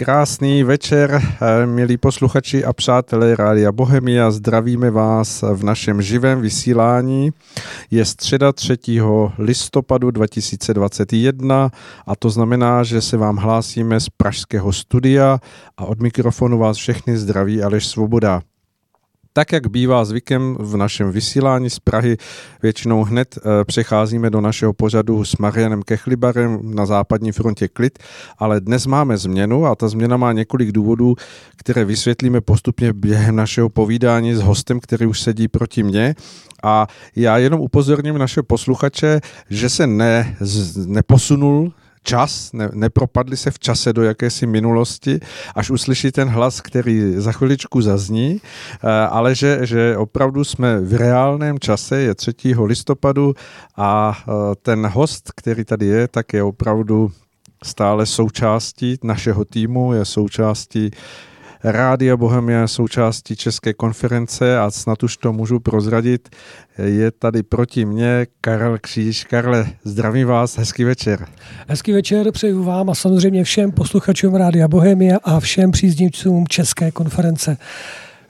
Krásný 0.00 0.64
večer, 0.64 1.22
eh, 1.22 1.66
milí 1.66 1.96
posluchači 1.96 2.64
a 2.64 2.72
přátelé 2.72 3.36
Rádia 3.36 3.72
Bohemia. 3.72 4.30
Zdravíme 4.30 4.90
vás 4.90 5.42
v 5.42 5.64
našem 5.64 6.02
živém 6.02 6.40
vysílání. 6.40 7.30
Je 7.90 8.04
středa 8.04 8.52
3. 8.52 9.32
listopadu 9.38 10.10
2021 10.10 11.70
a 12.06 12.16
to 12.16 12.30
znamená, 12.30 12.82
že 12.82 13.00
se 13.00 13.16
vám 13.16 13.36
hlásíme 13.36 14.00
z 14.00 14.08
pražského 14.08 14.72
studia 14.72 15.38
a 15.76 15.84
od 15.84 16.00
mikrofonu 16.00 16.58
vás 16.58 16.76
všechny 16.76 17.16
zdraví 17.16 17.62
Aleš 17.62 17.86
Svoboda. 17.86 18.42
Tak, 19.32 19.52
jak 19.52 19.66
bývá 19.66 20.04
zvykem 20.04 20.56
v 20.60 20.76
našem 20.76 21.12
vysílání 21.12 21.70
z 21.70 21.78
Prahy, 21.78 22.16
většinou 22.62 23.04
hned 23.04 23.38
e, 23.38 23.64
přecházíme 23.64 24.30
do 24.30 24.40
našeho 24.40 24.72
pořadu 24.72 25.24
s 25.24 25.36
Marianem 25.36 25.82
Kechlibarem 25.82 26.60
na 26.62 26.86
západní 26.86 27.32
frontě 27.32 27.68
Klid, 27.68 27.98
ale 28.38 28.60
dnes 28.60 28.86
máme 28.86 29.16
změnu 29.16 29.66
a 29.66 29.74
ta 29.74 29.88
změna 29.88 30.16
má 30.16 30.32
několik 30.32 30.72
důvodů, 30.72 31.14
které 31.56 31.84
vysvětlíme 31.84 32.40
postupně 32.40 32.92
během 32.92 33.36
našeho 33.36 33.68
povídání 33.68 34.34
s 34.34 34.40
hostem, 34.40 34.80
který 34.80 35.06
už 35.06 35.20
sedí 35.20 35.48
proti 35.48 35.82
mně. 35.82 36.14
A 36.62 36.86
já 37.16 37.38
jenom 37.38 37.60
upozorním 37.60 38.18
naše 38.18 38.42
posluchače, 38.42 39.20
že 39.50 39.68
se 39.68 39.86
ne, 39.86 40.36
z, 40.40 40.86
neposunul 40.86 41.72
čas, 42.02 42.52
ne, 42.52 42.68
nepropadli 42.72 43.36
se 43.36 43.50
v 43.50 43.58
čase 43.58 43.92
do 43.92 44.02
jakési 44.02 44.46
minulosti, 44.46 45.20
až 45.54 45.70
uslyší 45.70 46.12
ten 46.12 46.28
hlas, 46.28 46.60
který 46.60 47.14
za 47.16 47.32
chviličku 47.32 47.82
zazní, 47.82 48.40
eh, 48.40 48.88
ale 48.90 49.34
že, 49.34 49.58
že 49.62 49.96
opravdu 49.96 50.44
jsme 50.44 50.80
v 50.80 50.94
reálném 50.94 51.58
čase, 51.58 52.00
je 52.00 52.14
3. 52.14 52.34
listopadu 52.64 53.34
a 53.76 54.18
eh, 54.18 54.32
ten 54.62 54.86
host, 54.86 55.32
který 55.36 55.64
tady 55.64 55.86
je, 55.86 56.08
tak 56.08 56.32
je 56.32 56.42
opravdu 56.42 57.12
stále 57.64 58.06
součástí 58.06 58.98
našeho 59.02 59.44
týmu, 59.44 59.92
je 59.92 60.04
součástí 60.04 60.90
Rádia 61.64 62.16
Bohemia 62.16 62.68
součástí 62.68 63.36
České 63.36 63.74
konference 63.74 64.58
a 64.58 64.70
snad 64.70 65.02
už 65.02 65.16
to 65.16 65.32
můžu 65.32 65.60
prozradit. 65.60 66.28
Je 66.78 67.10
tady 67.10 67.42
proti 67.42 67.84
mně 67.84 68.26
Karel 68.40 68.78
Kříž. 68.80 69.24
Karle, 69.24 69.66
zdravím 69.84 70.28
vás, 70.28 70.56
hezký 70.56 70.84
večer. 70.84 71.26
Hezký 71.68 71.92
večer 71.92 72.32
přeju 72.32 72.62
vám 72.64 72.90
a 72.90 72.94
samozřejmě 72.94 73.44
všem 73.44 73.72
posluchačům 73.72 74.34
Rádia 74.34 74.68
Bohemia 74.68 75.18
a 75.24 75.40
všem 75.40 75.70
příznivcům 75.70 76.46
České 76.48 76.90
konference. 76.90 77.56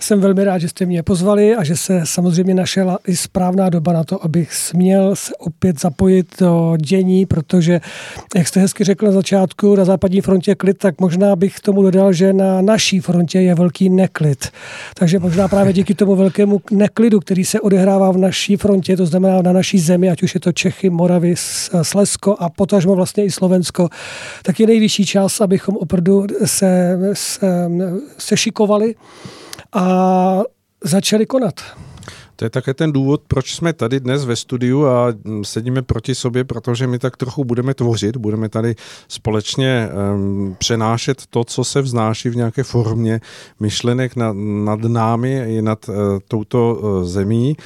Jsem 0.02 0.20
velmi 0.20 0.44
rád, 0.44 0.58
že 0.58 0.68
jste 0.68 0.86
mě 0.86 1.02
pozvali 1.02 1.56
a 1.56 1.64
že 1.64 1.76
se 1.76 2.00
samozřejmě 2.04 2.54
našla 2.54 2.98
i 3.06 3.16
správná 3.16 3.70
doba 3.70 3.92
na 3.92 4.04
to, 4.04 4.24
abych 4.24 4.54
směl 4.54 5.16
se 5.16 5.32
opět 5.38 5.80
zapojit 5.80 6.26
do 6.40 6.76
dění, 6.80 7.26
protože, 7.26 7.80
jak 8.36 8.48
jste 8.48 8.60
hezky 8.60 8.84
řekl 8.84 9.06
na 9.06 9.12
začátku, 9.12 9.76
na 9.76 9.84
západní 9.84 10.20
frontě 10.20 10.54
klid, 10.54 10.78
tak 10.78 11.00
možná 11.00 11.36
bych 11.36 11.60
tomu 11.60 11.82
dodal, 11.82 12.12
že 12.12 12.32
na 12.32 12.62
naší 12.62 13.00
frontě 13.00 13.40
je 13.40 13.54
velký 13.54 13.90
neklid. 13.90 14.48
Takže 14.94 15.18
možná 15.18 15.48
právě 15.48 15.72
díky 15.72 15.94
tomu 15.94 16.16
velkému 16.16 16.60
neklidu, 16.70 17.20
který 17.20 17.44
se 17.44 17.60
odehrává 17.60 18.10
v 18.10 18.18
naší 18.18 18.56
frontě, 18.56 18.96
to 18.96 19.06
znamená 19.06 19.42
na 19.42 19.52
naší 19.52 19.78
zemi, 19.78 20.10
ať 20.10 20.22
už 20.22 20.34
je 20.34 20.40
to 20.40 20.52
Čechy, 20.52 20.90
Moravy, 20.90 21.34
Slezsko 21.82 22.36
a 22.38 22.48
potažmo 22.48 22.94
vlastně 22.94 23.24
i 23.24 23.30
Slovensko, 23.30 23.88
tak 24.42 24.60
je 24.60 24.66
nejvyšší 24.66 25.06
čas, 25.06 25.40
abychom 25.40 25.76
opravdu 25.76 26.26
se, 26.44 26.98
se, 27.12 27.70
se 28.18 28.36
šikovali 28.36 28.94
a 29.72 30.42
začali 30.84 31.26
konat. 31.26 31.54
To 32.36 32.44
je 32.44 32.50
také 32.50 32.74
ten 32.74 32.92
důvod, 32.92 33.22
proč 33.28 33.54
jsme 33.54 33.72
tady 33.72 34.00
dnes 34.00 34.24
ve 34.24 34.36
studiu 34.36 34.86
a 34.86 35.06
sedíme 35.42 35.82
proti 35.82 36.14
sobě, 36.14 36.44
protože 36.44 36.86
my 36.86 36.98
tak 36.98 37.16
trochu 37.16 37.44
budeme 37.44 37.74
tvořit, 37.74 38.16
budeme 38.16 38.48
tady 38.48 38.74
společně 39.08 39.88
um, 40.14 40.56
přenášet 40.58 41.22
to, 41.30 41.44
co 41.44 41.64
se 41.64 41.82
vznáší 41.82 42.28
v 42.28 42.36
nějaké 42.36 42.62
formě 42.62 43.20
myšlenek 43.60 44.16
nad, 44.16 44.36
nad 44.64 44.80
námi 44.80 45.44
i 45.46 45.62
nad 45.62 45.88
uh, 45.88 45.94
touto 46.28 46.74
uh, 46.74 47.04
zemí 47.04 47.56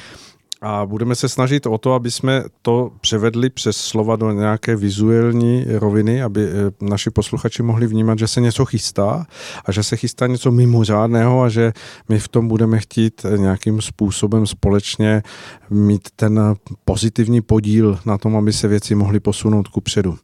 a 0.65 0.87
budeme 0.87 1.15
se 1.15 1.29
snažit 1.29 1.67
o 1.67 1.79
to, 1.79 1.93
aby 1.93 2.11
jsme 2.11 2.45
to 2.63 2.91
převedli 3.01 3.51
přes 3.51 3.77
slova 3.77 4.17
do 4.17 4.33
nějaké 4.33 4.77
vizuální 4.77 5.65
roviny, 5.69 6.23
aby 6.23 6.45
eh, 6.45 6.51
naši 6.81 7.11
posluchači 7.11 7.63
mohli 7.63 7.87
vnímat, 7.87 8.19
že 8.19 8.29
se 8.29 8.41
něco 8.41 8.65
chystá 8.65 9.27
a 9.65 9.73
že 9.73 9.83
se 9.83 9.97
chystá 9.97 10.27
něco 10.27 10.51
mimořádného 10.51 11.43
a 11.43 11.49
že 11.49 11.73
my 12.09 12.19
v 12.19 12.29
tom 12.29 12.49
budeme 12.49 12.79
chtít 12.79 13.23
eh, 13.25 13.39
nějakým 13.39 13.81
způsobem 13.81 14.47
společně 14.47 15.23
mít 15.71 16.09
ten 16.17 16.41
pozitivní 16.85 17.41
podíl 17.41 17.99
na 18.07 18.19
tom, 18.19 18.37
aby 18.37 18.53
se 18.53 18.69
věci 18.69 18.95
mohly 18.95 19.21
posunout 19.21 19.69
ku 19.69 19.81
předu. 19.81 20.19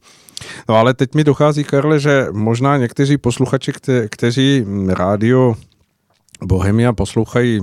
No 0.69 0.75
ale 0.75 0.93
teď 0.93 1.15
mi 1.15 1.23
dochází, 1.23 1.63
Karle, 1.63 1.99
že 1.99 2.27
možná 2.31 2.77
někteří 2.77 3.17
posluchači, 3.17 3.71
kte- 3.71 4.07
kteří 4.11 4.65
rádio 4.87 5.55
Bohemia 6.43 6.93
poslouchají, 6.93 7.61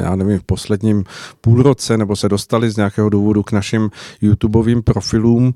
já 0.00 0.16
nevím, 0.16 0.38
v 0.38 0.44
posledním 0.44 1.04
půlroce, 1.40 1.98
nebo 1.98 2.16
se 2.16 2.28
dostali 2.28 2.70
z 2.70 2.76
nějakého 2.76 3.08
důvodu 3.08 3.42
k 3.42 3.52
našim 3.52 3.90
YouTubeovým 4.20 4.82
profilům, 4.82 5.54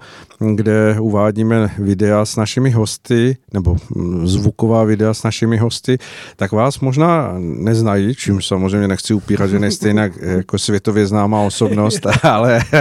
kde 0.54 1.00
uvádíme 1.00 1.70
videa 1.78 2.24
s 2.24 2.36
našimi 2.36 2.70
hosty, 2.70 3.36
nebo 3.54 3.76
zvuková 4.24 4.84
videa 4.84 5.14
s 5.14 5.22
našimi 5.22 5.56
hosty, 5.56 5.98
tak 6.36 6.52
vás 6.52 6.80
možná 6.80 7.34
neznají, 7.38 8.14
čím 8.14 8.42
samozřejmě 8.42 8.88
nechci 8.88 9.14
upírat, 9.14 9.50
že 9.50 9.58
nejste 9.58 9.88
jinak 9.88 10.12
jako 10.20 10.58
světově 10.58 11.06
známá 11.06 11.40
osobnost, 11.40 12.06
ale 12.22 12.60
uh, 12.72 12.80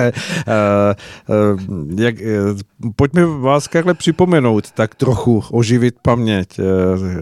uh, 1.60 2.00
jak, 2.00 2.16
uh, 2.16 2.60
pojďme 2.96 3.26
vás 3.26 3.68
takhle 3.68 3.94
připomenout, 3.94 4.72
tak 4.72 4.96
trochu 4.96 5.44
oživit 5.52 5.96
paměť. 6.02 6.60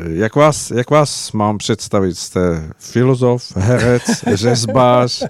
Jak 0.07 0.35
vás, 0.35 0.71
jak 0.71 0.89
vás 0.89 1.31
mám 1.31 1.57
představit? 1.57 2.17
Jste 2.17 2.52
filozof, 2.79 3.53
herec, 3.55 4.03
řezbář, 4.33 5.23
eh, 5.23 5.27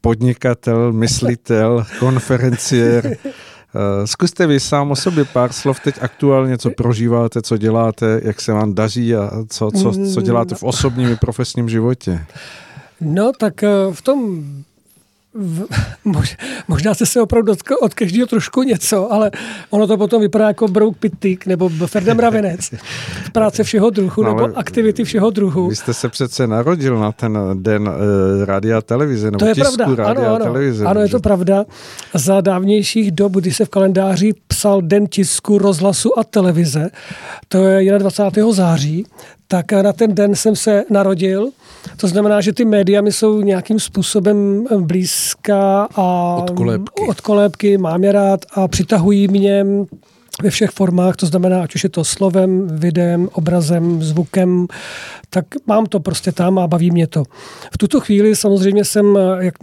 podnikatel, 0.00 0.92
myslitel, 0.92 1.84
konferenciér. 1.98 3.16
Eh, 3.74 4.06
zkuste 4.06 4.46
vy 4.46 4.60
sám 4.60 4.90
o 4.90 4.96
sobě 4.96 5.24
pár 5.24 5.52
slov 5.52 5.80
teď 5.80 5.94
aktuálně, 6.00 6.58
co 6.58 6.70
prožíváte, 6.70 7.42
co 7.42 7.56
děláte, 7.56 8.20
jak 8.24 8.40
se 8.40 8.52
vám 8.52 8.74
daří 8.74 9.14
a 9.14 9.30
co, 9.48 9.70
co, 9.70 9.92
co 10.14 10.20
děláte 10.20 10.54
v 10.54 10.62
osobním 10.62 11.08
i 11.08 11.16
profesním 11.16 11.68
životě. 11.68 12.24
No 13.00 13.32
tak 13.38 13.62
eh, 13.62 13.68
v 13.92 14.02
tom 14.02 14.44
v, 15.34 15.66
mož, 16.04 16.36
možná 16.68 16.94
se 16.94 17.06
se 17.06 17.20
opravdu 17.20 17.52
od 17.80 17.94
každého 17.94 18.26
trošku 18.26 18.62
něco, 18.62 19.12
ale 19.12 19.30
ono 19.70 19.86
to 19.86 19.96
potom 19.96 20.22
vypadá 20.22 20.46
jako 20.46 20.68
Brouk 20.68 20.96
Pittik 20.96 21.46
nebo 21.46 21.68
Ferdem 21.86 22.18
Ravinec. 22.18 22.70
Práce 23.32 23.64
všeho 23.64 23.90
druhu 23.90 24.22
no, 24.22 24.34
nebo 24.34 24.58
aktivity 24.58 25.04
všeho 25.04 25.30
druhu. 25.30 25.68
Vy 25.68 25.76
jste 25.76 25.94
se 25.94 26.08
přece 26.08 26.46
narodil 26.46 26.98
na 26.98 27.12
ten 27.12 27.38
den 27.54 27.88
uh, 27.88 28.44
rádia 28.44 28.78
a 28.78 28.80
televize, 28.80 29.30
nebo 29.30 29.38
to 29.38 29.46
je 29.46 29.54
tisku 29.54 29.76
pravda. 29.76 30.04
rádia 30.04 30.26
ano, 30.26 30.36
a 30.36 30.38
televize. 30.38 30.84
Ano, 30.84 31.00
je 31.00 31.08
to 31.08 31.20
pravda. 31.20 31.64
Za 32.14 32.40
dávnějších 32.40 33.12
dob, 33.12 33.32
kdy 33.32 33.52
se 33.52 33.64
v 33.64 33.68
kalendáři 33.68 34.32
psal 34.46 34.82
den 34.82 35.06
tisku, 35.06 35.58
rozhlasu 35.58 36.18
a 36.18 36.24
televize, 36.24 36.90
to 37.48 37.66
je 37.66 37.98
21. 37.98 38.52
září, 38.52 39.06
tak 39.52 39.72
na 39.72 39.92
ten 39.92 40.14
den 40.14 40.34
jsem 40.34 40.56
se 40.56 40.84
narodil. 40.90 41.50
To 41.96 42.08
znamená, 42.08 42.40
že 42.40 42.52
ty 42.52 42.64
média 42.64 43.00
mi 43.00 43.12
jsou 43.12 43.40
nějakým 43.40 43.80
způsobem 43.80 44.66
blízká 44.78 45.88
a 45.94 46.36
od 46.36 46.50
kolébky, 46.50 47.06
od 47.08 47.20
kolébky 47.20 47.78
mám 47.78 48.04
je 48.04 48.12
rád 48.12 48.40
a 48.54 48.68
přitahují 48.68 49.28
mě 49.28 49.64
ve 50.42 50.50
všech 50.50 50.70
formách, 50.70 51.16
to 51.16 51.26
znamená, 51.26 51.62
ať 51.62 51.74
už 51.74 51.84
je 51.84 51.90
to 51.90 52.04
slovem, 52.04 52.66
videem, 52.66 53.28
obrazem, 53.32 54.02
zvukem, 54.02 54.66
tak 55.30 55.44
mám 55.66 55.86
to 55.86 56.00
prostě 56.00 56.32
tam 56.32 56.58
a 56.58 56.66
baví 56.66 56.90
mě 56.90 57.06
to. 57.06 57.24
V 57.74 57.78
tuto 57.78 58.00
chvíli 58.00 58.36
samozřejmě 58.36 58.84
jsem 58.84 59.18
jak 59.38 59.54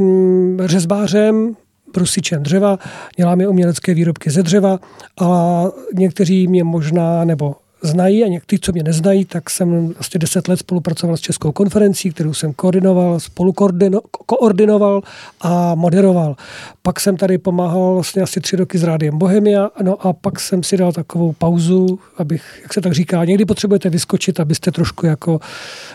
řezbářem, 0.65 1.55
brusičem 1.93 2.43
dřeva, 2.43 2.77
děláme 3.17 3.47
umělecké 3.47 3.93
výrobky 3.93 4.29
ze 4.29 4.43
dřeva 4.43 4.79
a 5.21 5.63
někteří 5.93 6.47
mě 6.47 6.63
možná, 6.63 7.25
nebo 7.25 7.55
znají 7.81 8.23
a 8.23 8.27
někteří, 8.27 8.59
co 8.59 8.71
mě 8.71 8.83
neznají, 8.83 9.25
tak 9.25 9.49
jsem 9.49 9.87
vlastně 9.87 10.19
deset 10.19 10.47
let 10.47 10.57
spolupracoval 10.57 11.17
s 11.17 11.21
Českou 11.21 11.51
konferencí, 11.51 12.11
kterou 12.11 12.33
jsem 12.33 12.53
koordinoval, 12.53 13.19
spolukoordinoval 13.19 15.01
a 15.41 15.75
moderoval. 15.75 16.35
Pak 16.81 16.99
jsem 16.99 17.17
tady 17.17 17.37
pomáhal 17.37 17.93
vlastně 17.93 18.21
asi 18.21 18.41
tři 18.41 18.55
roky 18.55 18.77
s 18.77 18.83
Rádiem 18.83 19.17
Bohemia, 19.17 19.69
no 19.81 20.07
a 20.07 20.13
pak 20.13 20.39
jsem 20.39 20.63
si 20.63 20.77
dal 20.77 20.91
takovou 20.91 21.33
pauzu, 21.33 21.99
abych, 22.17 22.59
jak 22.61 22.73
se 22.73 22.81
tak 22.81 22.93
říká, 22.93 23.25
někdy 23.25 23.45
potřebujete 23.45 23.89
vyskočit, 23.89 24.39
abyste 24.39 24.71
trošku 24.71 25.05
jako, 25.05 25.39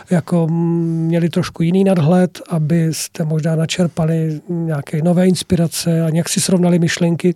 jako 0.09 0.47
měli 0.47 1.29
trošku 1.29 1.63
jiný 1.63 1.83
nadhled, 1.83 2.41
abyste 2.49 3.25
možná 3.25 3.55
načerpali 3.55 4.41
nějaké 4.49 5.01
nové 5.01 5.27
inspirace 5.27 6.01
a 6.01 6.09
nějak 6.09 6.29
si 6.29 6.41
srovnali 6.41 6.79
myšlenky. 6.79 7.35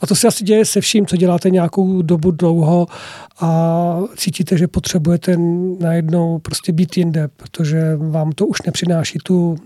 A 0.00 0.06
to 0.06 0.14
se 0.14 0.28
asi 0.28 0.44
děje 0.44 0.64
se 0.64 0.80
vším, 0.80 1.06
co 1.06 1.16
děláte 1.16 1.50
nějakou 1.50 2.02
dobu 2.02 2.30
dlouho 2.30 2.86
a 3.40 4.00
cítíte, 4.16 4.58
že 4.58 4.68
potřebujete 4.68 5.36
najednou 5.80 6.38
prostě 6.38 6.72
být 6.72 6.96
jinde, 6.96 7.28
protože 7.28 7.96
vám 7.96 8.32
to 8.32 8.46
už 8.46 8.62
nepřináší 8.62 9.18
tu 9.22 9.56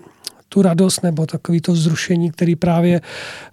tu 0.55 0.62
radost 0.62 1.03
nebo 1.03 1.26
takový 1.26 1.61
to 1.61 1.73
vzrušení, 1.73 2.31
který 2.31 2.56
právě 2.56 3.00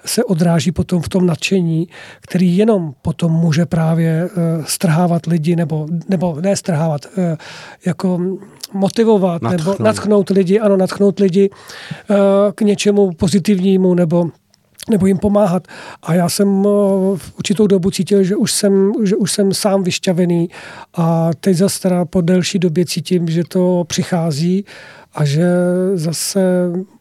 se 0.06 0.24
odráží 0.24 0.72
potom 0.72 1.02
v 1.02 1.10
tom 1.10 1.26
nadšení, 1.26 1.88
který 2.22 2.58
jenom 2.58 2.94
potom 3.02 3.32
může 3.32 3.66
právě 3.66 4.30
uh, 4.30 4.66
strhávat 4.66 5.26
lidi 5.26 5.56
nebo, 5.56 5.88
nebo 6.10 6.38
ne 6.42 6.56
strhávat, 6.56 7.06
uh, 7.18 7.24
jako 7.86 8.38
motivovat 8.74 9.42
natchnout. 9.42 9.80
nebo 9.80 9.84
natchnout 9.84 10.30
lidi, 10.30 10.60
ano, 10.60 10.78
natchnout 10.78 11.20
lidi 11.20 11.50
uh, 11.50 12.18
k 12.56 12.62
něčemu 12.62 13.12
pozitivnímu 13.12 13.94
nebo 13.94 14.30
nebo 14.90 15.06
jim 15.06 15.18
pomáhat. 15.18 15.68
A 16.04 16.14
já 16.14 16.30
jsem 16.30 16.64
v 17.16 17.34
určitou 17.38 17.68
dobu 17.68 17.92
cítil, 17.92 18.24
že 18.24 18.36
už 18.36 18.52
jsem, 18.52 18.94
že 19.04 19.16
už 19.16 19.32
jsem 19.32 19.54
sám 19.54 19.84
vyšťavený 19.84 20.50
a 20.94 21.30
teď 21.40 21.58
zase 21.58 21.82
teda 21.82 22.06
po 22.06 22.22
delší 22.22 22.60
době 22.60 22.86
cítím, 22.86 23.28
že 23.28 23.44
to 23.44 23.84
přichází 23.88 24.66
a 25.14 25.26
že 25.26 25.48
zase 25.96 26.42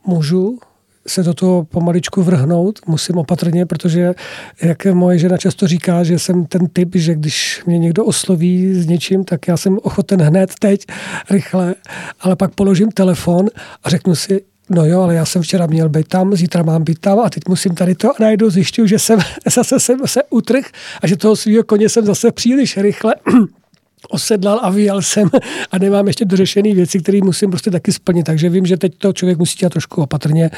můžu 0.07 0.59
se 1.07 1.23
do 1.23 1.35
toho 1.35 1.65
pomaličku 1.65 2.23
vrhnout, 2.23 2.79
musím 2.87 3.17
opatrně, 3.17 3.67
protože 3.67 4.15
jak 4.63 4.87
moje 4.87 5.19
žena 5.19 5.37
často 5.37 5.67
říká, 5.67 6.05
že 6.05 6.19
jsem 6.19 6.47
ten 6.47 6.67
typ, 6.67 6.89
že 6.95 7.15
když 7.15 7.63
mě 7.67 7.79
někdo 7.79 8.05
osloví 8.05 8.75
s 8.75 8.87
něčím, 8.87 9.25
tak 9.25 9.49
já 9.49 9.57
jsem 9.57 9.79
ochoten 9.83 10.23
hned 10.23 10.51
teď, 10.59 10.87
rychle, 11.31 11.75
ale 12.21 12.37
pak 12.37 12.55
položím 12.55 12.91
telefon 12.91 13.47
a 13.85 13.91
řeknu 13.91 14.15
si, 14.15 14.41
no 14.71 14.85
jo, 14.85 15.01
ale 15.01 15.15
já 15.15 15.25
jsem 15.25 15.43
včera 15.43 15.67
měl 15.67 15.89
být 15.89 16.09
tam, 16.09 16.37
zítra 16.37 16.63
mám 16.63 16.85
být 16.85 16.99
tam 16.99 17.21
a 17.21 17.31
teď 17.31 17.43
musím 17.49 17.75
tady 17.75 17.95
to 17.95 18.11
a 18.11 18.15
najednou 18.21 18.51
zjišťuju, 18.51 18.87
že 18.87 18.99
jsem 18.99 19.19
zase 19.55 19.81
jsem 19.81 19.99
se 20.07 20.23
utrh 20.31 20.65
a 21.03 21.07
že 21.07 21.17
toho 21.17 21.37
svého 21.37 21.65
koně 21.65 21.89
jsem 21.89 22.07
zase 22.07 22.33
příliš 22.33 22.77
rychle 22.77 23.15
osedlal 24.09 24.61
a 24.63 24.71
vyjel 24.71 25.03
jsem 25.03 25.31
a 25.71 25.79
nemám 25.79 26.07
ještě 26.07 26.25
dořešené 26.25 26.75
věci, 26.75 26.99
které 26.99 27.19
musím 27.23 27.51
prostě 27.51 27.71
taky 27.71 27.93
splnit. 27.93 28.27
Takže 28.27 28.49
vím, 28.49 28.67
že 28.67 28.77
teď 28.77 28.93
to 28.99 29.13
člověk 29.13 29.39
musí 29.39 29.59
dělat 29.59 29.73
trošku 29.73 30.03
opatrně 30.03 30.51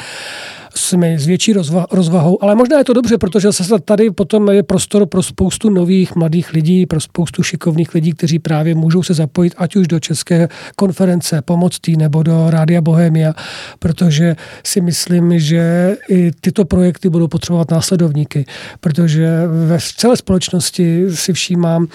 jsme 0.75 1.19
s 1.19 1.27
větší 1.27 1.55
rozva- 1.55 1.87
rozvahou. 1.91 2.43
Ale 2.43 2.55
možná 2.55 2.79
je 2.79 2.85
to 2.85 2.93
dobře, 2.93 3.19
protože 3.19 3.53
se 3.53 3.79
tady 3.85 4.11
potom 4.11 4.49
je 4.49 4.63
prostor 4.63 5.07
pro 5.07 5.23
spoustu 5.23 5.71
nových 5.71 6.17
mladých 6.17 6.53
lidí, 6.53 6.87
pro 6.87 7.01
spoustu 7.01 7.43
šikovných 7.43 7.95
lidí, 7.95 8.13
kteří 8.13 8.39
právě 8.39 8.75
můžou 8.75 9.03
se 9.03 9.15
zapojit 9.15 9.55
ať 9.57 9.77
už 9.77 9.89
do 9.89 10.01
České 10.01 10.49
konference 10.77 11.43
Pomoctý 11.43 11.97
nebo 11.97 12.23
do 12.23 12.51
Rádia 12.51 12.81
Bohemia, 12.81 13.35
protože 13.79 14.37
si 14.65 14.81
myslím, 14.81 15.39
že 15.39 15.97
i 16.09 16.31
tyto 16.41 16.65
projekty 16.65 17.09
budou 17.09 17.29
potřebovat 17.29 17.71
následovníky, 17.71 18.47
protože 18.81 19.47
ve 19.67 19.79
celé 19.97 20.17
společnosti 20.17 21.05
si 21.15 21.33
všímám, 21.33 21.87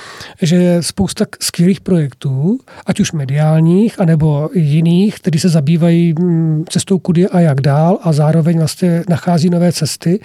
že 0.42 0.56
je 0.56 0.84
spousta 0.84 1.26
skvělých 1.42 1.82
projektů, 1.82 2.60
ať 2.86 3.00
už 3.00 3.12
mediálních, 3.12 4.00
anebo 4.00 4.50
jiných, 4.54 5.16
kteří 5.16 5.40
se 5.40 5.50
zabývají 5.50 6.14
mm, 6.20 6.66
cestou 6.70 7.00
kudy 7.00 7.28
a 7.28 7.40
jak 7.40 7.62
dál 7.62 8.00
a 8.02 8.14
zároveň 8.14 8.60
vlastně 8.68 9.04
nachází 9.10 9.50
nové 9.50 9.72
cesty, 9.72 10.20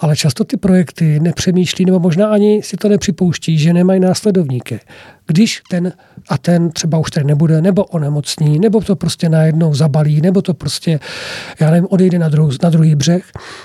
ale 0.00 0.16
často 0.16 0.44
ty 0.44 0.56
projekty 0.56 1.20
nepřemýšlí, 1.20 1.84
nebo 1.84 1.98
možná 1.98 2.28
ani 2.28 2.62
si 2.62 2.76
to 2.76 2.88
nepřipouští, 2.88 3.58
že 3.58 3.72
nemají 3.72 4.00
následovníky. 4.00 4.80
Když 5.26 5.62
ten 5.70 5.92
a 6.28 6.38
ten 6.38 6.70
třeba 6.70 6.98
už 6.98 7.10
tady 7.10 7.26
nebude, 7.26 7.62
nebo 7.62 7.84
onemocní, 7.84 8.58
nebo 8.58 8.80
to 8.80 8.96
prostě 8.96 9.28
najednou 9.28 9.74
zabalí, 9.74 10.20
nebo 10.20 10.42
to 10.42 10.54
prostě, 10.54 11.00
já 11.60 11.70
nevím, 11.70 11.86
odejde 11.90 12.18
na, 12.18 12.28
druh, 12.28 12.52
na 12.62 12.70
druhý 12.70 12.94
břeh, 12.94 13.24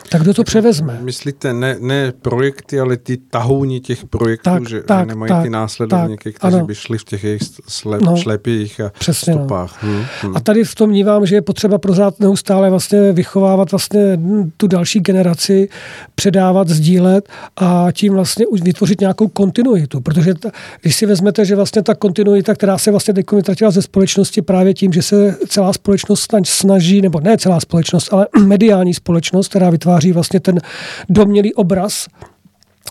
tak 0.09 0.21
kdo 0.21 0.33
to 0.33 0.43
převezme? 0.43 0.99
Myslíte 1.01 1.53
ne, 1.53 1.75
ne 1.79 2.13
projekty, 2.21 2.79
ale 2.79 2.97
ty 2.97 3.17
tahouni 3.17 3.79
těch 3.79 4.05
projektů, 4.05 4.49
tak, 4.49 4.69
že 4.69 4.81
tak, 4.81 5.07
nemají 5.07 5.29
tak, 5.29 5.43
ty 5.43 5.49
následovníky, 5.49 6.31
tak, 6.31 6.39
kteří 6.39 6.55
ano. 6.55 6.65
by 6.65 6.75
šli 6.75 6.97
v 6.97 7.03
těch 7.03 7.23
jejich 7.23 7.41
slep, 7.67 8.01
no, 8.01 8.17
šlepích 8.17 8.79
a 8.79 8.91
přesně, 8.99 9.33
no. 9.33 9.39
stopách. 9.39 9.83
No. 9.83 9.89
Hmm, 9.89 10.03
hmm. 10.21 10.37
A 10.37 10.39
tady 10.39 10.63
v 10.63 10.75
tom 10.75 10.89
vnímám, 10.89 11.25
že 11.25 11.35
je 11.35 11.41
potřeba 11.41 11.77
pořád 11.77 12.19
neustále 12.19 12.69
vlastně 12.69 13.11
vychovávat 13.11 13.71
vlastně 13.71 14.19
tu 14.57 14.67
další 14.67 14.99
generaci, 14.99 15.69
předávat, 16.15 16.69
sdílet 16.69 17.29
a 17.57 17.87
tím 17.91 18.13
vlastně 18.13 18.47
už 18.47 18.61
vytvořit 18.61 19.01
nějakou 19.01 19.27
kontinuitu, 19.27 20.01
protože 20.01 20.33
ta, 20.33 20.51
když 20.81 20.95
si 20.95 21.05
vezmete, 21.05 21.45
že 21.45 21.53
že 21.53 21.55
vlastně 21.55 21.83
ta 21.83 21.95
kontinuita, 21.95 22.52
která 22.55 22.77
se 22.77 22.91
vlastně 22.91 23.13
teď 23.13 23.31
vytratila 23.31 23.71
ze 23.71 23.81
společnosti 23.81 24.41
právě 24.41 24.73
tím, 24.73 24.93
že 24.93 25.01
se 25.01 25.37
celá 25.47 25.73
společnost 25.73 26.31
snaží, 26.43 27.01
nebo 27.01 27.19
ne 27.19 27.37
celá 27.37 27.59
společnost, 27.59 28.13
ale 28.13 28.27
mediální 28.45 28.93
společnost, 28.93 29.47
která 29.47 29.69
vytváří 29.69 30.11
vlastně 30.11 30.39
ten 30.39 30.59
domělý 31.09 31.53
obraz, 31.53 32.07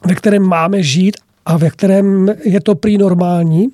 ve 0.06 0.14
kterém 0.14 0.42
máme 0.42 0.82
žít 0.82 1.16
a 1.46 1.56
ve 1.56 1.70
kterém 1.70 2.28
je 2.44 2.60
to 2.60 2.74
prý 2.74 2.98
normální, 2.98 3.68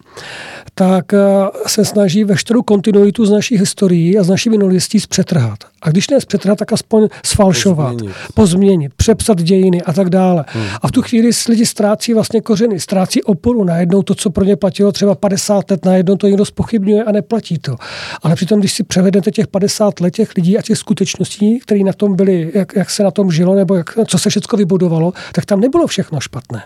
tak 0.75 1.15
eh, 1.15 1.19
se 1.67 1.85
snaží 1.85 2.25
veškerou 2.25 2.63
kontinuitu 2.63 3.27
z 3.27 3.31
naší 3.31 3.59
historií 3.59 4.19
a 4.19 4.23
z 4.23 4.29
naší 4.29 4.51
minulostí 4.51 5.01
zpřetrhat. 5.01 5.59
A 5.83 5.91
když 5.91 6.11
ne 6.11 6.21
zpřetrhat, 6.21 6.59
tak 6.59 6.73
aspoň 6.73 7.09
sfalšovat, 7.25 7.93
pozměnit, 7.93 8.17
pozměnit 8.35 8.93
přepsat 8.97 9.43
dějiny 9.43 9.83
a 9.83 9.93
tak 9.93 10.11
dále. 10.11 10.45
Hmm. 10.49 10.65
A 10.83 10.89
v 10.89 10.93
tu 10.93 11.03
chvíli 11.03 11.31
lidi 11.49 11.67
ztrácí 11.67 12.15
vlastně 12.15 12.41
kořeny, 12.41 12.81
ztrácí 12.81 13.23
oporu. 13.23 13.65
Najednou 13.65 14.03
to, 14.03 14.15
co 14.15 14.31
pro 14.31 14.45
ně 14.45 14.57
platilo 14.57 14.93
třeba 14.93 15.15
50 15.15 15.71
let, 15.71 15.85
najednou 15.85 16.17
to 16.17 16.27
někdo 16.27 16.45
spochybňuje 16.45 17.05
a 17.05 17.13
neplatí 17.13 17.59
to. 17.59 17.77
Ale 18.23 18.35
přitom, 18.35 18.61
když 18.61 18.73
si 18.73 18.85
převedete 18.85 19.31
těch 19.31 19.47
50 19.47 20.01
let 20.01 20.11
těch 20.11 20.35
lidí 20.37 20.59
a 20.59 20.63
těch 20.63 20.79
skutečností, 20.79 21.59
které 21.59 21.81
na 21.81 21.93
tom 21.93 22.17
byly, 22.17 22.51
jak, 22.55 22.77
jak 22.77 22.91
se 22.91 23.03
na 23.03 23.11
tom 23.11 23.33
žilo, 23.33 23.55
nebo 23.55 23.75
jak, 23.75 23.99
co 24.07 24.19
se 24.19 24.31
všechno 24.31 24.57
vybudovalo, 24.57 25.13
tak 25.33 25.45
tam 25.45 25.61
nebylo 25.61 25.87
všechno 25.87 26.21
špatné. 26.21 26.63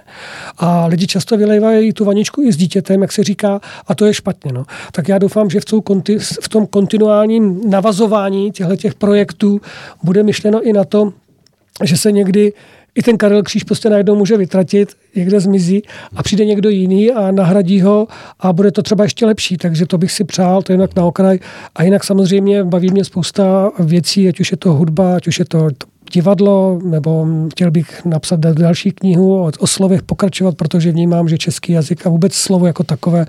A 0.58 0.86
lidi 0.86 1.06
často 1.06 1.36
vylejvají 1.36 1.92
tu 1.92 2.04
vaničku 2.04 2.42
i 2.42 2.52
s 2.52 2.56
dítětem, 2.56 3.02
jak 3.02 3.12
se 3.12 3.24
říká, 3.24 3.60
a 3.86 3.94
to 3.94 4.06
je 4.06 4.14
špatně. 4.14 4.52
No. 4.52 4.64
Tak 4.92 5.08
já 5.08 5.18
doufám, 5.18 5.50
že 5.50 5.60
v, 5.60 5.64
konti, 5.84 6.18
v 6.18 6.48
tom 6.48 6.66
kontinuálním 6.66 7.70
navazování 7.70 8.50
těchto 8.50 8.76
těch 8.76 8.94
projektů 9.02 9.60
bude 10.02 10.22
myšleno 10.22 10.62
i 10.62 10.72
na 10.72 10.84
to, 10.84 11.12
že 11.84 11.96
se 11.96 12.12
někdy 12.12 12.52
i 12.94 13.02
ten 13.02 13.18
Karel 13.18 13.42
Kříž 13.42 13.64
prostě 13.64 13.90
najednou 13.90 14.14
může 14.14 14.36
vytratit, 14.36 14.88
někde 15.14 15.40
zmizí 15.40 15.82
a 16.16 16.22
přijde 16.22 16.44
někdo 16.44 16.68
jiný 16.68 17.10
a 17.10 17.30
nahradí 17.30 17.80
ho 17.80 18.06
a 18.40 18.52
bude 18.52 18.70
to 18.70 18.82
třeba 18.82 19.04
ještě 19.04 19.26
lepší. 19.26 19.56
Takže 19.56 19.86
to 19.86 19.98
bych 19.98 20.12
si 20.12 20.24
přál, 20.24 20.62
to 20.62 20.72
jinak 20.72 20.96
na 20.96 21.04
okraj. 21.04 21.38
A 21.74 21.82
jinak 21.82 22.04
samozřejmě 22.04 22.64
baví 22.64 22.90
mě 22.90 23.04
spousta 23.04 23.70
věcí, 23.78 24.28
ať 24.28 24.40
už 24.40 24.50
je 24.50 24.56
to 24.56 24.72
hudba, 24.72 25.16
ať 25.16 25.28
už 25.28 25.38
je 25.38 25.44
to 25.44 25.68
divadlo, 26.12 26.80
nebo 26.84 27.26
chtěl 27.50 27.70
bych 27.70 28.04
napsat 28.04 28.40
další 28.40 28.90
knihu 28.90 29.42
o, 29.42 29.50
o 29.58 29.66
slovech 29.66 30.02
pokračovat, 30.02 30.56
protože 30.56 30.92
vnímám, 30.92 31.28
že 31.28 31.38
český 31.38 31.72
jazyk 31.72 32.06
a 32.06 32.10
vůbec 32.10 32.34
slovo 32.34 32.66
jako 32.66 32.84
takové, 32.84 33.26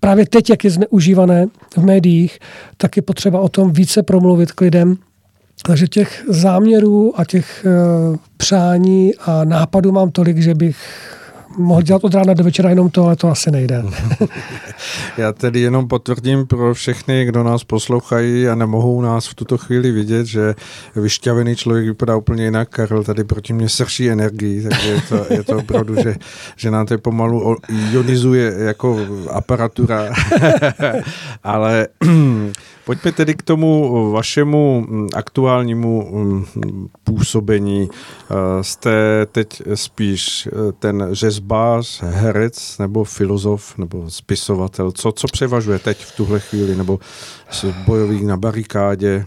právě 0.00 0.26
teď, 0.26 0.50
jak 0.50 0.64
je 0.64 0.70
zneužívané 0.70 1.46
v 1.76 1.84
médiích, 1.84 2.38
tak 2.76 2.96
je 2.96 3.02
potřeba 3.02 3.40
o 3.40 3.48
tom 3.48 3.72
více 3.72 4.02
promluvit 4.02 4.52
k 4.52 4.60
lidem. 4.60 4.96
Takže 5.66 5.88
těch 5.88 6.24
záměrů 6.28 7.20
a 7.20 7.24
těch 7.24 7.66
uh, 8.10 8.16
přání 8.36 9.14
a 9.14 9.44
nápadů 9.44 9.92
mám 9.92 10.10
tolik, 10.10 10.38
že 10.38 10.54
bych 10.54 10.76
mohl 11.58 11.82
dělat 11.82 12.04
od 12.04 12.14
rána 12.14 12.34
do 12.34 12.44
večera 12.44 12.68
jenom 12.70 12.90
to, 12.90 13.04
ale 13.04 13.16
to 13.16 13.28
asi 13.28 13.50
nejde. 13.50 13.82
Já 15.16 15.32
tedy 15.32 15.60
jenom 15.60 15.88
potvrdím 15.88 16.46
pro 16.46 16.74
všechny, 16.74 17.24
kdo 17.24 17.42
nás 17.42 17.64
poslouchají 17.64 18.48
a 18.48 18.54
nemohou 18.54 19.00
nás 19.00 19.26
v 19.26 19.34
tuto 19.34 19.58
chvíli 19.58 19.92
vidět, 19.92 20.26
že 20.26 20.54
vyšťavený 20.96 21.56
člověk 21.56 21.86
vypadá 21.86 22.16
úplně 22.16 22.44
jinak. 22.44 22.68
Karel 22.68 23.04
tady 23.04 23.24
proti 23.24 23.52
mě 23.52 23.68
srší 23.68 24.10
energii, 24.10 24.62
takže 24.62 24.88
je 24.88 25.00
to, 25.08 25.26
je 25.30 25.42
to 25.42 25.56
opravdu, 25.56 25.94
že, 26.02 26.16
že 26.56 26.70
nám 26.70 26.86
to 26.86 26.98
pomalu 26.98 27.56
ionizuje 27.92 28.54
jako 28.58 28.98
aparatura. 29.30 30.14
ale 31.44 31.88
Pojďme 32.86 33.12
tedy 33.12 33.34
k 33.34 33.42
tomu 33.42 34.10
vašemu 34.12 34.80
mm, 34.80 35.08
aktuálnímu 35.14 36.08
mm, 36.10 36.88
působení. 37.04 37.88
Eh, 37.90 38.34
jste 38.64 39.26
teď 39.26 39.62
spíš 39.74 40.46
eh, 40.46 40.72
ten 40.72 41.08
řezbář, 41.12 42.02
herec 42.02 42.78
nebo 42.78 43.04
filozof 43.04 43.78
nebo 43.78 44.10
spisovatel? 44.10 44.92
Co, 44.92 45.12
co 45.12 45.26
převažuje 45.32 45.78
teď 45.78 46.04
v 46.04 46.16
tuhle 46.16 46.40
chvíli? 46.40 46.76
Nebo 46.76 46.98
bojových 47.86 48.26
na 48.26 48.36
barikádě? 48.36 49.26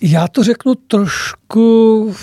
Já 0.00 0.28
to 0.28 0.42
řeknu 0.42 0.74
trošku 0.74 2.14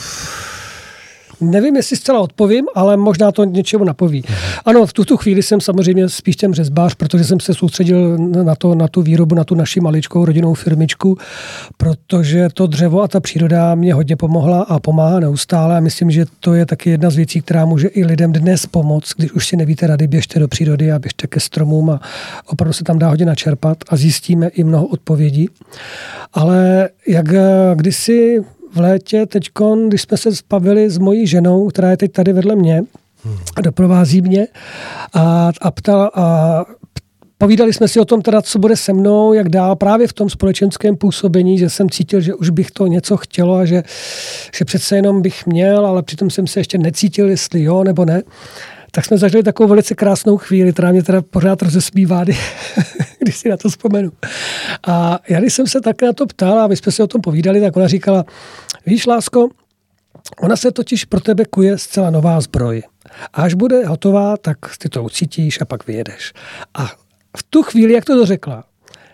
Nevím, 1.44 1.76
jestli 1.76 1.98
zcela 1.98 2.20
odpovím, 2.20 2.66
ale 2.76 2.98
možná 2.98 3.32
to 3.32 3.44
něčemu 3.44 3.84
napoví. 3.84 4.24
Ano, 4.66 4.86
v 4.86 4.94
tuto 4.94 5.18
chvíli 5.18 5.44
jsem 5.44 5.62
samozřejmě 5.62 6.10
spíš 6.10 6.36
těm 6.36 6.54
řezbář, 6.54 6.96
protože 6.96 7.24
jsem 7.24 7.40
se 7.40 7.54
soustředil 7.54 8.18
na, 8.18 8.56
to, 8.56 8.76
na 8.76 8.88
tu 8.88 9.02
výrobu, 9.02 9.36
na 9.36 9.44
tu 9.44 9.56
naši 9.56 9.80
maličkou 9.80 10.26
rodinnou 10.26 10.54
firmičku, 10.54 11.18
protože 11.78 12.48
to 12.54 12.68
dřevo 12.68 13.02
a 13.02 13.08
ta 13.08 13.20
příroda 13.20 13.76
mě 13.76 13.94
hodně 13.94 14.16
pomohla 14.16 14.62
a 14.62 14.80
pomáhá 14.80 15.20
neustále 15.20 15.78
a 15.78 15.80
myslím, 15.80 16.12
že 16.12 16.26
to 16.40 16.54
je 16.54 16.66
taky 16.66 16.90
jedna 16.90 17.10
z 17.10 17.16
věcí, 17.16 17.42
která 17.42 17.66
může 17.66 17.88
i 17.88 18.06
lidem 18.06 18.32
dnes 18.32 18.66
pomoct, 18.66 19.14
když 19.18 19.32
už 19.32 19.48
si 19.48 19.58
nevíte 19.58 19.88
rady, 19.88 20.08
běžte 20.08 20.40
do 20.40 20.48
přírody 20.48 20.92
a 20.92 21.00
běžte 21.00 21.28
ke 21.28 21.40
stromům 21.40 21.90
a 21.90 22.00
opravdu 22.48 22.74
se 22.74 22.84
tam 22.84 23.00
dá 23.00 23.10
hodně 23.10 23.26
načerpat 23.26 23.78
a 23.90 23.96
zjistíme 23.96 24.48
i 24.48 24.64
mnoho 24.64 24.86
odpovědí. 24.86 25.50
Ale 26.34 26.90
jak 27.08 27.26
kdysi 27.76 28.44
v 28.74 28.80
létě 28.80 29.25
teď, 29.25 29.50
když 29.88 30.01
jsme 30.01 30.18
se 30.18 30.36
spavili 30.36 30.89
s 30.89 30.98
mojí 30.98 31.27
ženou, 31.27 31.68
která 31.68 31.92
je 31.92 31.98
teď 31.98 32.12
tady 32.12 32.34
vedle 32.34 32.56
mě 32.56 32.84
a 33.56 33.62
doprovází 33.62 34.22
mě 34.22 34.48
a, 35.13 35.51
a 35.62 35.72
ptala, 35.72 36.12
a 36.13 36.65
povídali 37.38 37.74
jsme 37.74 37.88
si 37.88 38.00
o 38.00 38.06
tom 38.06 38.22
teda, 38.22 38.42
co 38.42 38.60
bude 38.60 38.75
se 38.75 38.94
mnou, 38.94 39.34
jak 39.34 39.50
dál, 39.50 39.75
právě 39.75 40.08
v 40.08 40.13
tom 40.13 40.30
společenském 40.30 40.96
působení, 40.96 41.58
že 41.58 41.70
jsem 41.70 41.89
cítil, 41.89 42.22
že 42.22 42.36
už 42.36 42.50
bych 42.50 42.72
to 42.72 42.88
něco 42.88 43.18
chtělo 43.18 43.56
a 43.56 43.65
že, 43.65 43.84
že 44.58 44.65
přece 44.65 44.96
jenom 44.96 45.22
bych 45.22 45.46
měl, 45.46 45.86
ale 45.86 46.03
přitom 46.03 46.30
jsem 46.30 46.48
se 46.48 46.60
ještě 46.60 46.77
necítil, 46.77 47.30
jestli 47.30 47.63
jo 47.63 47.84
nebo 47.84 48.06
ne 48.06 48.24
tak 48.96 49.06
jsme 49.06 49.18
zažili 49.18 49.44
takovou 49.44 49.70
velice 49.70 49.96
krásnou 49.96 50.38
chvíli, 50.38 50.74
která 50.74 50.92
mě 50.92 51.04
teda 51.04 51.22
pořád 51.22 51.62
rozesmívá, 51.62 52.24
když 53.20 53.38
si 53.38 53.50
na 53.50 53.58
to 53.58 53.70
vzpomenu. 53.70 54.12
A 54.88 55.20
já 55.30 55.40
když 55.40 55.54
jsem 55.54 55.68
se 55.68 55.82
tak 55.82 56.02
na 56.02 56.14
to 56.14 56.26
ptal 56.26 56.60
a 56.60 56.68
my 56.68 56.78
jsme 56.78 56.92
si 56.92 57.04
o 57.04 57.08
tom 57.08 57.22
povídali, 57.22 57.62
tak 57.62 57.78
ona 57.78 57.88
říkala, 57.88 58.26
víš, 58.86 59.06
lásko, 59.06 59.50
ona 60.40 60.56
se 60.56 60.72
totiž 60.72 61.06
pro 61.06 61.20
tebe 61.20 61.46
kuje 61.46 61.78
zcela 61.78 62.10
nová 62.10 62.42
zbroj. 62.42 62.84
A 63.34 63.44
až 63.44 63.54
bude 63.54 63.86
hotová, 63.86 64.38
tak 64.38 64.58
ty 64.78 64.90
to 64.90 65.04
ucítíš 65.04 65.62
a 65.62 65.66
pak 65.66 65.88
vyjedeš. 65.88 66.34
A 66.74 66.86
v 67.38 67.44
tu 67.50 67.64
chvíli, 67.64 67.94
jak 67.94 68.06
to 68.06 68.16
dořekla, 68.16 68.64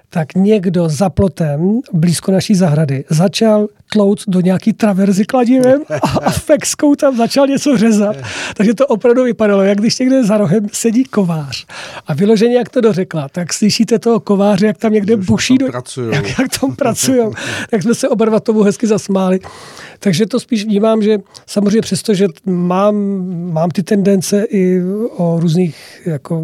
tak 0.09 0.35
někdo 0.35 0.89
za 0.89 1.09
plotem 1.09 1.81
blízko 1.93 2.31
naší 2.31 2.55
zahrady 2.55 3.05
začal 3.09 3.67
tlout 3.91 4.23
do 4.27 4.41
nějaký 4.41 4.73
traverzy 4.73 5.25
kladivem 5.25 5.81
a 6.25 6.31
fexkou 6.31 6.95
tam 6.95 7.17
začal 7.17 7.47
něco 7.47 7.77
řezat. 7.77 8.15
Takže 8.53 8.73
to 8.73 8.87
opravdu 8.87 9.23
vypadalo, 9.23 9.63
jak 9.63 9.77
když 9.77 9.99
někde 9.99 10.23
za 10.23 10.37
rohem 10.37 10.67
sedí 10.73 11.03
kovář. 11.03 11.65
A 12.07 12.13
vyloženě, 12.13 12.55
jak 12.55 12.69
to 12.69 12.81
dořekla, 12.81 13.29
tak 13.29 13.53
slyšíte 13.53 13.99
toho 13.99 14.19
kováře, 14.19 14.65
jak 14.65 14.77
tam 14.77 14.93
někde 14.93 15.17
buší, 15.17 15.57
do, 15.57 15.65
jak, 16.11 16.39
jak 16.39 16.59
tam 16.59 16.75
pracují. 16.75 17.19
tak 17.69 17.83
jsme 17.83 17.95
se 17.95 18.09
oba 18.09 18.25
dva 18.25 18.39
tomu 18.39 18.63
hezky 18.63 18.87
zasmáli. 18.87 19.39
Takže 19.99 20.25
to 20.25 20.39
spíš 20.39 20.65
vnímám, 20.65 21.01
že 21.01 21.17
samozřejmě 21.47 21.81
přesto, 21.81 22.13
že 22.13 22.27
mám, 22.45 22.95
mám 23.51 23.69
ty 23.69 23.83
tendence 23.83 24.43
i 24.43 24.81
o 25.17 25.39
různých 25.39 26.01
jako 26.05 26.41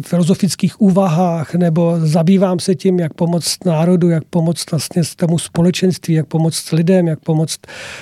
filozofických 0.00 0.80
úvahách 0.80 1.54
nebo 1.54 1.96
zabývám 1.98 2.58
se 2.58 2.74
tím, 2.74 2.98
jak 2.98 3.14
pomoct 3.14 3.64
národu, 3.64 4.08
jak 4.08 4.24
pomoct 4.24 4.70
vlastně 4.70 5.02
tomu 5.16 5.38
společenství, 5.38 6.14
jak 6.14 6.26
pomoct 6.26 6.72
lidem, 6.72 7.06
jak 7.06 7.20
pomoct 7.20 7.58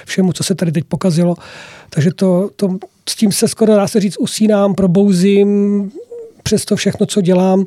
všemu, 0.07 0.33
co 0.33 0.45
se 0.45 0.55
tady 0.55 0.73
teď 0.73 0.85
pokazilo. 0.85 1.35
Takže 1.91 2.11
to, 2.15 2.51
to, 2.57 2.79
s 3.09 3.17
tím 3.17 3.33
se 3.33 3.49
skoro 3.49 3.75
dá 3.75 3.89
se 3.89 4.01
říct 4.01 4.17
usínám, 4.19 4.75
probouzím, 4.75 5.91
přes 6.43 6.65
to 6.65 6.77
všechno, 6.77 7.07
co 7.07 7.21
dělám. 7.21 7.65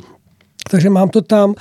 Takže 0.71 0.89
mám 0.89 1.09
to 1.09 1.21
tam 1.21 1.55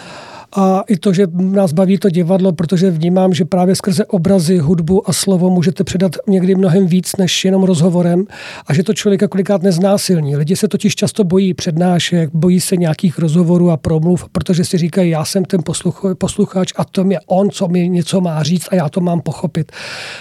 a 0.52 0.82
i 0.88 0.96
to, 0.96 1.12
že 1.12 1.26
nás 1.32 1.72
baví 1.72 1.98
to 1.98 2.10
divadlo, 2.10 2.52
protože 2.52 2.90
vnímám, 2.90 3.34
že 3.34 3.44
právě 3.44 3.74
skrze 3.74 4.04
obrazy, 4.04 4.58
hudbu 4.58 5.08
a 5.08 5.12
slovo 5.12 5.50
můžete 5.50 5.84
předat 5.84 6.12
někdy 6.28 6.54
mnohem 6.54 6.86
víc 6.86 7.16
než 7.16 7.44
jenom 7.44 7.62
rozhovorem 7.62 8.24
a 8.66 8.74
že 8.74 8.82
to 8.82 8.94
člověka 8.94 9.28
kolikrát 9.28 9.62
neznásilní. 9.62 10.36
Lidi 10.36 10.56
se 10.56 10.68
totiž 10.68 10.94
často 10.94 11.24
bojí 11.24 11.54
přednášek, 11.54 12.30
bojí 12.34 12.60
se 12.60 12.76
nějakých 12.76 13.18
rozhovorů 13.18 13.70
a 13.70 13.76
promluv, 13.76 14.28
protože 14.32 14.64
si 14.64 14.78
říkají, 14.78 15.10
já 15.10 15.24
jsem 15.24 15.44
ten 15.44 15.60
posluch, 15.64 16.04
posluchač 16.18 16.72
a 16.76 16.84
to 16.84 17.04
je 17.10 17.20
on, 17.26 17.50
co 17.50 17.68
mi 17.68 17.88
něco 17.88 18.20
má 18.20 18.42
říct 18.42 18.68
a 18.70 18.74
já 18.74 18.88
to 18.88 19.00
mám 19.00 19.20
pochopit. 19.20 19.72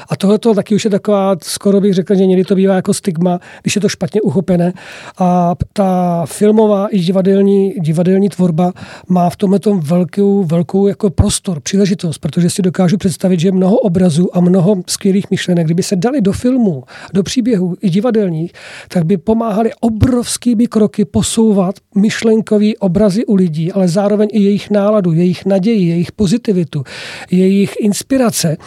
A 0.09 0.15
tohle 0.15 0.39
to 0.39 0.53
taky 0.53 0.75
už 0.75 0.85
je 0.85 0.91
taková, 0.91 1.35
skoro 1.43 1.81
bych 1.81 1.93
řekl, 1.93 2.15
že 2.15 2.25
někdy 2.25 2.43
to 2.43 2.55
bývá 2.55 2.75
jako 2.75 2.93
stigma, 2.93 3.39
když 3.61 3.75
je 3.75 3.81
to 3.81 3.89
špatně 3.89 4.21
uchopené. 4.21 4.73
A 5.19 5.55
ta 5.73 6.21
filmová 6.25 6.87
i 6.87 6.99
divadelní, 6.99 7.73
divadelní 7.79 8.29
tvorba 8.29 8.73
má 9.09 9.29
v 9.29 9.35
tomhle 9.35 9.59
velký 9.79 10.14
velkou, 10.15 10.43
velkou 10.43 10.87
jako 10.87 11.09
prostor, 11.09 11.59
příležitost, 11.59 12.17
protože 12.17 12.49
si 12.49 12.61
dokážu 12.61 12.97
představit, 12.97 13.39
že 13.39 13.51
mnoho 13.51 13.77
obrazů 13.77 14.37
a 14.37 14.39
mnoho 14.39 14.75
skvělých 14.87 15.31
myšlenek, 15.31 15.65
kdyby 15.65 15.83
se 15.83 15.95
dali 15.95 16.21
do 16.21 16.33
filmu, 16.33 16.83
do 17.13 17.23
příběhů 17.23 17.75
i 17.81 17.89
divadelních, 17.89 18.51
tak 18.87 19.05
by 19.05 19.17
pomáhali 19.17 19.71
obrovskými 19.79 20.67
kroky 20.67 21.05
posouvat 21.05 21.75
myšlenkový 21.95 22.77
obrazy 22.77 23.25
u 23.25 23.35
lidí, 23.35 23.71
ale 23.71 23.87
zároveň 23.87 24.29
i 24.31 24.41
jejich 24.41 24.69
náladu, 24.69 25.11
jejich 25.11 25.45
naději, 25.45 25.87
jejich 25.87 26.11
pozitivitu, 26.11 26.83
jejich 27.31 27.73
inspirace, 27.79 28.57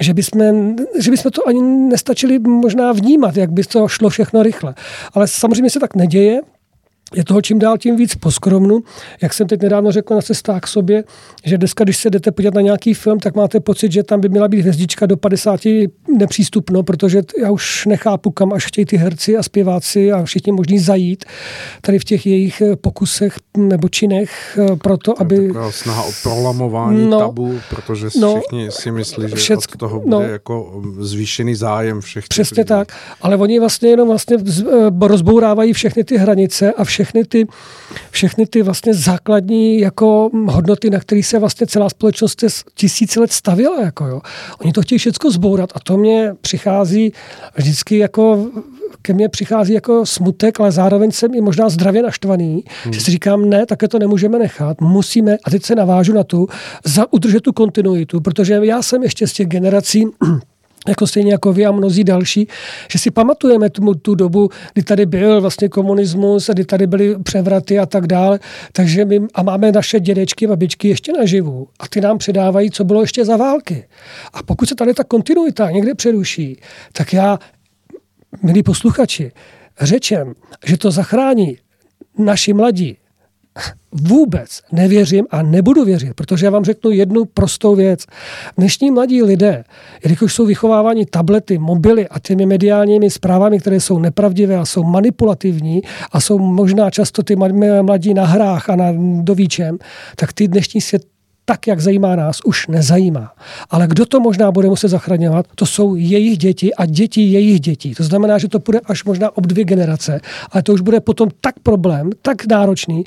že 0.00 0.14
bychom, 0.14 0.76
že 0.98 1.10
bychom 1.10 1.30
to 1.30 1.48
ani 1.48 1.62
nestačili 1.62 2.38
možná 2.38 2.92
vnímat, 2.92 3.36
jak 3.36 3.52
by 3.52 3.62
to 3.64 3.88
šlo 3.88 4.08
všechno 4.08 4.42
rychle. 4.42 4.74
Ale 5.12 5.28
samozřejmě 5.28 5.70
se 5.70 5.80
tak 5.80 5.94
neděje, 5.96 6.40
je 7.14 7.24
toho 7.24 7.42
čím 7.42 7.58
dál 7.58 7.78
tím 7.78 7.96
víc 7.96 8.14
poskromnu. 8.14 8.82
Jak 9.22 9.34
jsem 9.34 9.46
teď 9.46 9.62
nedávno 9.62 9.92
řekl 9.92 10.14
na 10.14 10.22
cestách 10.22 10.60
k 10.60 10.66
sobě, 10.66 11.04
že 11.44 11.58
dneska, 11.58 11.84
když 11.84 11.96
se 11.96 12.10
jdete 12.10 12.32
podívat 12.32 12.54
na 12.54 12.60
nějaký 12.60 12.94
film, 12.94 13.18
tak 13.18 13.34
máte 13.34 13.60
pocit, 13.60 13.92
že 13.92 14.02
tam 14.02 14.20
by 14.20 14.28
měla 14.28 14.48
být 14.48 14.60
hvězdička 14.60 15.06
do 15.06 15.16
50 15.16 15.60
nepřístupno, 16.16 16.82
protože 16.82 17.22
já 17.42 17.50
už 17.50 17.86
nechápu, 17.86 18.30
kam 18.30 18.52
až 18.52 18.66
chtějí 18.66 18.84
ty 18.84 18.96
herci 18.96 19.36
a 19.36 19.42
zpěváci 19.42 20.12
a 20.12 20.24
všichni 20.24 20.52
možní 20.52 20.78
zajít 20.78 21.24
tady 21.80 21.98
v 21.98 22.04
těch 22.04 22.26
jejich 22.26 22.60
eh, 22.60 22.76
pokusech 22.76 23.34
nebo 23.56 23.88
činech 23.88 24.58
eh, 24.58 24.76
proto, 24.76 25.20
aby... 25.20 25.46
Taková 25.46 25.72
snaha 25.72 26.02
o 26.02 26.10
prolamování 26.22 27.10
no, 27.10 27.18
tabu, 27.18 27.60
protože 27.70 28.08
no, 28.20 28.40
všichni 28.40 28.70
si 28.70 28.90
myslí, 28.90 29.28
že 29.28 29.36
všeck, 29.36 29.74
od 29.74 29.78
toho 29.78 30.02
no. 30.06 30.16
bude 30.16 30.26
no, 30.26 30.32
jako 30.32 30.82
zvýšený 30.98 31.54
zájem 31.54 32.00
všech 32.00 32.28
Přesně 32.28 32.64
tak, 32.64 32.88
ale 33.20 33.36
oni 33.36 33.60
vlastně 33.60 33.88
jenom 33.88 34.08
vlastně 34.08 34.36
eh, 34.36 34.90
rozbourávají 35.00 35.72
všechny 35.72 36.04
ty 36.04 36.16
hranice 36.16 36.72
a 36.72 36.84
všechny 36.96 37.24
ty, 37.24 37.46
všechny 38.10 38.46
ty 38.46 38.62
vlastně 38.62 38.94
základní 38.94 39.80
jako 39.80 40.30
hodnoty, 40.46 40.90
na 40.90 41.00
kterých 41.00 41.26
se 41.26 41.38
vlastně 41.38 41.66
celá 41.66 41.88
společnost 41.88 42.44
tisíce 42.74 43.20
let 43.20 43.32
stavila. 43.32 43.82
Jako 43.82 44.04
jo. 44.06 44.20
Oni 44.58 44.72
to 44.72 44.82
chtějí 44.82 44.98
všechno 44.98 45.30
zbourat 45.30 45.70
a 45.74 45.80
to 45.80 45.96
mě 45.96 46.34
přichází 46.40 47.12
vždycky 47.56 47.98
jako 47.98 48.48
ke 49.02 49.12
mně 49.12 49.28
přichází 49.28 49.72
jako 49.72 50.06
smutek, 50.06 50.60
ale 50.60 50.72
zároveň 50.72 51.10
jsem 51.10 51.34
i 51.34 51.40
možná 51.40 51.68
zdravě 51.68 52.02
naštvaný, 52.02 52.64
hmm. 52.84 52.92
že 52.92 53.00
si 53.00 53.10
říkám, 53.10 53.48
ne, 53.48 53.66
také 53.66 53.88
to 53.88 53.98
nemůžeme 53.98 54.38
nechat, 54.38 54.80
musíme, 54.80 55.36
a 55.44 55.50
teď 55.50 55.64
se 55.64 55.74
navážu 55.74 56.12
na 56.12 56.24
tu, 56.24 56.48
za 56.84 57.12
udržet 57.12 57.40
tu 57.40 57.52
kontinuitu, 57.52 58.20
protože 58.20 58.60
já 58.62 58.82
jsem 58.82 59.02
ještě 59.02 59.26
z 59.26 59.32
těch 59.32 59.46
generací, 59.46 60.04
jako 60.88 61.06
stejně 61.06 61.32
jako 61.32 61.52
vy 61.52 61.66
a 61.66 61.72
mnozí 61.72 62.04
další, 62.04 62.48
že 62.90 62.98
si 62.98 63.10
pamatujeme 63.10 63.70
tu, 63.70 63.94
tu 63.94 64.14
dobu, 64.14 64.50
kdy 64.72 64.82
tady 64.82 65.06
byl 65.06 65.40
vlastně 65.40 65.68
komunismus 65.68 66.50
kdy 66.56 66.64
tady 66.64 66.86
byly 66.86 67.16
převraty 67.22 67.78
a 67.78 67.86
tak 67.86 68.06
dále. 68.06 68.40
Takže 68.72 69.04
my 69.04 69.20
a 69.34 69.42
máme 69.42 69.72
naše 69.72 70.00
dědečky, 70.00 70.46
babičky 70.46 70.88
ještě 70.88 71.12
naživu 71.12 71.68
a 71.78 71.88
ty 71.88 72.00
nám 72.00 72.18
předávají, 72.18 72.70
co 72.70 72.84
bylo 72.84 73.00
ještě 73.00 73.24
za 73.24 73.36
války. 73.36 73.86
A 74.32 74.42
pokud 74.42 74.68
se 74.68 74.74
tady 74.74 74.94
ta 74.94 75.04
kontinuita 75.04 75.70
někde 75.70 75.94
přeruší, 75.94 76.60
tak 76.92 77.12
já, 77.12 77.38
milí 78.42 78.62
posluchači, 78.62 79.32
řečem, 79.80 80.34
že 80.66 80.76
to 80.76 80.90
zachrání 80.90 81.58
naši 82.18 82.52
mladí, 82.52 82.98
vůbec 83.92 84.62
nevěřím 84.72 85.26
a 85.30 85.42
nebudu 85.42 85.84
věřit, 85.84 86.14
protože 86.14 86.46
já 86.46 86.50
vám 86.50 86.64
řeknu 86.64 86.90
jednu 86.90 87.24
prostou 87.24 87.74
věc. 87.74 88.04
Dnešní 88.58 88.90
mladí 88.90 89.22
lidé, 89.22 89.64
jelikož 90.04 90.34
jsou 90.34 90.46
vychováváni 90.46 91.06
tablety, 91.06 91.58
mobily 91.58 92.08
a 92.08 92.18
těmi 92.18 92.46
mediálními 92.46 93.10
zprávami, 93.10 93.58
které 93.58 93.80
jsou 93.80 93.98
nepravdivé 93.98 94.56
a 94.56 94.64
jsou 94.64 94.84
manipulativní 94.84 95.82
a 96.12 96.20
jsou 96.20 96.38
možná 96.38 96.90
často 96.90 97.22
ty 97.22 97.36
mladí 97.82 98.14
na 98.14 98.26
hrách 98.26 98.70
a 98.70 98.76
na 98.76 98.86
dovíčem, 99.20 99.78
tak 100.16 100.32
ty 100.32 100.48
dnešní 100.48 100.80
svět 100.80 101.15
tak, 101.48 101.66
jak 101.66 101.80
zajímá 101.80 102.16
nás, 102.16 102.40
už 102.44 102.66
nezajímá. 102.66 103.32
Ale 103.70 103.86
kdo 103.86 104.06
to 104.06 104.20
možná 104.20 104.52
bude 104.52 104.68
muset 104.68 104.88
zachraňovat, 104.88 105.46
to 105.54 105.66
jsou 105.66 105.94
jejich 105.94 106.38
děti 106.38 106.74
a 106.74 106.86
děti 106.86 107.22
jejich 107.22 107.60
dětí. 107.60 107.94
To 107.94 108.04
znamená, 108.04 108.38
že 108.38 108.48
to 108.48 108.58
bude 108.58 108.80
až 108.80 109.04
možná 109.04 109.36
ob 109.36 109.46
dvě 109.46 109.64
generace, 109.64 110.20
ale 110.50 110.62
to 110.62 110.72
už 110.72 110.80
bude 110.80 111.00
potom 111.00 111.28
tak 111.40 111.54
problém, 111.62 112.10
tak 112.22 112.46
náročný, 112.46 113.04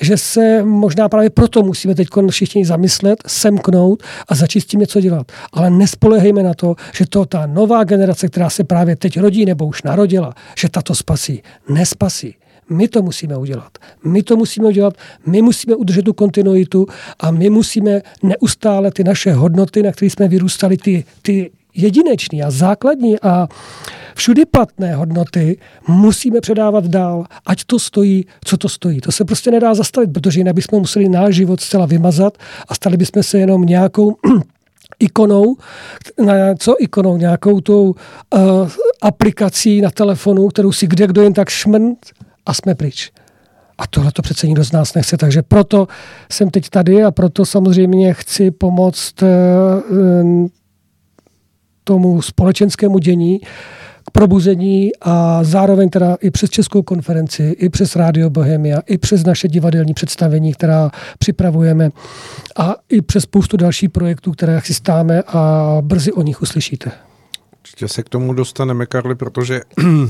že 0.00 0.16
se 0.16 0.62
možná 0.62 1.08
právě 1.08 1.30
proto 1.30 1.62
musíme 1.62 1.94
teď 1.94 2.08
všichni 2.30 2.64
zamyslet, 2.64 3.18
semknout 3.26 4.02
a 4.28 4.34
začít 4.34 4.60
s 4.60 4.66
tím 4.66 4.80
něco 4.80 5.00
dělat. 5.00 5.32
Ale 5.52 5.70
nespolehejme 5.70 6.42
na 6.42 6.54
to, 6.54 6.74
že 6.94 7.06
to 7.06 7.26
ta 7.26 7.46
nová 7.46 7.84
generace, 7.84 8.28
která 8.28 8.50
se 8.50 8.64
právě 8.64 8.96
teď 8.96 9.20
rodí 9.20 9.44
nebo 9.44 9.66
už 9.66 9.82
narodila, 9.82 10.34
že 10.58 10.68
tato 10.68 10.94
spasí. 10.94 11.42
Nespasí. 11.68 12.34
My 12.70 12.88
to 12.88 13.02
musíme 13.02 13.36
udělat. 13.36 13.78
My 14.04 14.22
to 14.22 14.36
musíme 14.36 14.68
udělat, 14.68 14.94
my 15.26 15.42
musíme 15.42 15.76
udržet 15.76 16.02
tu 16.02 16.12
kontinuitu 16.12 16.86
a 17.20 17.30
my 17.30 17.50
musíme 17.50 18.02
neustále 18.22 18.90
ty 18.90 19.04
naše 19.04 19.32
hodnoty, 19.32 19.82
na 19.82 19.92
kterých 19.92 20.12
jsme 20.12 20.28
vyrůstali, 20.28 20.76
ty, 20.76 21.04
ty 21.22 21.50
jedinečné 21.74 22.42
a 22.42 22.50
základní 22.50 23.20
a 23.20 23.48
všudy 24.14 24.44
platné 24.44 24.94
hodnoty 24.94 25.58
musíme 25.88 26.40
předávat 26.40 26.86
dál, 26.86 27.24
ať 27.46 27.64
to 27.64 27.78
stojí, 27.78 28.26
co 28.44 28.56
to 28.56 28.68
stojí. 28.68 29.00
To 29.00 29.12
se 29.12 29.24
prostě 29.24 29.50
nedá 29.50 29.74
zastavit, 29.74 30.12
protože 30.12 30.40
jinak 30.40 30.54
bychom 30.54 30.78
museli 30.78 31.08
náš 31.08 31.34
život 31.34 31.60
zcela 31.60 31.86
vymazat 31.86 32.38
a 32.68 32.74
stali 32.74 32.96
bychom 32.96 33.22
se 33.22 33.38
jenom 33.38 33.62
nějakou 33.62 34.16
ikonou, 34.98 35.56
co 36.58 36.76
ikonou, 36.78 37.16
nějakou 37.16 37.60
tou 37.60 37.84
uh, 37.84 38.70
aplikací 39.02 39.80
na 39.80 39.90
telefonu, 39.90 40.48
kterou 40.48 40.72
si 40.72 40.86
kde 40.86 41.06
kdo 41.06 41.22
jen 41.22 41.32
tak 41.32 41.48
šmrnt 41.48 41.98
a 42.46 42.54
jsme 42.54 42.74
pryč. 42.74 43.12
A 43.78 43.86
tohle 43.86 44.12
to 44.12 44.22
přece 44.22 44.46
nikdo 44.46 44.64
z 44.64 44.72
nás 44.72 44.94
nechce, 44.94 45.16
takže 45.16 45.42
proto 45.42 45.88
jsem 46.32 46.50
teď 46.50 46.68
tady 46.68 47.04
a 47.04 47.10
proto 47.10 47.46
samozřejmě 47.46 48.14
chci 48.14 48.50
pomoct 48.50 49.22
eh, 49.22 49.26
tomu 51.84 52.22
společenskému 52.22 52.98
dění, 52.98 53.40
k 54.06 54.10
probuzení 54.10 54.90
a 55.00 55.44
zároveň 55.44 55.88
teda 55.88 56.16
i 56.20 56.30
přes 56.30 56.50
Českou 56.50 56.82
konferenci, 56.82 57.56
i 57.58 57.68
přes 57.68 57.96
Radio 57.96 58.30
Bohemia, 58.30 58.80
i 58.86 58.98
přes 58.98 59.24
naše 59.24 59.48
divadelní 59.48 59.94
představení, 59.94 60.52
která 60.52 60.90
připravujeme 61.18 61.90
a 62.56 62.74
i 62.88 63.02
přes 63.02 63.22
spoustu 63.22 63.56
dalších 63.56 63.90
projektů, 63.90 64.32
které 64.32 64.60
chystáme 64.60 65.22
a 65.26 65.76
brzy 65.80 66.12
o 66.12 66.22
nich 66.22 66.42
uslyšíte. 66.42 66.90
Určitě 67.66 67.88
se 67.88 68.02
k 68.02 68.08
tomu 68.08 68.34
dostaneme, 68.34 68.86
Karli, 68.86 69.14
protože 69.14 69.60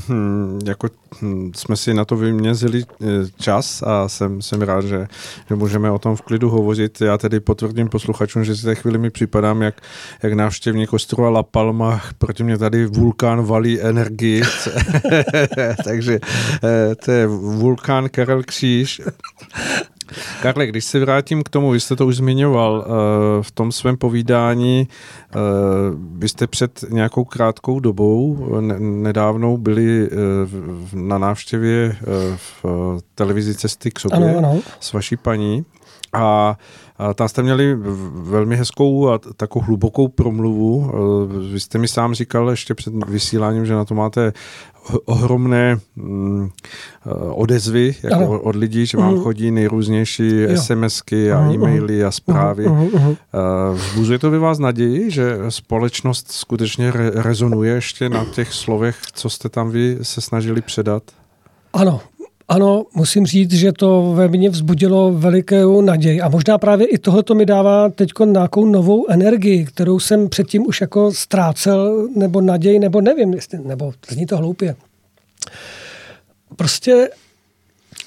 jako 0.66 0.88
hm, 1.22 1.52
jsme 1.54 1.76
si 1.76 1.94
na 1.94 2.04
to 2.04 2.16
vymězili 2.16 2.84
eh, 2.84 3.06
čas 3.40 3.82
a 3.82 4.08
jsem, 4.08 4.42
jsem 4.42 4.62
rád, 4.62 4.84
že, 4.84 5.06
že 5.48 5.54
můžeme 5.54 5.90
o 5.90 5.98
tom 5.98 6.16
v 6.16 6.20
klidu 6.20 6.50
hovořit. 6.50 7.00
Já 7.00 7.18
tedy 7.18 7.40
potvrdím 7.40 7.88
posluchačům, 7.88 8.44
že 8.44 8.56
si 8.56 8.62
té 8.62 8.74
chvíli 8.74 8.98
mi 8.98 9.10
připadám 9.10 9.62
jak, 9.62 9.80
jak 10.22 10.32
návštěvník 10.32 10.92
ostrova 10.92 11.30
La 11.30 11.42
Palma, 11.42 12.00
proti 12.18 12.42
mě 12.42 12.58
tady 12.58 12.86
vulkán 12.86 13.42
valí 13.42 13.80
energii, 13.80 14.42
takže 15.84 16.18
eh, 16.64 16.94
to 16.94 17.10
je 17.10 17.26
vulkán 17.26 18.08
Karel 18.08 18.42
Kříž. 18.42 19.00
Karle, 20.42 20.66
když 20.66 20.84
se 20.84 21.00
vrátím 21.00 21.42
k 21.42 21.48
tomu, 21.48 21.70
vy 21.70 21.80
jste 21.80 21.96
to 21.96 22.06
už 22.06 22.16
zmiňoval 22.16 22.86
eh, 22.86 23.42
v 23.42 23.50
tom 23.50 23.72
svém 23.72 23.96
povídání, 23.96 24.88
eh, 24.88 25.36
vy 26.12 26.28
jste 26.28 26.46
před 26.46 26.84
nějakou 26.90 27.24
krátkou 27.24 27.80
dobou, 27.80 28.48
nedávnou 28.78 29.56
byli 29.56 30.06
eh, 30.06 30.16
na 30.94 31.18
návštěvě 31.18 31.96
v 32.36 32.64
televizi 33.14 33.54
Cesty 33.54 33.90
k 33.90 34.00
sobě 34.00 34.18
ano, 34.18 34.38
ano. 34.38 34.60
s 34.80 34.92
vaší 34.92 35.16
paní 35.16 35.64
a 36.12 36.56
a 36.98 37.14
tam 37.14 37.28
jste 37.28 37.42
měli 37.42 37.76
velmi 38.14 38.56
hezkou 38.56 39.08
a 39.08 39.18
takovou 39.36 39.64
hlubokou 39.64 40.08
promluvu. 40.08 40.92
Vy 41.52 41.60
jste 41.60 41.78
mi 41.78 41.88
sám 41.88 42.14
říkal 42.14 42.50
ještě 42.50 42.74
před 42.74 42.94
vysíláním, 43.08 43.66
že 43.66 43.74
na 43.74 43.84
to 43.84 43.94
máte 43.94 44.32
ohromné 45.04 45.78
mm, 45.96 46.48
eh, 47.06 47.10
odezvy 47.30 47.94
jako 48.02 48.40
od 48.40 48.56
lidí, 48.56 48.86
že 48.86 48.98
vám 48.98 49.14
uh-huh. 49.14 49.22
chodí 49.22 49.50
nejrůznější 49.50 50.40
jo. 50.40 50.56
SMSky 50.56 51.32
a 51.32 51.40
uh-huh. 51.40 51.54
e-maily 51.54 52.04
a 52.04 52.10
zprávy. 52.10 52.66
Uh-huh. 52.66 52.90
Uh-huh. 52.90 53.16
Vzbuzuje 53.72 54.18
to 54.18 54.30
by 54.30 54.38
vás 54.38 54.58
naději, 54.58 55.10
že 55.10 55.38
společnost 55.48 56.32
skutečně 56.32 56.90
re- 56.90 57.10
rezonuje 57.14 57.74
ještě 57.74 58.08
na 58.08 58.24
těch 58.24 58.52
slovech, 58.52 58.96
co 59.12 59.30
jste 59.30 59.48
tam 59.48 59.70
vy 59.70 59.98
se 60.02 60.20
snažili 60.20 60.60
předat? 60.60 61.02
Ano, 61.72 62.00
ano, 62.48 62.84
musím 62.94 63.26
říct, 63.26 63.52
že 63.52 63.72
to 63.72 64.12
ve 64.16 64.28
mně 64.28 64.50
vzbudilo 64.50 65.12
velikou 65.12 65.80
naději. 65.80 66.20
A 66.20 66.28
možná 66.28 66.58
právě 66.58 66.86
i 66.86 66.98
tohle 66.98 67.22
mi 67.34 67.46
dává 67.46 67.88
teď 67.88 68.10
nějakou 68.24 68.66
novou 68.66 69.06
energii, 69.10 69.64
kterou 69.64 69.98
jsem 69.98 70.28
předtím 70.28 70.66
už 70.66 70.80
jako 70.80 71.12
ztrácel, 71.12 72.08
nebo 72.16 72.40
naději, 72.40 72.78
nebo 72.78 73.00
nevím, 73.00 73.34
jestli, 73.34 73.58
nebo 73.58 73.92
zní 74.08 74.26
to 74.26 74.36
hloupě. 74.36 74.76
Prostě 76.56 77.08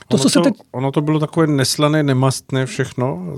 to, 0.09 0.15
ono, 0.15 0.23
co 0.23 0.29
se 0.29 0.39
teď... 0.39 0.53
ono 0.71 0.91
to 0.91 1.01
bylo 1.01 1.19
takové 1.19 1.47
neslané, 1.47 2.03
nemastné 2.03 2.65
všechno 2.65 3.35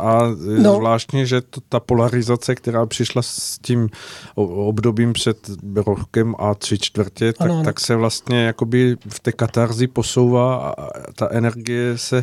a 0.00 0.18
no. 0.58 0.76
zvláštně, 0.76 1.26
že 1.26 1.40
to, 1.40 1.60
ta 1.68 1.80
polarizace, 1.80 2.54
která 2.54 2.86
přišla 2.86 3.22
s 3.22 3.58
tím 3.58 3.88
obdobím 4.34 5.12
před 5.12 5.50
rokem 5.76 6.34
a 6.38 6.54
tři 6.54 6.78
čtvrtě, 6.78 7.32
tak, 7.32 7.50
ano, 7.50 7.64
tak 7.64 7.80
se 7.80 7.96
vlastně 7.96 8.42
jakoby 8.42 8.96
v 9.08 9.20
té 9.20 9.32
katarzi 9.32 9.86
posouvá 9.86 10.56
a 10.56 10.86
ta 11.16 11.28
energie 11.30 11.98
se 11.98 12.18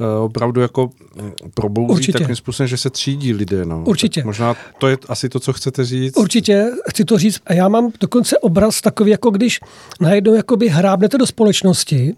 eh, 0.00 0.18
opravdu 0.18 0.60
jako 0.60 0.90
mm, 1.22 1.32
probouzí 1.54 1.92
Určitě. 1.92 2.12
takovým 2.12 2.36
způsobem, 2.36 2.68
že 2.68 2.76
se 2.76 2.90
třídí 2.90 3.32
lidé. 3.32 3.64
No. 3.64 3.82
Určitě. 3.86 4.20
Tak 4.20 4.26
možná 4.26 4.54
to 4.78 4.88
je 4.88 4.98
asi 5.08 5.28
to, 5.28 5.40
co 5.40 5.52
chcete 5.52 5.84
říct. 5.84 6.16
Určitě, 6.16 6.70
chci 6.90 7.04
to 7.04 7.18
říct. 7.18 7.40
A 7.46 7.52
já 7.52 7.68
mám 7.68 7.92
dokonce 8.00 8.38
obraz 8.38 8.80
takový, 8.80 9.10
jako 9.10 9.30
když 9.30 9.60
najednou 10.00 10.34
jakoby 10.34 10.68
hrábnete 10.68 11.18
do 11.18 11.26
společnosti 11.26 12.14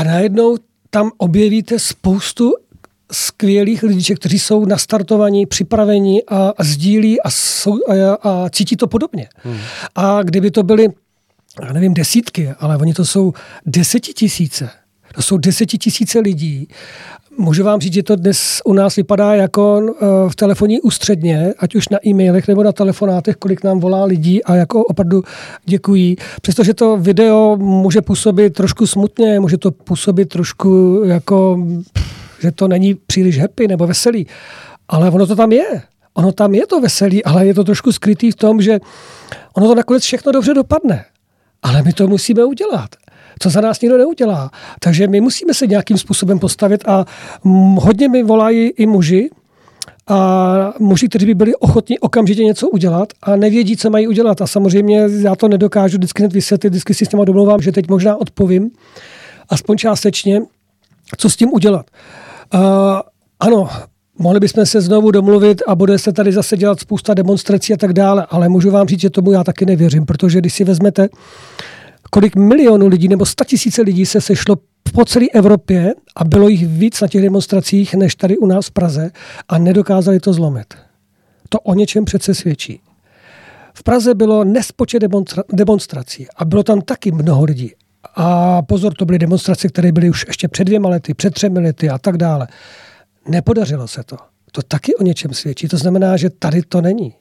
a 0.00 0.04
najednou 0.04 0.56
tam 0.90 1.10
objevíte 1.16 1.78
spoustu 1.78 2.52
skvělých 3.12 3.82
lidí, 3.82 4.14
kteří 4.14 4.38
jsou 4.38 4.64
nastartovaní, 4.64 5.46
připraveni 5.46 6.22
a, 6.28 6.52
a 6.58 6.64
sdílí 6.64 7.22
a, 7.22 7.30
jsou, 7.30 7.78
a, 7.88 8.14
a 8.22 8.50
cítí 8.50 8.76
to 8.76 8.86
podobně. 8.86 9.28
Hmm. 9.36 9.58
A 9.94 10.22
kdyby 10.22 10.50
to 10.50 10.62
byly, 10.62 10.88
já 11.62 11.72
nevím, 11.72 11.94
desítky, 11.94 12.50
ale 12.58 12.76
oni 12.76 12.94
to 12.94 13.04
jsou 13.04 13.32
desetitisíce. 13.66 14.70
To 15.14 15.22
jsou 15.22 15.38
desetitisíce 15.38 16.18
lidí 16.18 16.68
Můžu 17.40 17.64
vám 17.64 17.80
říct, 17.80 17.92
že 17.92 18.02
to 18.02 18.16
dnes 18.16 18.60
u 18.64 18.72
nás 18.72 18.96
vypadá 18.96 19.34
jako 19.34 19.80
eh, 19.82 20.06
v 20.28 20.36
telefonní 20.36 20.80
ústředně, 20.80 21.54
ať 21.58 21.74
už 21.74 21.88
na 21.88 21.98
e-mailech 22.06 22.48
nebo 22.48 22.62
na 22.62 22.72
telefonátech, 22.72 23.36
kolik 23.36 23.64
nám 23.64 23.80
volá 23.80 24.04
lidí 24.04 24.44
a 24.44 24.54
jako 24.54 24.84
opravdu 24.84 25.22
děkují. 25.64 26.16
Přestože 26.42 26.74
to 26.74 26.96
video 26.96 27.56
může 27.56 28.02
působit 28.02 28.54
trošku 28.54 28.86
smutně, 28.86 29.40
může 29.40 29.58
to 29.58 29.70
působit 29.70 30.28
trošku 30.28 31.02
jako, 31.04 31.66
že 32.40 32.52
to 32.52 32.68
není 32.68 32.94
příliš 32.94 33.38
happy 33.38 33.68
nebo 33.68 33.86
veselý, 33.86 34.26
ale 34.88 35.10
ono 35.10 35.26
to 35.26 35.36
tam 35.36 35.52
je. 35.52 35.82
Ono 36.14 36.32
tam 36.32 36.54
je 36.54 36.66
to 36.66 36.80
veselý, 36.80 37.24
ale 37.24 37.46
je 37.46 37.54
to 37.54 37.64
trošku 37.64 37.92
skrytý 37.92 38.30
v 38.30 38.36
tom, 38.36 38.62
že 38.62 38.80
ono 39.54 39.68
to 39.68 39.74
nakonec 39.74 40.02
všechno 40.02 40.32
dobře 40.32 40.54
dopadne. 40.54 41.04
Ale 41.62 41.82
my 41.82 41.92
to 41.92 42.06
musíme 42.06 42.44
udělat 42.44 42.90
co 43.42 43.50
za 43.50 43.60
nás 43.60 43.80
nikdo 43.80 43.98
neudělá. 43.98 44.50
Takže 44.80 45.08
my 45.08 45.20
musíme 45.20 45.54
se 45.54 45.66
nějakým 45.66 45.98
způsobem 45.98 46.38
postavit 46.38 46.88
a 46.88 47.04
hodně 47.78 48.08
mi 48.08 48.22
volají 48.22 48.68
i 48.68 48.86
muži, 48.86 49.30
a 50.08 50.74
muži, 50.78 51.08
kteří 51.08 51.26
by 51.26 51.34
byli 51.34 51.54
ochotní 51.54 51.98
okamžitě 51.98 52.44
něco 52.44 52.68
udělat 52.68 53.08
a 53.22 53.36
nevědí, 53.36 53.76
co 53.76 53.90
mají 53.90 54.08
udělat. 54.08 54.42
A 54.42 54.46
samozřejmě 54.46 55.08
já 55.22 55.36
to 55.36 55.48
nedokážu 55.48 55.96
vždycky 55.96 56.22
hned 56.22 56.32
vysvětlit, 56.32 56.70
vždycky 56.70 56.94
si 56.94 57.06
s 57.06 57.08
těma 57.08 57.24
domluvám, 57.24 57.60
že 57.60 57.72
teď 57.72 57.88
možná 57.88 58.16
odpovím, 58.16 58.70
aspoň 59.48 59.76
částečně, 59.76 60.42
co 61.16 61.30
s 61.30 61.36
tím 61.36 61.52
udělat. 61.52 61.86
Uh, 62.54 62.60
ano, 63.40 63.68
mohli 64.18 64.40
bychom 64.40 64.66
se 64.66 64.80
znovu 64.80 65.10
domluvit 65.10 65.62
a 65.66 65.74
bude 65.74 65.98
se 65.98 66.12
tady 66.12 66.32
zase 66.32 66.56
dělat 66.56 66.80
spousta 66.80 67.14
demonstrací 67.14 67.72
a 67.72 67.76
tak 67.76 67.92
dále, 67.92 68.26
ale 68.30 68.48
můžu 68.48 68.70
vám 68.70 68.88
říct, 68.88 69.00
že 69.00 69.10
tomu 69.10 69.32
já 69.32 69.44
taky 69.44 69.66
nevěřím, 69.66 70.06
protože 70.06 70.38
když 70.38 70.54
si 70.54 70.64
vezmete, 70.64 71.08
kolik 72.10 72.36
milionů 72.36 72.86
lidí 72.86 73.08
nebo 73.08 73.24
tisíce 73.46 73.82
lidí 73.82 74.06
se 74.06 74.20
sešlo 74.20 74.56
po 74.92 75.04
celé 75.04 75.26
Evropě 75.34 75.94
a 76.16 76.24
bylo 76.24 76.48
jich 76.48 76.66
víc 76.66 77.00
na 77.00 77.08
těch 77.08 77.22
demonstracích 77.22 77.94
než 77.94 78.14
tady 78.14 78.38
u 78.38 78.46
nás 78.46 78.66
v 78.66 78.70
Praze 78.70 79.10
a 79.48 79.58
nedokázali 79.58 80.20
to 80.20 80.32
zlomit. 80.32 80.74
To 81.48 81.60
o 81.60 81.74
něčem 81.74 82.04
přece 82.04 82.34
svědčí. 82.34 82.80
V 83.74 83.82
Praze 83.82 84.14
bylo 84.14 84.44
nespočet 84.44 85.02
demonstra- 85.02 85.42
demonstrací 85.52 86.26
a 86.36 86.44
bylo 86.44 86.62
tam 86.62 86.80
taky 86.80 87.12
mnoho 87.12 87.44
lidí. 87.44 87.72
A 88.14 88.62
pozor, 88.62 88.94
to 88.94 89.04
byly 89.04 89.18
demonstrace, 89.18 89.68
které 89.68 89.92
byly 89.92 90.10
už 90.10 90.24
ještě 90.28 90.48
před 90.48 90.64
dvěma 90.64 90.88
lety, 90.88 91.14
před 91.14 91.34
třemi 91.34 91.60
lety 91.60 91.90
a 91.90 91.98
tak 91.98 92.16
dále. 92.16 92.48
Nepodařilo 93.28 93.88
se 93.88 94.02
to. 94.02 94.16
To 94.52 94.62
taky 94.62 94.94
o 94.94 95.02
něčem 95.02 95.34
svědčí. 95.34 95.68
To 95.68 95.76
znamená, 95.76 96.16
že 96.16 96.30
tady 96.30 96.62
to 96.62 96.80
není. 96.80 97.14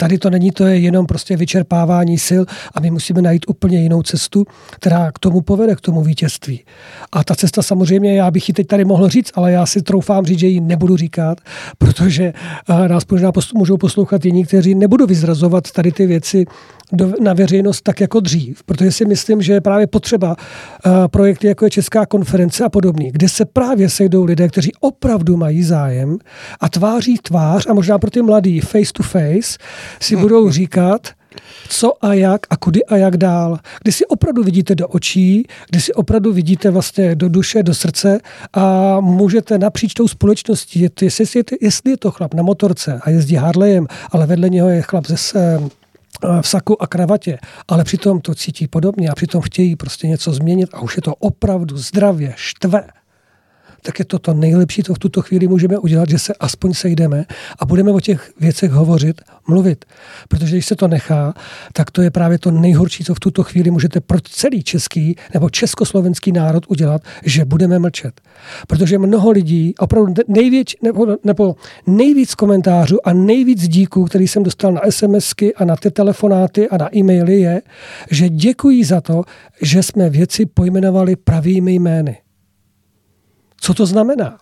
Tady 0.00 0.18
to 0.18 0.30
není, 0.30 0.50
to 0.50 0.66
je 0.66 0.78
jenom 0.78 1.06
prostě 1.06 1.36
vyčerpávání 1.36 2.18
sil 2.28 2.42
a 2.74 2.80
my 2.80 2.90
musíme 2.90 3.22
najít 3.22 3.44
úplně 3.48 3.82
jinou 3.82 4.02
cestu, 4.02 4.44
která 4.70 5.12
k 5.12 5.18
tomu 5.18 5.40
povede, 5.40 5.76
k 5.76 5.80
tomu 5.80 6.02
vítězství. 6.02 6.64
A 7.12 7.24
ta 7.24 7.34
cesta 7.34 7.62
samozřejmě, 7.62 8.16
já 8.16 8.30
bych 8.30 8.48
ji 8.48 8.54
teď 8.54 8.66
tady 8.66 8.84
mohl 8.84 9.08
říct, 9.08 9.30
ale 9.34 9.52
já 9.52 9.66
si 9.66 9.82
troufám 9.82 10.26
říct, 10.26 10.38
že 10.38 10.46
ji 10.46 10.60
nebudu 10.60 10.96
říkat, 10.96 11.40
protože 11.78 12.32
eh, 12.68 12.88
nás 12.88 13.06
možná 13.10 13.32
můžou 13.54 13.76
poslouchat 13.76 14.24
jiní, 14.24 14.44
kteří 14.44 14.74
nebudu 14.74 15.06
vyzrazovat 15.06 15.70
tady 15.70 15.92
ty 15.92 16.06
věci 16.06 16.46
do, 16.92 17.12
na 17.20 17.34
veřejnost 17.34 17.82
tak 17.82 18.00
jako 18.00 18.20
dřív, 18.20 18.62
protože 18.62 18.92
si 18.92 19.04
myslím, 19.04 19.42
že 19.42 19.52
je 19.52 19.60
právě 19.60 19.86
potřeba 19.86 20.36
uh, 20.86 20.92
projekty 21.08 21.46
jako 21.46 21.64
je 21.64 21.70
Česká 21.70 22.06
konference 22.06 22.64
a 22.64 22.68
podobný, 22.68 23.10
kde 23.12 23.28
se 23.28 23.44
právě 23.44 23.88
sejdou 23.88 24.24
lidé, 24.24 24.48
kteří 24.48 24.72
opravdu 24.80 25.36
mají 25.36 25.62
zájem 25.62 26.18
a 26.60 26.68
tváří 26.68 27.18
tvář 27.18 27.66
a 27.66 27.74
možná 27.74 27.98
pro 27.98 28.10
ty 28.10 28.22
mladý 28.22 28.60
face 28.60 28.92
to 28.92 29.02
face 29.02 29.58
si 30.00 30.14
hmm. 30.14 30.22
budou 30.22 30.50
říkat, 30.50 31.08
co 31.68 32.04
a 32.04 32.14
jak 32.14 32.40
a 32.50 32.56
kudy 32.56 32.84
a 32.84 32.96
jak 32.96 33.16
dál. 33.16 33.58
Kdy 33.82 33.92
si 33.92 34.06
opravdu 34.06 34.42
vidíte 34.42 34.74
do 34.74 34.88
očí, 34.88 35.46
kdy 35.70 35.80
si 35.80 35.94
opravdu 35.94 36.32
vidíte 36.32 36.70
vlastně 36.70 37.14
do 37.14 37.28
duše, 37.28 37.62
do 37.62 37.74
srdce 37.74 38.20
a 38.52 38.96
můžete 39.00 39.58
napříč 39.58 39.94
tou 39.94 40.08
společností, 40.08 40.88
jestli, 41.02 41.42
jestli 41.60 41.90
je 41.90 41.96
to 41.96 42.10
chlap 42.10 42.34
na 42.34 42.42
motorce 42.42 43.00
a 43.02 43.10
jezdí 43.10 43.34
Harleyem, 43.34 43.86
ale 44.10 44.26
vedle 44.26 44.48
něho 44.48 44.68
je 44.68 44.82
chlap 44.82 45.06
ze, 45.06 45.16
v 46.40 46.48
saku 46.48 46.82
a 46.82 46.86
kravatě, 46.86 47.38
ale 47.68 47.84
přitom 47.84 48.20
to 48.20 48.34
cítí 48.34 48.68
podobně 48.68 49.08
a 49.08 49.14
přitom 49.14 49.40
chtějí 49.40 49.76
prostě 49.76 50.06
něco 50.06 50.32
změnit 50.32 50.70
a 50.72 50.80
už 50.80 50.96
je 50.96 51.02
to 51.02 51.14
opravdu 51.14 51.76
zdravě 51.76 52.34
štve, 52.36 52.86
tak 53.82 53.98
je 53.98 54.04
to 54.04 54.18
to 54.18 54.34
nejlepší, 54.34 54.82
co 54.82 54.94
v 54.94 54.98
tuto 54.98 55.22
chvíli 55.22 55.48
můžeme 55.48 55.78
udělat, 55.78 56.08
že 56.08 56.18
se 56.18 56.34
aspoň 56.40 56.74
sejdeme 56.74 57.24
a 57.58 57.66
budeme 57.66 57.90
o 57.90 58.00
těch 58.00 58.32
věcech 58.40 58.70
hovořit, 58.70 59.20
mluvit. 59.48 59.84
Protože 60.28 60.56
když 60.56 60.66
se 60.66 60.76
to 60.76 60.88
nechá, 60.88 61.34
tak 61.72 61.90
to 61.90 62.02
je 62.02 62.10
právě 62.10 62.38
to 62.38 62.50
nejhorší, 62.50 63.04
co 63.04 63.14
v 63.14 63.20
tuto 63.20 63.42
chvíli 63.42 63.70
můžete 63.70 64.00
pro 64.00 64.20
celý 64.20 64.62
český 64.62 65.16
nebo 65.34 65.50
československý 65.50 66.32
národ 66.32 66.64
udělat, 66.68 67.02
že 67.24 67.44
budeme 67.44 67.78
mlčet. 67.78 68.20
Protože 68.66 68.98
mnoho 68.98 69.30
lidí, 69.30 69.74
opravdu 69.78 70.14
nejvíc, 70.28 70.74
nebo, 70.82 71.06
nebo 71.24 71.56
nejvíc 71.86 72.34
komentářů 72.34 73.06
a 73.08 73.12
nejvíc 73.12 73.68
díků, 73.68 74.04
který 74.04 74.28
jsem 74.28 74.42
dostal 74.42 74.72
na 74.72 74.80
SMSky 74.90 75.54
a 75.54 75.64
na 75.64 75.76
ty 75.76 75.90
telefonáty 75.90 76.68
a 76.68 76.76
na 76.76 76.96
e-maily 76.96 77.40
je, 77.40 77.62
že 78.10 78.28
děkují 78.28 78.84
za 78.84 79.00
to, 79.00 79.22
že 79.62 79.82
jsme 79.82 80.10
věci 80.10 80.46
pojmenovali 80.46 81.16
pravými 81.16 81.74
jmény. 81.74 82.16
Co 83.60 83.74
to 83.74 83.86
znamená? 83.86 84.38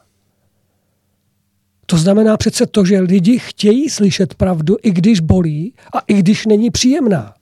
To 1.86 1.96
znamená 1.98 2.36
přece 2.36 2.66
to, 2.66 2.84
že 2.84 3.00
lidi 3.00 3.38
chtějí 3.38 3.90
slyšet 3.90 4.34
pravdu, 4.34 4.76
i 4.82 4.90
když 4.90 5.20
bolí 5.20 5.74
a 5.94 5.98
i 6.06 6.14
když 6.14 6.46
není 6.46 6.70
příjemná. 6.70 7.34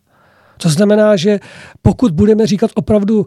To 0.63 0.69
znamená, 0.69 1.17
že 1.17 1.41
pokud 1.83 2.13
budeme 2.13 2.47
říkat 2.47 2.71
opravdu 2.75 3.27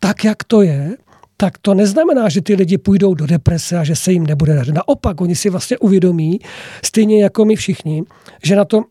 tak, 0.00 0.24
jak 0.24 0.44
to 0.44 0.62
je, 0.62 0.96
tak 1.36 1.58
to 1.58 1.74
neznamená, 1.74 2.28
že 2.28 2.42
ty 2.42 2.54
lidi 2.54 2.78
půjdou 2.78 3.14
do 3.14 3.26
deprese 3.26 3.78
a 3.78 3.84
že 3.84 3.96
se 3.96 4.12
jim 4.12 4.26
nebude 4.26 4.54
dařit. 4.54 4.74
Naopak, 4.74 5.20
oni 5.20 5.36
si 5.36 5.50
vlastně 5.50 5.78
uvědomí, 5.78 6.40
stejně 6.84 7.22
jako 7.22 7.44
my 7.44 7.56
všichni, 7.56 8.02
že 8.42 8.56
na 8.56 8.64
to, 8.64 8.82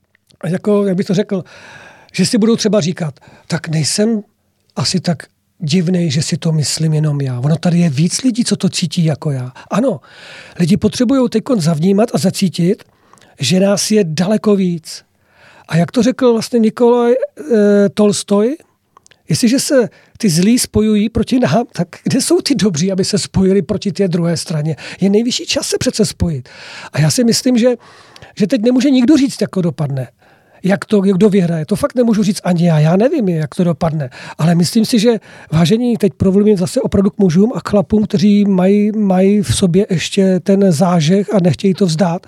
jako, 0.46 0.86
jak 0.86 0.96
bych 0.96 1.06
to 1.06 1.14
řekl, 1.14 1.44
že 2.12 2.26
si 2.26 2.38
budou 2.38 2.56
třeba 2.56 2.80
říkat, 2.80 3.20
tak 3.46 3.68
nejsem 3.68 4.22
asi 4.76 5.00
tak 5.00 5.22
divný, 5.62 6.10
že 6.10 6.22
si 6.22 6.36
to 6.36 6.52
myslím 6.52 6.94
jenom 6.94 7.20
já. 7.20 7.40
Ono 7.40 7.56
tady 7.56 7.78
je 7.78 7.90
víc 7.90 8.22
lidí, 8.22 8.44
co 8.44 8.56
to 8.56 8.68
cítí 8.68 9.04
jako 9.04 9.30
já. 9.30 9.52
Ano, 9.70 10.00
lidi 10.58 10.76
potřebují 10.76 11.28
teď 11.30 11.42
zavnímat 11.56 12.08
a 12.14 12.18
zacítit, 12.18 12.84
že 13.40 13.60
nás 13.60 13.90
je 13.90 14.04
daleko 14.04 14.56
víc. 14.56 15.04
A 15.68 15.76
jak 15.76 15.92
to 15.92 16.02
řekl 16.02 16.32
vlastně 16.32 16.58
Nikolaj 16.58 17.12
e, 17.12 17.16
Tolstoj, 17.88 18.56
jestliže 19.28 19.60
se 19.60 19.88
ty 20.18 20.30
zlí 20.30 20.58
spojují 20.58 21.08
proti 21.08 21.40
nám, 21.40 21.64
tak 21.72 21.88
kde 22.04 22.20
jsou 22.20 22.40
ty 22.40 22.54
dobří, 22.54 22.92
aby 22.92 23.04
se 23.04 23.18
spojili 23.18 23.62
proti 23.62 23.92
té 23.92 24.08
druhé 24.08 24.36
straně? 24.36 24.76
Je 25.00 25.10
nejvyšší 25.10 25.46
čas 25.46 25.66
se 25.66 25.78
přece 25.78 26.06
spojit. 26.06 26.48
A 26.92 27.00
já 27.00 27.10
si 27.10 27.24
myslím, 27.24 27.58
že, 27.58 27.74
že 28.36 28.46
teď 28.46 28.62
nemůže 28.62 28.90
nikdo 28.90 29.16
říct, 29.16 29.40
jak 29.40 29.50
to 29.50 29.62
dopadne 29.62 30.08
jak 30.62 30.84
to, 30.84 31.00
kdo 31.00 31.28
vyhraje. 31.28 31.66
To 31.66 31.76
fakt 31.76 31.94
nemůžu 31.94 32.22
říct 32.22 32.40
ani 32.44 32.66
já, 32.66 32.78
já 32.78 32.96
nevím, 32.96 33.28
jak 33.28 33.54
to 33.54 33.64
dopadne. 33.64 34.10
Ale 34.38 34.54
myslím 34.54 34.84
si, 34.84 34.98
že 34.98 35.20
vážení, 35.52 35.96
teď 35.96 36.12
promluvím 36.12 36.56
zase 36.56 36.80
opravdu 36.80 37.10
k 37.10 37.18
mužům 37.18 37.52
a 37.54 37.60
chlapům, 37.68 38.04
kteří 38.04 38.44
mají, 38.44 38.92
mají 38.98 39.42
v 39.42 39.56
sobě 39.56 39.86
ještě 39.90 40.40
ten 40.40 40.72
zážeh 40.72 41.34
a 41.34 41.38
nechtějí 41.42 41.74
to 41.74 41.86
vzdát. 41.86 42.26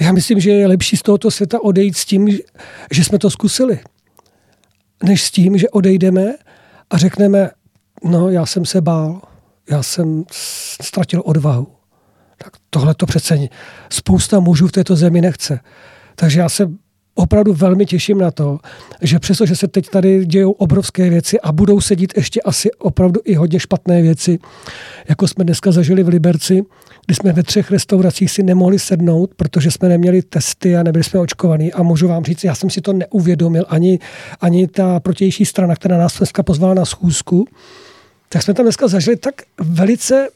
Já 0.00 0.12
myslím, 0.12 0.40
že 0.40 0.50
je 0.50 0.66
lepší 0.66 0.96
z 0.96 1.02
tohoto 1.02 1.30
světa 1.30 1.62
odejít 1.62 1.96
s 1.96 2.04
tím, 2.04 2.28
že 2.90 3.04
jsme 3.04 3.18
to 3.18 3.30
zkusili, 3.30 3.80
než 5.02 5.22
s 5.22 5.30
tím, 5.30 5.58
že 5.58 5.68
odejdeme 5.68 6.34
a 6.90 6.98
řekneme, 6.98 7.50
no 8.04 8.30
já 8.30 8.46
jsem 8.46 8.64
se 8.64 8.80
bál, 8.80 9.20
já 9.70 9.82
jsem 9.82 10.24
ztratil 10.82 11.22
odvahu. 11.24 11.66
Tak 12.38 12.52
tohle 12.70 12.94
to 12.94 13.06
přece 13.06 13.38
spousta 13.90 14.40
mužů 14.40 14.68
v 14.68 14.72
této 14.72 14.96
zemi 14.96 15.20
nechce. 15.20 15.60
Takže 16.14 16.40
já 16.40 16.48
se 16.48 16.70
opravdu 17.22 17.52
velmi 17.52 17.86
těším 17.86 18.18
na 18.18 18.30
to, 18.30 18.58
že 19.02 19.18
přestože 19.18 19.56
se 19.56 19.68
teď 19.68 19.88
tady 19.88 20.26
dějou 20.26 20.50
obrovské 20.50 21.10
věci 21.10 21.40
a 21.40 21.52
budou 21.52 21.80
sedít 21.80 22.12
ještě 22.16 22.40
asi 22.40 22.70
opravdu 22.78 23.20
i 23.24 23.34
hodně 23.34 23.60
špatné 23.60 24.02
věci, 24.02 24.38
jako 25.08 25.28
jsme 25.28 25.44
dneska 25.44 25.72
zažili 25.72 26.02
v 26.02 26.08
Liberci, 26.08 26.62
kdy 27.06 27.14
jsme 27.14 27.32
ve 27.32 27.42
třech 27.42 27.70
restauracích 27.70 28.30
si 28.30 28.42
nemohli 28.42 28.78
sednout, 28.78 29.30
protože 29.36 29.70
jsme 29.70 29.88
neměli 29.88 30.22
testy 30.22 30.76
a 30.76 30.82
nebyli 30.82 31.04
jsme 31.04 31.20
očkovaní. 31.20 31.72
A 31.72 31.82
můžu 31.82 32.08
vám 32.08 32.24
říct, 32.24 32.44
já 32.44 32.54
jsem 32.54 32.70
si 32.70 32.80
to 32.80 32.92
neuvědomil, 32.92 33.64
ani, 33.68 33.98
ani 34.40 34.66
ta 34.66 35.00
protější 35.00 35.44
strana, 35.44 35.74
která 35.74 35.98
nás 35.98 36.18
dneska 36.18 36.42
pozvala 36.42 36.74
na 36.74 36.84
schůzku, 36.84 37.44
tak 38.28 38.42
jsme 38.42 38.54
tam 38.54 38.64
dneska 38.64 38.88
zažili 38.88 39.16
tak 39.16 39.34
velice 39.60 40.28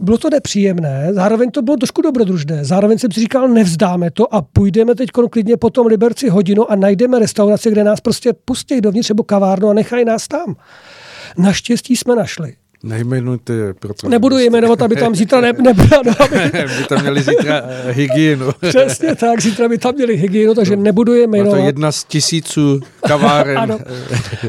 bylo 0.00 0.18
to 0.18 0.30
nepříjemné, 0.30 1.08
zároveň 1.12 1.50
to 1.50 1.62
bylo 1.62 1.76
trošku 1.76 2.02
dobrodružné. 2.02 2.64
Zároveň 2.64 2.98
jsem 2.98 3.12
si 3.12 3.20
říkal, 3.20 3.48
nevzdáme 3.48 4.10
to 4.10 4.34
a 4.34 4.42
půjdeme 4.42 4.94
teď 4.94 5.10
klidně 5.30 5.56
po 5.56 5.70
tom 5.70 5.86
Liberci 5.86 6.28
hodinu 6.28 6.70
a 6.70 6.76
najdeme 6.76 7.18
restauraci, 7.18 7.70
kde 7.70 7.84
nás 7.84 8.00
prostě 8.00 8.32
pustí 8.32 8.80
dovnitř 8.80 9.08
nebo 9.08 9.22
kavárnu 9.22 9.68
a 9.68 9.74
nechají 9.74 10.04
nás 10.04 10.28
tam. 10.28 10.56
Naštěstí 11.38 11.96
jsme 11.96 12.16
našli. 12.16 12.56
Nejmenujte, 12.82 13.74
proto... 13.74 14.08
Nebudu 14.08 14.38
jmenovat, 14.38 14.82
aby 14.82 14.96
tam 14.96 15.14
zítra 15.14 15.40
ne, 15.40 15.52
nebyla. 15.52 15.88
No, 16.04 16.12
aby... 16.20 16.50
by 16.78 16.84
tam 16.88 17.00
měli 17.00 17.22
zítra 17.22 17.62
eh, 17.64 17.92
hygienu. 17.92 18.50
Přesně 18.68 19.14
tak, 19.14 19.40
zítra 19.40 19.68
by 19.68 19.78
tam 19.78 19.94
měli 19.94 20.16
hygienu, 20.16 20.54
takže 20.54 20.76
no, 20.76 20.82
nebudu 20.82 21.14
je 21.14 21.26
jmenovat. 21.26 21.58
to 21.58 21.66
jedna 21.66 21.92
z 21.92 22.04
tisíců 22.04 22.80
kaváren. 23.06 23.58
ano, 23.58 23.78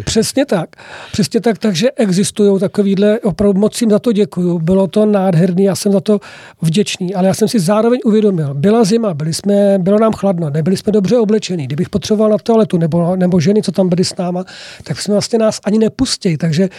přesně 0.04 0.46
tak. 0.46 0.70
Přesně 1.12 1.42
tak, 1.42 1.58
takže 1.58 1.92
existují 1.92 2.60
takovýhle, 2.60 3.20
opravdu 3.20 3.60
moc 3.60 3.82
jim 3.82 3.90
za 3.90 4.00
to 4.00 4.12
děkuju. 4.12 4.60
Bylo 4.60 4.88
to 4.88 5.06
nádherný, 5.06 5.64
já 5.64 5.76
jsem 5.76 5.92
za 5.92 6.00
to 6.00 6.20
vděčný, 6.62 7.16
ale 7.16 7.28
já 7.28 7.34
jsem 7.34 7.48
si 7.48 7.60
zároveň 7.60 8.00
uvědomil, 8.06 8.54
byla 8.54 8.84
zima, 8.84 9.14
byli 9.14 9.34
jsme, 9.34 9.78
bylo 9.80 10.00
nám 10.00 10.14
chladno, 10.14 10.50
nebyli 10.50 10.78
jsme 10.78 10.92
dobře 10.92 11.18
oblečení. 11.18 11.66
Kdybych 11.66 11.90
potřeboval 11.90 12.30
na 12.32 12.38
toaletu 12.38 12.78
nebo, 12.78 13.16
nebo 13.16 13.40
ženy, 13.40 13.64
co 13.64 13.72
tam 13.72 13.90
byly 13.90 14.06
s 14.06 14.16
náma, 14.18 14.46
tak 14.84 15.02
jsme 15.02 15.14
vlastně 15.14 15.40
nás 15.40 15.60
ani 15.64 15.80
nepustili. 15.80 16.38
Takže 16.38 16.70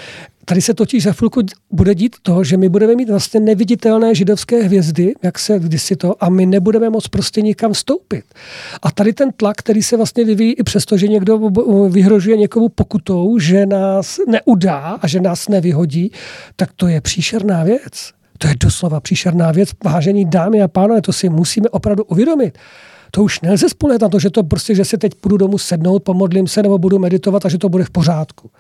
Tady 0.45 0.63
se 0.63 0.75
totiž 0.75 1.03
za 1.03 1.13
chvilku 1.13 1.41
bude 1.71 1.95
dít 1.95 2.17
to, 2.23 2.45
že 2.45 2.57
my 2.57 2.69
budeme 2.69 2.95
mít 2.95 3.11
vlastně 3.11 3.41
neviditelné 3.41 4.15
židovské 4.15 4.63
hvězdy, 4.63 5.15
jak 5.23 5.39
se 5.39 5.59
kdysi 5.59 5.97
to, 5.97 6.25
a 6.25 6.29
my 6.29 6.47
nebudeme 6.47 6.91
moc 6.91 7.09
prostě 7.09 7.43
nikam 7.43 7.73
vstoupit. 7.73 8.25
A 8.83 8.91
tady 8.91 9.13
ten 9.13 9.33
tlak, 9.33 9.57
který 9.57 9.83
se 9.83 9.97
vlastně 9.97 10.25
vyvíjí 10.25 10.53
i 10.53 10.63
přesto, 10.63 10.97
že 10.97 11.09
někdo 11.09 11.51
vyhrožuje 11.89 12.37
někomu 12.37 12.69
pokutou, 12.69 13.39
že 13.39 13.67
nás 13.67 14.21
neudá 14.29 14.99
a 15.03 15.07
že 15.07 15.21
nás 15.21 15.49
nevyhodí, 15.49 16.13
tak 16.57 16.71
to 16.77 16.89
je 16.89 17.01
příšerná 17.01 17.65
věc. 17.65 18.13
To 18.39 18.49
je 18.49 18.55
doslova 18.61 19.01
příšerná 19.01 19.53
věc. 19.53 19.71
Vážení 19.85 20.25
dámy 20.25 20.63
a 20.63 20.69
pánové, 20.69 21.03
to 21.03 21.13
si 21.13 21.29
musíme 21.29 21.69
opravdu 21.69 22.05
uvědomit 22.05 22.59
to 23.11 23.23
už 23.23 23.41
nelze 23.41 23.69
spolehat 23.69 24.03
na 24.03 24.09
to, 24.09 24.19
že 24.19 24.31
to 24.31 24.43
prostě, 24.43 24.75
že 24.75 24.85
se 24.85 24.99
teď 24.99 25.15
půjdu 25.15 25.37
domů 25.37 25.59
sednout, 25.59 26.03
pomodlím 26.03 26.47
se 26.47 26.63
nebo 26.63 26.79
budu 26.79 26.99
meditovat 26.99 27.47
a 27.47 27.49
že 27.49 27.59
to 27.59 27.69
bude 27.69 27.85
v 27.85 27.91
pořádku. 27.91 28.51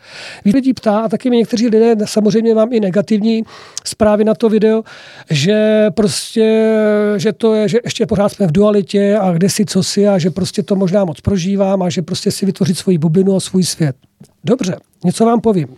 Víc 0.45 0.55
lidí 0.55 0.75
ptá 0.75 1.01
a 1.01 1.09
taky 1.09 1.31
mi 1.31 1.37
někteří 1.37 1.69
lidé, 1.69 1.97
samozřejmě 2.05 2.55
mám 2.55 2.73
i 2.73 2.81
negativní 2.81 3.43
zprávy 3.85 4.25
na 4.25 4.35
to 4.35 4.49
video, 4.49 4.83
že 5.31 5.87
prostě, 5.95 6.75
že 7.17 7.33
to 7.33 7.55
je, 7.55 7.69
že 7.69 7.79
ještě 7.85 8.07
pořád 8.07 8.29
jsme 8.29 8.47
v 8.47 8.53
dualitě 8.53 9.19
a 9.21 9.33
kde 9.33 9.49
si, 9.49 9.65
co 9.65 9.83
si 9.83 10.09
a 10.09 10.19
že 10.19 10.31
prostě 10.31 10.63
to 10.63 10.77
možná 10.77 11.05
moc 11.05 11.21
prožívám 11.21 11.83
a 11.83 11.91
že 11.91 12.03
prostě 12.03 12.31
si 12.31 12.47
vytvořit 12.47 12.79
svoji 12.79 12.99
bublinu 12.99 13.37
a 13.37 13.41
svůj 13.41 13.65
svět. 13.65 13.97
Dobře, 14.45 14.77
něco 15.05 15.25
vám 15.25 15.41
povím. 15.41 15.69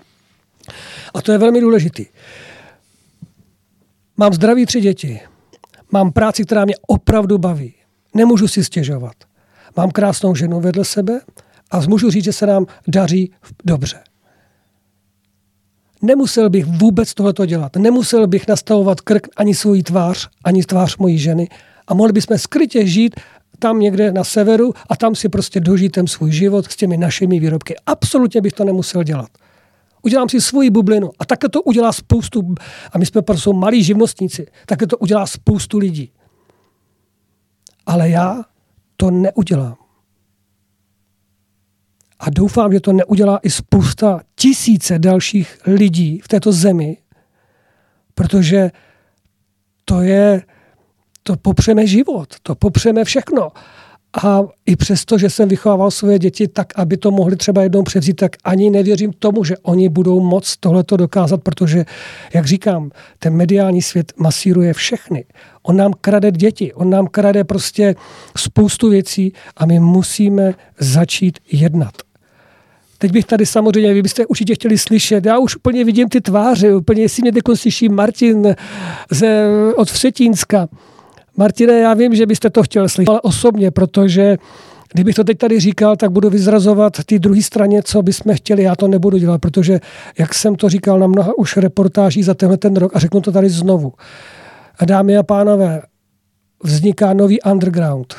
A 1.14 1.22
to 1.22 1.32
je 1.32 1.38
velmi 1.38 1.61
důležitý. 1.61 2.06
Mám 4.16 4.32
zdraví 4.32 4.66
tři 4.66 4.80
děti. 4.80 5.20
Mám 5.90 6.12
práci, 6.12 6.44
která 6.44 6.64
mě 6.64 6.74
opravdu 6.87 7.38
baví. 7.38 7.74
Nemůžu 8.14 8.48
si 8.48 8.64
stěžovat. 8.64 9.14
Mám 9.77 9.90
krásnou 9.90 10.35
ženu 10.35 10.61
vedle 10.61 10.85
sebe 10.85 11.20
a 11.70 11.81
můžu 11.81 12.11
říct, 12.11 12.25
že 12.25 12.33
se 12.33 12.46
nám 12.46 12.66
daří 12.88 13.33
dobře. 13.64 14.01
Nemusel 16.03 16.51
bych 16.51 16.66
vůbec 16.66 17.14
tohleto 17.14 17.46
dělat. 17.46 17.77
Nemusel 17.77 18.27
bych 18.27 18.48
nastavovat 18.48 19.01
krk 19.01 19.29
ani 19.37 19.55
svůj 19.55 19.83
tvář, 19.83 20.29
ani 20.44 20.62
tvář 20.62 20.96
mojí 20.96 21.18
ženy 21.18 21.48
a 21.87 21.94
mohli 21.94 22.12
bychom 22.12 22.38
skrytě 22.38 22.87
žít 22.87 23.20
tam 23.59 23.81
někde 23.81 24.12
na 24.12 24.25
severu 24.25 24.72
a 24.88 24.96
tam 24.96 25.14
si 25.14 25.29
prostě 25.29 25.61
dožít 25.61 25.92
ten 25.92 26.07
svůj 26.07 26.33
život 26.33 26.72
s 26.72 26.77
těmi 26.77 26.96
našimi 26.96 27.40
výrobky. 27.40 27.75
Absolutně 27.87 28.40
bych 28.40 28.53
to 28.53 28.64
nemusel 28.64 29.03
dělat. 29.03 29.29
Udělám 30.03 30.29
si 30.29 30.40
svoji 30.40 30.70
bublinu 30.70 31.11
a 31.18 31.25
také 31.25 31.48
to 31.48 31.62
udělá 31.62 31.92
spoustu, 31.92 32.55
a 32.92 32.98
my 32.98 33.07
jsme 33.07 33.22
prostě 33.22 33.51
malí 33.53 33.85
živnostníci, 33.85 34.46
také 34.66 34.87
to 34.87 34.98
udělá 34.98 35.27
spoustu 35.27 35.79
lidí. 35.79 36.12
Ale 37.87 38.09
já 38.09 38.45
to 38.97 39.11
neudělám. 39.11 39.77
A 42.18 42.31
doufám, 42.31 42.73
že 42.73 42.81
to 42.81 42.92
neudělá 42.92 43.38
i 43.42 43.51
spousta 43.51 44.21
tisíce 44.35 44.99
dalších 44.99 45.59
lidí 45.66 46.21
v 46.21 46.29
této 46.29 46.53
zemi, 46.53 46.97
protože 48.14 48.71
to 49.85 50.01
je, 50.01 50.42
to 51.23 51.37
popřeme 51.37 51.87
život, 51.87 52.35
to 52.42 52.55
popřeme 52.55 53.05
všechno. 53.05 53.53
A 54.25 54.40
i 54.66 54.77
přesto, 54.77 55.18
že 55.18 55.31
jsem 55.31 55.48
vychovával 55.48 55.90
své 55.90 56.18
děti 56.18 56.48
tak, 56.48 56.66
aby 56.77 56.96
to 56.96 57.11
mohli 57.11 57.37
třeba 57.37 57.62
jednou 57.62 57.83
převzít, 57.83 58.14
tak 58.14 58.37
ani 58.44 58.70
nevěřím 58.70 59.12
tomu, 59.18 59.44
že 59.44 59.59
oni 59.62 59.88
budou 59.88 60.20
moc 60.20 60.57
tohleto 60.57 60.96
dokázat, 60.96 61.42
protože, 61.42 61.85
jak 62.35 62.46
říkám, 62.46 62.90
ten 63.18 63.37
mediální 63.37 63.83
svět 63.83 64.12
masíruje 64.16 64.72
všechny. 64.72 65.25
On 65.62 65.77
nám 65.77 65.92
krade 66.01 66.31
děti, 66.31 66.72
on 66.72 66.90
nám 66.90 67.07
krade 67.07 67.44
prostě 67.44 67.94
spoustu 68.37 68.90
věcí 68.90 69.33
a 69.57 69.66
my 69.66 69.81
musíme 69.81 70.55
začít 70.81 71.38
jednat. 71.53 71.92
Teď 72.98 73.12
bych 73.12 73.25
tady 73.25 73.46
samozřejmě, 73.46 73.94
vy 73.94 74.03
byste 74.03 74.27
určitě 74.27 74.55
chtěli 74.55 74.79
slyšet, 74.79 75.25
já 75.27 75.38
už 75.38 75.57
úplně 75.57 75.85
vidím 75.85 76.09
ty 76.09 76.20
tváře, 76.20 76.75
úplně 76.75 77.03
jestli 77.03 77.22
mě 77.22 77.33
slyší 77.55 77.88
Martin 77.88 78.55
ze, 79.11 79.46
od 79.77 79.90
Vsetínska. 79.90 80.68
Martine, 81.37 81.79
já 81.79 81.95
vím, 81.95 82.14
že 82.14 82.27
byste 82.27 82.51
to 82.51 82.62
chtěl 82.62 82.88
slyšet, 82.88 83.09
ale 83.09 83.21
osobně, 83.21 83.71
protože 83.71 84.38
Kdybych 84.95 85.14
to 85.14 85.25
teď 85.25 85.38
tady 85.38 85.61
říkal, 85.61 85.97
tak 85.97 86.12
budu 86.12 86.31
vyzrazovat 86.31 87.05
ty 87.07 87.18
druhé 87.18 87.42
straně, 87.42 87.83
co 87.83 88.03
bychom 88.03 88.35
chtěli. 88.35 88.62
Já 88.62 88.77
to 88.77 88.88
nebudu 88.88 89.18
dělat, 89.18 89.40
protože, 89.40 89.81
jak 90.18 90.35
jsem 90.35 90.55
to 90.55 90.68
říkal 90.68 90.99
na 90.99 91.07
mnoha 91.07 91.38
už 91.38 91.57
reportáží 91.57 92.23
za 92.23 92.35
tenhle 92.35 92.57
ten 92.57 92.77
rok, 92.77 92.97
a 92.97 92.99
řeknu 92.99 93.21
to 93.21 93.33
tady 93.33 93.51
znovu. 93.51 93.92
Dámy 94.85 95.16
a 95.16 95.23
pánové, 95.23 95.83
vzniká 96.62 97.12
nový 97.12 97.42
underground. 97.42 98.14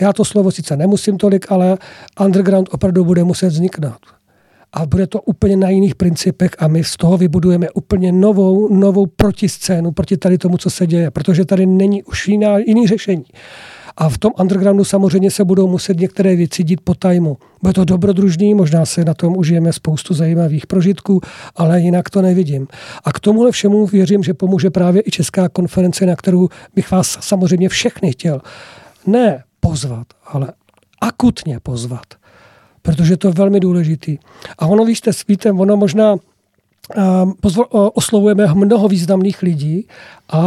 Já 0.00 0.12
to 0.12 0.24
slovo 0.24 0.50
sice 0.50 0.76
nemusím 0.76 1.18
tolik, 1.18 1.52
ale 1.52 1.78
underground 2.24 2.68
opravdu 2.72 3.04
bude 3.04 3.24
muset 3.24 3.48
vzniknout. 3.48 4.00
A 4.72 4.86
bude 4.86 5.06
to 5.06 5.20
úplně 5.20 5.56
na 5.56 5.68
jiných 5.68 5.94
principech 5.94 6.50
a 6.58 6.68
my 6.68 6.84
z 6.84 6.96
toho 6.96 7.18
vybudujeme 7.18 7.70
úplně 7.70 8.12
novou, 8.12 8.74
novou 8.74 9.06
protiscénu 9.06 9.92
proti 9.92 10.16
tady 10.16 10.38
tomu, 10.38 10.56
co 10.56 10.70
se 10.70 10.86
děje, 10.86 11.10
protože 11.10 11.44
tady 11.44 11.66
není 11.66 12.02
už 12.02 12.28
jiná, 12.28 12.58
jiný 12.58 12.86
řešení. 12.86 13.24
A 13.96 14.08
v 14.08 14.18
tom 14.18 14.32
undergroundu 14.40 14.84
samozřejmě 14.84 15.30
se 15.30 15.44
budou 15.44 15.68
muset 15.68 16.00
některé 16.00 16.36
věci 16.36 16.64
dít 16.64 16.80
po 16.84 16.94
tajmu. 16.94 17.36
Bude 17.62 17.72
to 17.72 17.84
dobrodružný, 17.84 18.54
možná 18.54 18.86
se 18.86 19.04
na 19.04 19.14
tom 19.14 19.36
užijeme 19.36 19.72
spoustu 19.72 20.14
zajímavých 20.14 20.66
prožitků, 20.66 21.20
ale 21.56 21.80
jinak 21.80 22.10
to 22.10 22.22
nevidím. 22.22 22.68
A 23.04 23.12
k 23.12 23.20
tomuhle 23.20 23.52
všemu 23.52 23.86
věřím, 23.86 24.22
že 24.22 24.34
pomůže 24.34 24.70
právě 24.70 25.02
i 25.06 25.10
Česká 25.10 25.48
konference, 25.48 26.06
na 26.06 26.16
kterou 26.16 26.48
bych 26.74 26.90
vás 26.90 27.18
samozřejmě 27.20 27.68
všechny 27.68 28.12
chtěl 28.12 28.40
ne 29.06 29.44
pozvat, 29.60 30.06
ale 30.26 30.52
akutně 31.00 31.60
pozvat. 31.60 32.21
Protože 32.82 33.16
to 33.16 33.28
je 33.28 33.34
velmi 33.34 33.60
důležitý. 33.60 34.18
A 34.58 34.66
ono, 34.66 34.84
víš, 34.84 35.00
víte, 35.28 35.52
ono 35.52 35.76
možná 35.76 36.16
pozvo, 37.40 37.64
oslovujeme 37.90 38.54
mnoho 38.54 38.88
významných 38.88 39.42
lidí 39.42 39.86
a 40.32 40.40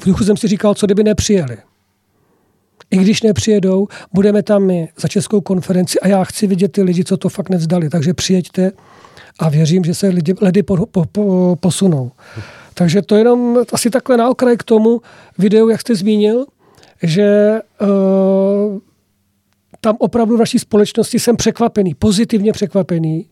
v 0.00 0.06
duchu 0.06 0.24
jsem 0.24 0.36
si 0.36 0.48
říkal, 0.48 0.74
co 0.74 0.86
kdyby 0.86 1.04
nepřijeli. 1.04 1.56
I 2.90 2.96
když 2.96 3.22
nepřijedou, 3.22 3.88
budeme 4.12 4.42
tam 4.42 4.62
my 4.62 4.88
za 4.96 5.08
Českou 5.08 5.40
konferenci 5.40 6.00
a 6.00 6.08
já 6.08 6.24
chci 6.24 6.46
vidět 6.46 6.72
ty 6.72 6.82
lidi, 6.82 7.04
co 7.04 7.16
to 7.16 7.28
fakt 7.28 7.48
nevzdali. 7.48 7.90
Takže 7.90 8.14
přijeďte 8.14 8.72
a 9.38 9.48
věřím, 9.48 9.84
že 9.84 9.94
se 9.94 10.08
lidi, 10.08 10.34
lidi 10.40 10.62
po, 10.62 10.86
po, 10.86 11.04
po, 11.12 11.56
posunou. 11.60 12.10
Takže 12.74 13.02
to 13.02 13.16
jenom 13.16 13.58
asi 13.72 13.90
takhle 13.90 14.16
na 14.16 14.30
okraj 14.30 14.56
k 14.56 14.62
tomu 14.62 15.00
videu, 15.38 15.68
jak 15.68 15.80
jste 15.80 15.94
zmínil, 15.94 16.46
že 17.02 17.60
uh, 17.80 18.78
tam 19.80 19.96
opravdu 19.98 20.36
v 20.36 20.38
naší 20.38 20.58
společnosti 20.58 21.18
jsem 21.18 21.36
překvapený, 21.36 21.94
pozitivně 21.94 22.52
překvapený. 22.52 23.28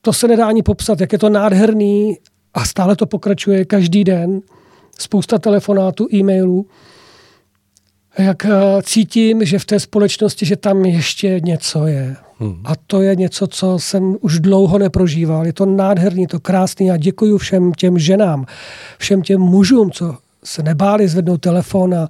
To 0.00 0.12
se 0.12 0.28
nedá 0.28 0.46
ani 0.46 0.62
popsat, 0.62 1.00
jak 1.00 1.12
je 1.12 1.18
to 1.18 1.28
nádherný 1.28 2.18
a 2.54 2.64
stále 2.64 2.96
to 2.96 3.06
pokračuje 3.06 3.64
každý 3.64 4.04
den. 4.04 4.40
Spousta 4.98 5.38
telefonátů, 5.38 6.08
e-mailů 6.14 6.66
jak 8.18 8.44
eh, 8.44 8.50
cítím, 8.82 9.44
že 9.44 9.58
v 9.58 9.64
té 9.64 9.80
společnosti, 9.80 10.46
že 10.46 10.56
tam 10.56 10.84
ještě 10.84 11.40
něco 11.44 11.86
je. 11.86 12.16
Hmm. 12.38 12.60
A 12.64 12.72
to 12.86 13.02
je 13.02 13.16
něco, 13.16 13.46
co 13.46 13.78
jsem 13.78 14.16
už 14.20 14.40
dlouho 14.40 14.78
neprožíval. 14.78 15.46
Je 15.46 15.52
to 15.52 15.66
nádherný, 15.66 16.26
to 16.26 16.40
krásný 16.40 16.90
a 16.90 16.96
děkuji 16.96 17.38
všem 17.38 17.72
těm 17.72 17.98
ženám, 17.98 18.46
všem 18.98 19.22
těm 19.22 19.40
mužům, 19.40 19.90
co 19.90 20.16
se 20.44 20.62
nebáli 20.62 21.08
zvednout 21.08 21.40
telefon 21.40 21.94
a, 21.94 22.08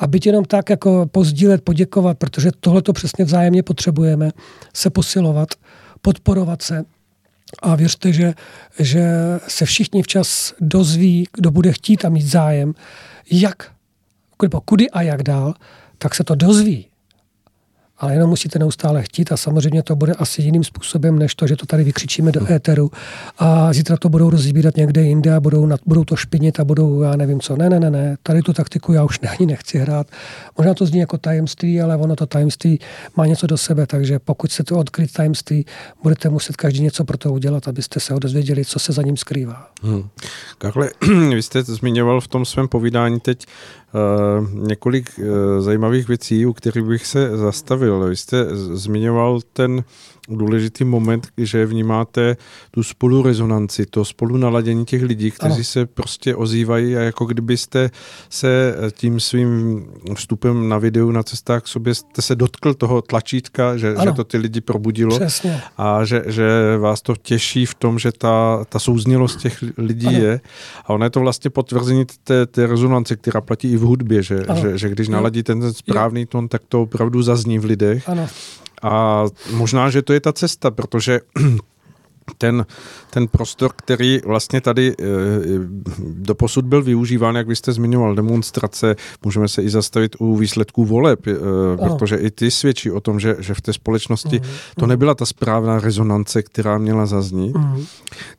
a 0.00 0.06
byť 0.06 0.26
jenom 0.26 0.44
tak 0.44 0.70
jako 0.70 1.06
pozdílet, 1.12 1.64
poděkovat, 1.64 2.18
protože 2.18 2.50
tohle 2.60 2.82
to 2.82 2.92
přesně 2.92 3.24
vzájemně 3.24 3.62
potřebujeme, 3.62 4.30
se 4.74 4.90
posilovat, 4.90 5.48
podporovat 6.02 6.62
se. 6.62 6.84
A 7.62 7.74
věřte, 7.76 8.12
že, 8.12 8.34
že 8.78 9.10
se 9.48 9.64
všichni 9.64 10.02
včas 10.02 10.54
dozví, 10.60 11.28
kdo 11.32 11.50
bude 11.50 11.72
chtít 11.72 12.04
a 12.04 12.08
mít 12.08 12.26
zájem, 12.26 12.74
jak 13.30 13.72
kudy 14.64 14.90
a 14.90 15.02
jak 15.02 15.22
dál, 15.22 15.54
tak 15.98 16.14
se 16.14 16.24
to 16.24 16.34
dozví. 16.34 16.89
Ale 18.00 18.14
jenom 18.14 18.30
musíte 18.30 18.58
neustále 18.58 19.02
chtít 19.02 19.32
a 19.32 19.36
samozřejmě 19.36 19.82
to 19.82 19.96
bude 19.96 20.12
asi 20.12 20.42
jiným 20.42 20.64
způsobem, 20.64 21.18
než 21.18 21.34
to, 21.34 21.46
že 21.46 21.56
to 21.56 21.66
tady 21.66 21.84
vykřičíme 21.84 22.32
do 22.32 22.52
éteru 22.52 22.90
a 23.38 23.72
zítra 23.72 23.96
to 23.96 24.08
budou 24.08 24.30
rozbírat 24.30 24.76
někde 24.76 25.02
jinde 25.02 25.34
a 25.34 25.40
budou, 25.40 25.66
nad, 25.66 25.80
budou 25.86 26.04
to 26.04 26.16
špinit 26.16 26.60
a 26.60 26.64
budou, 26.64 27.02
já 27.02 27.16
nevím 27.16 27.40
co. 27.40 27.56
Ne, 27.56 27.70
ne, 27.70 27.80
ne, 27.80 27.90
ne, 27.90 28.16
tady 28.22 28.42
tu 28.42 28.52
taktiku 28.52 28.92
já 28.92 29.04
už 29.04 29.18
ani 29.38 29.46
nechci 29.46 29.78
hrát. 29.78 30.06
Možná 30.58 30.74
to 30.74 30.86
zní 30.86 30.98
jako 30.98 31.18
tajemství, 31.18 31.80
ale 31.80 31.96
ono 31.96 32.16
to 32.16 32.26
tajemství 32.26 32.80
má 33.16 33.26
něco 33.26 33.46
do 33.46 33.58
sebe, 33.58 33.86
takže 33.86 34.18
pokud 34.18 34.52
se 34.52 34.64
to 34.64 34.78
odkryt 34.78 35.12
tajemství, 35.12 35.66
budete 36.02 36.28
muset 36.28 36.56
každý 36.56 36.82
něco 36.82 37.04
pro 37.04 37.18
to 37.18 37.32
udělat, 37.32 37.68
abyste 37.68 38.00
se 38.00 38.12
ho 38.12 38.18
dozvěděli, 38.18 38.64
co 38.64 38.78
se 38.78 38.92
za 38.92 39.02
ním 39.02 39.16
skrývá. 39.16 39.66
Hmm. 39.82 40.08
Kakle, 40.58 40.90
vy 41.34 41.42
jste 41.42 41.62
zmiňoval 41.62 42.20
v 42.20 42.28
tom 42.28 42.44
svém 42.44 42.68
povídání 42.68 43.20
teď 43.20 43.46
uh, 43.46 43.89
několik 44.52 45.10
uh, 45.18 45.24
zajímavých 45.60 46.08
věcí, 46.08 46.46
u 46.46 46.52
kterých 46.52 46.84
bych 46.84 47.06
se 47.06 47.36
zastavil. 47.36 48.00
Vy 48.00 48.16
jste 48.16 48.46
zmiňoval 48.56 49.40
ten 49.52 49.84
důležitý 50.36 50.84
moment, 50.84 51.28
že 51.36 51.66
vnímáte 51.66 52.36
tu 52.70 52.82
spolurezonanci, 52.82 53.86
to 53.86 54.04
spolunaladění 54.04 54.84
těch 54.84 55.02
lidí, 55.02 55.30
kteří 55.30 55.54
ano. 55.54 55.64
se 55.64 55.86
prostě 55.86 56.36
ozývají 56.36 56.96
a 56.96 57.00
jako 57.00 57.24
kdybyste 57.24 57.90
se 58.28 58.74
tím 58.92 59.20
svým 59.20 59.84
vstupem 60.14 60.68
na 60.68 60.78
videu 60.78 61.10
na 61.10 61.22
cestách 61.22 61.62
k 61.62 61.68
sobě 61.68 61.94
jste 61.94 62.22
se 62.22 62.36
dotkl 62.36 62.74
toho 62.74 63.02
tlačítka, 63.02 63.76
že, 63.76 63.94
že 64.04 64.12
to 64.12 64.24
ty 64.24 64.38
lidi 64.38 64.60
probudilo 64.60 65.18
Přesně. 65.18 65.62
a 65.78 66.04
že, 66.04 66.22
že 66.26 66.76
vás 66.78 67.02
to 67.02 67.16
těší 67.16 67.66
v 67.66 67.74
tom, 67.74 67.98
že 67.98 68.12
ta, 68.12 68.64
ta 68.68 68.78
souznělost 68.78 69.40
těch 69.40 69.64
lidí 69.76 70.06
ano. 70.06 70.18
je 70.18 70.40
a 70.84 70.90
ono 70.90 71.04
je 71.04 71.10
to 71.10 71.20
vlastně 71.20 71.50
potvrzení 71.50 72.04
té, 72.24 72.46
té 72.46 72.66
rezonance, 72.66 73.16
která 73.16 73.40
platí 73.40 73.72
i 73.72 73.76
v 73.76 73.80
hudbě, 73.80 74.22
že, 74.22 74.44
že, 74.54 74.78
že 74.78 74.88
když 74.88 75.08
naladí 75.08 75.42
ten 75.42 75.72
správný 75.72 76.26
tón, 76.26 76.48
tak 76.48 76.62
to 76.68 76.82
opravdu 76.82 77.22
zazní 77.22 77.58
v 77.58 77.64
lidech. 77.64 78.08
Ano. 78.08 78.28
A 78.82 79.24
možná, 79.50 79.90
že 79.90 80.02
to 80.02 80.12
je 80.12 80.20
ta 80.20 80.32
cesta, 80.32 80.70
protože 80.70 81.20
ten, 82.38 82.66
ten 83.10 83.28
prostor, 83.28 83.72
který 83.76 84.20
vlastně 84.24 84.60
tady 84.60 84.94
e, 85.00 85.04
doposud 85.98 86.64
byl 86.64 86.82
využíván, 86.82 87.36
jak 87.36 87.48
vy 87.48 87.56
jste 87.56 87.72
zmiňoval, 87.72 88.14
demonstrace, 88.14 88.96
můžeme 89.24 89.48
se 89.48 89.62
i 89.62 89.70
zastavit 89.70 90.16
u 90.18 90.36
výsledků 90.36 90.84
voleb, 90.84 91.26
e, 91.26 91.34
protože 91.76 92.16
i 92.16 92.30
ty 92.30 92.50
svědčí 92.50 92.90
o 92.90 93.00
tom, 93.00 93.20
že, 93.20 93.36
že 93.38 93.54
v 93.54 93.60
té 93.60 93.72
společnosti 93.72 94.40
uh-huh. 94.40 94.74
to 94.78 94.86
nebyla 94.86 95.14
ta 95.14 95.26
správná 95.26 95.80
rezonance, 95.80 96.42
která 96.42 96.78
měla 96.78 97.06
zaznít, 97.06 97.56
uh-huh. 97.56 97.86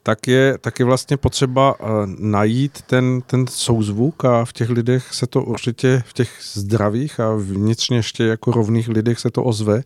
tak, 0.04 0.28
je, 0.28 0.58
tak 0.62 0.80
je 0.80 0.86
vlastně 0.86 1.18
potřeba 1.18 1.76
e, 1.80 1.84
najít 2.20 2.82
ten, 2.82 3.22
ten 3.28 3.48
souzvuk 3.48 4.26
a 4.26 4.46
v 4.46 4.54
těch 4.54 4.70
lidech 4.70 5.14
se 5.14 5.28
to 5.28 5.44
určitě, 5.44 6.04
v 6.06 6.14
těch 6.14 6.30
zdravých 6.54 7.20
a 7.20 7.36
vnitřně 7.36 7.98
ještě 7.98 8.24
jako 8.24 8.52
rovných 8.52 8.88
lidech 8.88 9.20
se 9.20 9.32
to 9.32 9.44
ozve. 9.44 9.84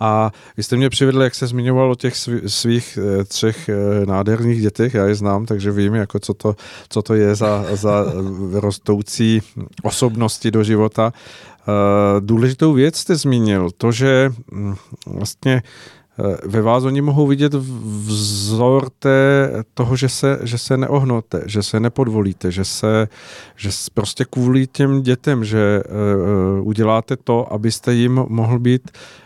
A 0.00 0.32
vy 0.56 0.62
jste 0.62 0.76
mě 0.76 0.90
přivedli, 0.90 1.24
jak 1.24 1.34
se 1.34 1.46
zmiňoval 1.46 1.92
o 1.92 1.94
těch 1.94 2.14
svých 2.46 2.98
třech 3.36 3.68
eh, 3.68 4.06
nádherných 4.06 4.60
dětech, 4.60 4.94
já 4.94 5.04
je 5.06 5.14
znám, 5.14 5.46
takže 5.46 5.72
vím, 5.72 5.94
jako 5.94 6.18
co, 6.18 6.34
to, 6.34 6.56
co 6.88 7.02
to 7.02 7.14
je 7.14 7.34
za, 7.34 7.64
za 7.76 8.04
rostoucí 8.52 9.42
osobnosti 9.82 10.50
do 10.50 10.64
života. 10.64 11.12
Eh, 11.12 12.20
důležitou 12.20 12.72
věc 12.72 12.96
jste 12.96 13.16
zmínil, 13.16 13.70
to, 13.76 13.92
že 13.92 14.32
hm, 14.52 14.74
vlastně 15.06 15.62
eh, 15.62 16.36
ve 16.48 16.62
vás 16.62 16.84
oni 16.84 17.00
mohou 17.00 17.26
vidět 17.26 17.54
vzor 17.54 18.88
té, 18.98 19.50
toho, 19.74 19.96
že 19.96 20.08
se, 20.08 20.38
že 20.42 20.58
se 20.58 20.76
neohnote, 20.76 21.42
že 21.46 21.62
se 21.62 21.80
nepodvolíte, 21.80 22.50
že 22.50 22.64
se 22.64 23.08
že 23.56 23.70
prostě 23.94 24.24
kvůli 24.24 24.66
těm 24.66 25.02
dětem, 25.02 25.44
že 25.44 25.82
uh, 25.82 26.68
uděláte 26.68 27.16
to, 27.16 27.52
abyste 27.52 27.94
jim 27.94 28.14
mohl 28.28 28.58
být 28.58 28.90
uh, 28.90 29.25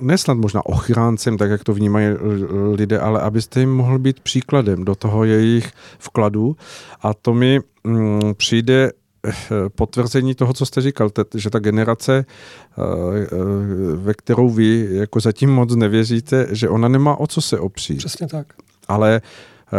nesnad 0.00 0.38
možná 0.38 0.66
ochráncem, 0.66 1.38
tak 1.38 1.50
jak 1.50 1.64
to 1.64 1.74
vnímají 1.74 2.06
lidé, 2.72 2.98
ale 2.98 3.20
abyste 3.20 3.60
jim 3.60 3.74
mohl 3.74 3.98
být 3.98 4.20
příkladem 4.20 4.84
do 4.84 4.94
toho 4.94 5.24
jejich 5.24 5.72
vkladu. 5.98 6.56
A 7.02 7.14
to 7.14 7.34
mi 7.34 7.60
mm, 7.84 8.20
přijde 8.34 8.92
eh, 9.26 9.32
potvrzení 9.68 10.34
toho, 10.34 10.52
co 10.52 10.66
jste 10.66 10.80
říkal, 10.80 11.10
že 11.34 11.50
ta 11.50 11.58
generace, 11.58 12.24
eh, 12.24 12.84
ve 13.94 14.14
kterou 14.14 14.50
vy 14.50 14.88
jako 14.90 15.20
zatím 15.20 15.50
moc 15.50 15.76
nevěříte, 15.76 16.46
že 16.50 16.68
ona 16.68 16.88
nemá 16.88 17.16
o 17.16 17.26
co 17.26 17.40
se 17.40 17.58
opřít. 17.58 17.98
Přesně 17.98 18.26
tak. 18.26 18.46
Ale 18.88 19.20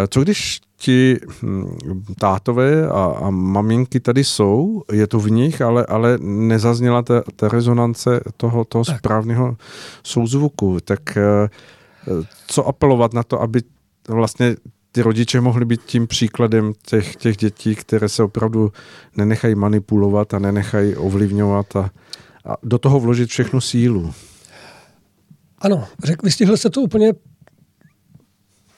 co 0.10 0.22
když 0.22 0.62
ti 0.82 1.20
hm, 1.42 1.78
tátové 2.20 2.88
a, 2.90 3.04
a 3.04 3.30
maminky 3.30 4.00
tady 4.00 4.24
jsou, 4.24 4.84
je 4.92 5.08
to 5.08 5.20
v 5.20 5.32
nich, 5.32 5.62
ale, 5.62 5.86
ale 5.86 6.18
nezazněla 6.22 7.02
ta, 7.02 7.24
ta 7.36 7.48
rezonance 7.48 8.22
toho, 8.38 8.66
toho 8.66 8.86
správného 8.86 9.58
souzvuku. 10.04 10.78
Tak 10.84 11.18
eh, 11.18 11.50
co 12.48 12.68
apelovat 12.68 13.14
na 13.14 13.24
to, 13.24 13.42
aby 13.42 13.62
vlastně 14.08 14.56
ty 14.92 15.02
rodiče 15.02 15.42
mohli 15.42 15.66
být 15.66 15.82
tím 15.86 16.08
příkladem 16.08 16.74
těch, 16.86 17.16
těch 17.16 17.38
dětí, 17.38 17.76
které 17.76 18.10
se 18.10 18.24
opravdu 18.24 18.72
nenechají 19.18 19.56
manipulovat 19.56 20.34
a 20.34 20.40
nenechají 20.40 20.96
ovlivňovat 20.96 21.76
a, 21.76 21.92
a 22.46 22.58
do 22.64 22.78
toho 22.78 23.00
vložit 23.00 23.30
všechnu 23.30 23.62
sílu. 23.62 24.14
Ano, 25.58 25.88
řek, 26.04 26.24
vystihl 26.24 26.58
se 26.58 26.70
to 26.70 26.82
úplně 26.82 27.14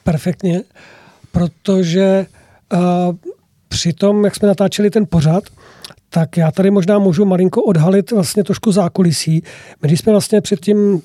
perfektně, 0.04 0.64
protože 1.34 2.26
uh, 2.74 2.80
při 3.68 3.94
tom, 3.94 4.26
jak 4.26 4.36
jsme 4.36 4.48
natáčeli 4.48 4.90
ten 4.90 5.06
pořad, 5.10 5.44
tak 6.10 6.38
já 6.38 6.52
tady 6.52 6.72
možná 6.72 7.00
můžu 7.00 7.26
malinko 7.26 7.64
odhalit 7.64 8.12
vlastně 8.12 8.44
trošku 8.44 8.72
zákulisí. 8.72 9.44
My 9.82 9.88
když 9.88 10.00
jsme 10.00 10.12
vlastně 10.12 10.42
předtím 10.42 11.02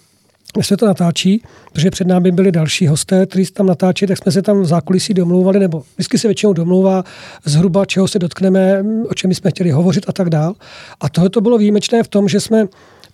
když 0.54 0.66
se 0.66 0.76
to 0.76 0.86
natáčí, 0.86 1.42
protože 1.72 1.90
před 1.90 2.06
námi 2.06 2.30
byli 2.30 2.52
další 2.52 2.86
hosté, 2.86 3.26
kteří 3.26 3.52
tam 3.52 3.66
natáčí, 3.66 4.06
tak 4.06 4.18
jsme 4.18 4.32
se 4.32 4.42
tam 4.42 4.60
v 4.60 4.66
zákulisí 4.66 5.14
domlouvali, 5.14 5.58
nebo 5.58 5.82
vždycky 5.94 6.18
se 6.18 6.28
většinou 6.28 6.52
domlouvá 6.52 7.04
zhruba, 7.44 7.84
čeho 7.84 8.08
se 8.08 8.18
dotkneme, 8.18 8.84
o 9.10 9.14
čem 9.14 9.34
jsme 9.34 9.50
chtěli 9.50 9.70
hovořit 9.70 10.04
a 10.08 10.12
tak 10.12 10.30
dál. 10.30 10.54
A 11.00 11.08
tohle 11.08 11.30
to 11.30 11.40
bylo 11.40 11.58
výjimečné 11.58 12.02
v 12.02 12.08
tom, 12.08 12.28
že 12.28 12.40
jsme 12.40 12.66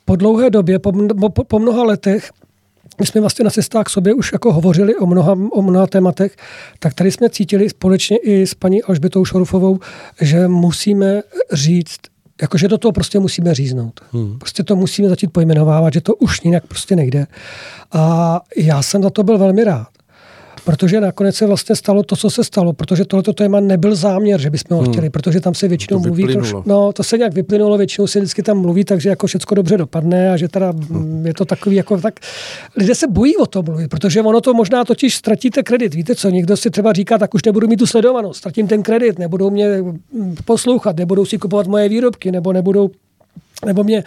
po 0.05 0.17
dlouhé 0.17 0.51
době, 0.51 0.79
po, 0.79 0.93
po, 1.31 1.45
po 1.45 1.59
mnoha 1.59 1.85
letech, 1.85 2.31
my 3.01 3.07
jsme 3.07 3.21
vlastně 3.21 3.45
na 3.45 3.51
cestách 3.51 3.87
k 3.87 3.91
sobě 3.91 4.15
už 4.15 4.33
jako 4.33 4.53
hovořili 4.53 4.97
o 4.97 5.07
mnoha, 5.07 5.37
o 5.53 5.63
mnoha 5.63 5.87
tématech, 5.87 6.37
tak 6.79 6.95
tady 6.95 7.13
jsme 7.13 7.31
cítili 7.31 7.71
společně 7.71 8.17
i 8.17 8.47
s 8.47 8.55
paní 8.55 8.83
Alžbětou 8.83 9.25
Šorufovou, 9.25 9.79
že 10.21 10.49
musíme 10.49 11.23
říct, 11.53 11.99
jakože 12.43 12.69
do 12.69 12.79
toho 12.79 12.93
prostě 12.93 13.19
musíme 13.19 13.55
říznout. 13.55 14.01
Hmm. 14.13 14.39
Prostě 14.39 14.63
to 14.63 14.77
musíme 14.77 15.09
začít 15.09 15.33
pojmenovávat, 15.33 15.95
že 15.95 16.01
to 16.01 16.15
už 16.15 16.41
jinak 16.45 16.67
prostě 16.67 16.97
nejde. 16.97 17.27
A 17.93 18.41
já 18.57 18.83
jsem 18.83 19.03
za 19.03 19.11
to 19.11 19.23
byl 19.23 19.39
velmi 19.39 19.65
rád 19.65 19.94
protože 20.65 21.01
nakonec 21.01 21.37
se 21.37 21.47
vlastně 21.47 21.77
stalo 21.77 22.03
to, 22.03 22.17
co 22.17 22.31
se 22.31 22.45
stalo, 22.45 22.73
protože 22.73 23.05
tohleto 23.05 23.33
téma 23.33 23.61
nebyl 23.61 23.95
záměr, 23.95 24.41
že 24.41 24.51
bychom 24.51 24.77
ho 24.77 24.83
hmm. 24.83 24.93
chtěli, 24.93 25.11
protože 25.11 25.41
tam 25.41 25.55
se 25.55 25.69
většinou 25.69 26.01
to 26.01 26.09
mluví, 26.09 26.27
troš, 26.33 26.55
no 26.65 26.93
to 26.93 27.03
se 27.03 27.19
nějak 27.19 27.35
vyplynulo, 27.35 27.79
většinou 27.79 28.07
se 28.07 28.19
vždycky 28.19 28.43
tam 28.43 28.59
mluví, 28.59 28.85
takže 28.85 29.09
jako 29.09 29.27
všechno 29.27 29.55
dobře 29.55 29.77
dopadne 29.77 30.33
a 30.33 30.37
že 30.37 30.49
teda 30.49 30.71
hmm. 30.71 31.27
je 31.27 31.35
to 31.35 31.45
takový 31.45 31.77
jako 31.77 32.01
tak, 32.01 32.21
lidé 32.77 32.95
se 32.95 33.07
bojí 33.07 33.37
o 33.37 33.47
tom 33.47 33.65
mluvit, 33.65 33.89
protože 33.89 34.23
ono 34.23 34.41
to 34.41 34.55
možná 34.55 34.85
totiž 34.85 35.17
ztratíte 35.17 35.63
kredit, 35.63 35.95
víte 35.95 36.15
co, 36.15 36.31
někdo 36.31 36.57
si 36.57 36.71
třeba 36.71 36.93
říká, 36.93 37.19
tak 37.19 37.35
už 37.35 37.45
nebudu 37.45 37.69
mít 37.69 37.77
tu 37.77 37.87
sledovanost, 37.87 38.39
ztratím 38.39 38.69
ten 38.69 38.83
kredit, 38.83 39.19
nebudou 39.19 39.51
mě 39.51 39.69
poslouchat, 40.45 40.97
nebudou 40.97 41.25
si 41.25 41.39
kupovat 41.39 41.67
moje 41.67 41.89
výrobky, 41.89 42.33
nebo 42.33 42.53
nebudou 42.53 42.91
nebo 43.65 43.85
mě, 43.85 44.05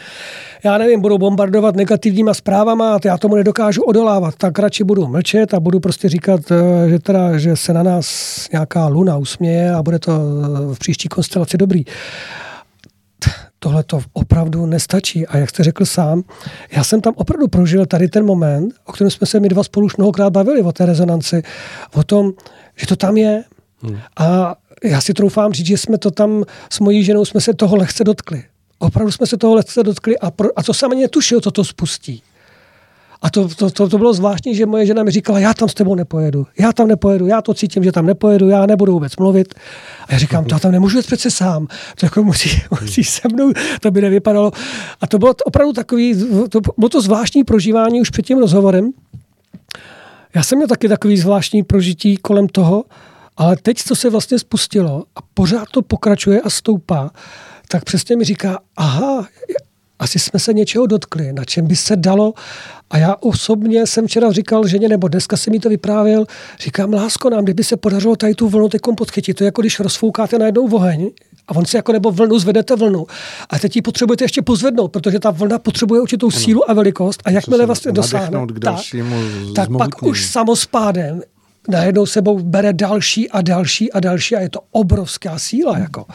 já 0.64 0.78
nevím, 0.78 1.02
budou 1.02 1.18
bombardovat 1.18 1.76
negativníma 1.76 2.34
zprávama 2.34 2.96
a 2.96 3.00
já 3.06 3.18
tomu 3.18 3.36
nedokážu 3.36 3.84
odolávat, 3.84 4.36
tak 4.36 4.60
radši 4.60 4.84
budu 4.84 5.08
mlčet 5.08 5.54
a 5.54 5.60
budu 5.60 5.80
prostě 5.80 6.10
říkat, 6.10 6.42
eh, 6.52 6.90
že, 6.90 7.00
teda, 7.00 7.38
že 7.38 7.56
se 7.56 7.74
na 7.74 7.84
nás 7.84 8.08
nějaká 8.52 8.88
luna 8.88 9.18
usměje 9.18 9.74
a 9.74 9.84
bude 9.84 10.00
to 10.00 10.12
eh, 10.12 10.74
v 10.74 10.80
příští 10.80 11.10
konstelaci 11.10 11.58
dobrý. 11.58 11.84
Tohle 13.60 13.84
to 13.84 14.00
opravdu 14.14 14.66
nestačí. 14.66 15.28
A 15.28 15.38
jak 15.38 15.50
jste 15.50 15.64
řekl 15.64 15.86
sám, 15.86 16.24
já 16.72 16.84
jsem 16.84 17.02
tam 17.02 17.14
opravdu 17.16 17.48
prožil 17.48 17.86
tady 17.86 18.08
ten 18.08 18.26
moment, 18.26 18.74
o 18.86 18.92
kterém 18.92 19.12
jsme 19.12 19.28
se 19.28 19.40
my 19.40 19.50
dva 19.50 19.64
spolu 19.64 19.86
už 19.86 19.98
mnohokrát 19.98 20.30
bavili, 20.30 20.62
o 20.62 20.72
té 20.72 20.86
rezonanci, 20.86 21.44
o 21.94 22.04
tom, 22.04 22.32
že 22.76 22.88
to 22.88 22.96
tam 22.96 23.18
je. 23.18 23.44
Hmm. 23.82 23.98
A 24.18 24.56
já 24.84 25.02
si 25.02 25.14
troufám 25.14 25.54
říct, 25.54 25.68
že 25.68 25.78
jsme 25.78 25.98
to 25.98 26.12
tam 26.12 26.44
s 26.70 26.80
mojí 26.80 27.04
ženou 27.04 27.26
jsme 27.26 27.42
se 27.42 27.54
toho 27.54 27.76
lehce 27.76 28.04
dotkli 28.04 28.44
opravdu 28.80 29.12
jsme 29.12 29.28
se 29.28 29.38
toho 29.38 29.56
lehce 29.56 29.84
dotkli 29.84 30.20
a, 30.20 30.32
pro, 30.32 30.50
a 30.56 30.64
to 30.64 30.74
jsem 30.74 30.92
netušil, 30.92 31.42
co 31.42 31.52
to 31.52 31.64
spustí. 31.64 32.24
A 33.22 33.30
to, 33.30 33.48
to, 33.48 33.70
to, 33.70 33.90
to 33.90 33.98
bylo 33.98 34.14
zvláštní, 34.14 34.56
že 34.56 34.66
moje 34.66 34.86
žena 34.86 35.04
mi 35.04 35.12
říkala, 35.12 35.40
já 35.40 35.54
tam 35.54 35.70
s 35.70 35.74
tebou 35.74 35.96
nepojedu, 35.96 36.48
já 36.60 36.74
tam 36.74 36.88
nepojedu, 36.88 37.28
já 37.28 37.42
to 37.42 37.54
cítím, 37.54 37.84
že 37.84 37.92
tam 37.92 38.06
nepojedu, 38.06 38.50
já 38.50 38.66
nebudu 38.66 38.94
vůbec 38.94 39.18
mluvit. 39.18 39.54
A 40.08 40.14
já 40.14 40.18
říkám, 40.20 40.46
to 40.46 40.56
já 40.56 40.60
tam 40.60 40.72
nemůžu 40.72 40.98
jít 40.98 41.06
přece 41.06 41.32
sám, 41.32 41.68
to 42.00 42.06
jako 42.06 42.24
musí, 42.24 42.50
musí 42.82 43.04
se 43.04 43.22
mnou, 43.28 43.52
to 43.82 43.92
by 43.92 44.02
nevypadalo. 44.02 44.52
A 45.02 45.08
to 45.08 45.20
bylo 45.20 45.34
opravdu 45.46 45.74
takový, 45.74 46.16
to 46.50 46.60
bylo 46.78 46.90
to 46.90 47.02
zvláštní 47.02 47.44
prožívání 47.44 48.02
už 48.02 48.10
před 48.10 48.26
tím 48.26 48.40
rozhovorem. 48.40 48.92
Já 50.36 50.44
jsem 50.44 50.58
měl 50.58 50.68
taky 50.68 50.88
takový 50.88 51.18
zvláštní 51.18 51.64
prožití 51.64 52.18
kolem 52.18 52.48
toho, 52.48 52.86
ale 53.38 53.58
teď, 53.62 53.78
co 53.78 53.96
se 53.96 54.10
vlastně 54.10 54.40
spustilo 54.40 55.04
a 55.16 55.20
pořád 55.34 55.66
to 55.72 55.82
pokračuje 55.82 56.42
a 56.42 56.50
stoupá, 56.50 57.12
tak 57.68 57.84
přesně 57.84 58.16
mi 58.16 58.24
říká, 58.24 58.60
aha, 58.78 59.28
asi 60.00 60.20
jsme 60.20 60.40
se 60.40 60.54
něčeho 60.54 60.86
dotkli, 60.86 61.34
na 61.34 61.46
čem 61.46 61.68
by 61.68 61.76
se 61.76 61.96
dalo. 61.96 62.34
A 62.90 62.98
já 62.98 63.16
osobně 63.20 63.88
jsem 63.88 64.08
včera 64.08 64.32
říkal 64.32 64.68
ženě, 64.68 64.90
nebo 64.90 65.08
dneska 65.08 65.38
jsem 65.38 65.52
mi 65.52 65.60
to 65.60 65.70
vyprávěl, 65.70 66.26
říkám, 66.60 66.94
lásko, 66.94 67.30
nám 67.30 67.44
kdyby 67.44 67.64
se 67.64 67.78
podařilo 67.78 68.16
tady 68.16 68.36
tu 68.36 68.50
vlnu 68.50 68.70
teď 68.70 68.82
podchytit, 68.98 69.38
to 69.38 69.44
je 69.44 69.46
jako 69.46 69.62
když 69.62 69.80
rozfoukáte 69.80 70.40
najednou 70.40 70.72
oheň, 70.72 71.10
a 71.48 71.56
on 71.56 71.66
si 71.66 71.76
jako 71.76 71.92
nebo 71.92 72.12
vlnu 72.12 72.40
zvedete 72.40 72.76
vlnu. 72.76 73.08
A 73.50 73.60
teď 73.60 73.76
ji 73.76 73.82
potřebujete 73.82 74.24
ještě 74.24 74.42
pozvednout, 74.42 74.92
protože 74.92 75.20
ta 75.20 75.32
vlna 75.32 75.60
potřebuje 75.60 76.02
určitou 76.02 76.28
ano. 76.34 76.40
sílu 76.40 76.70
a 76.70 76.74
velikost. 76.74 77.22
A 77.26 77.30
jakmile 77.32 77.66
vlastně 77.66 77.92
dosáhne, 77.92 78.40
tak, 78.64 78.80
tak 79.56 79.70
pak 79.78 80.04
už 80.04 80.26
samospádem 80.26 81.22
najednou 81.68 82.06
sebou 82.06 82.40
bere 82.40 82.74
další 82.74 83.30
a 83.30 83.42
další 83.42 83.92
a 83.92 84.00
další 84.00 84.36
a 84.36 84.40
je 84.40 84.50
to 84.50 84.60
obrovská 84.72 85.40
síla. 85.40 85.78
Jako. 85.78 86.06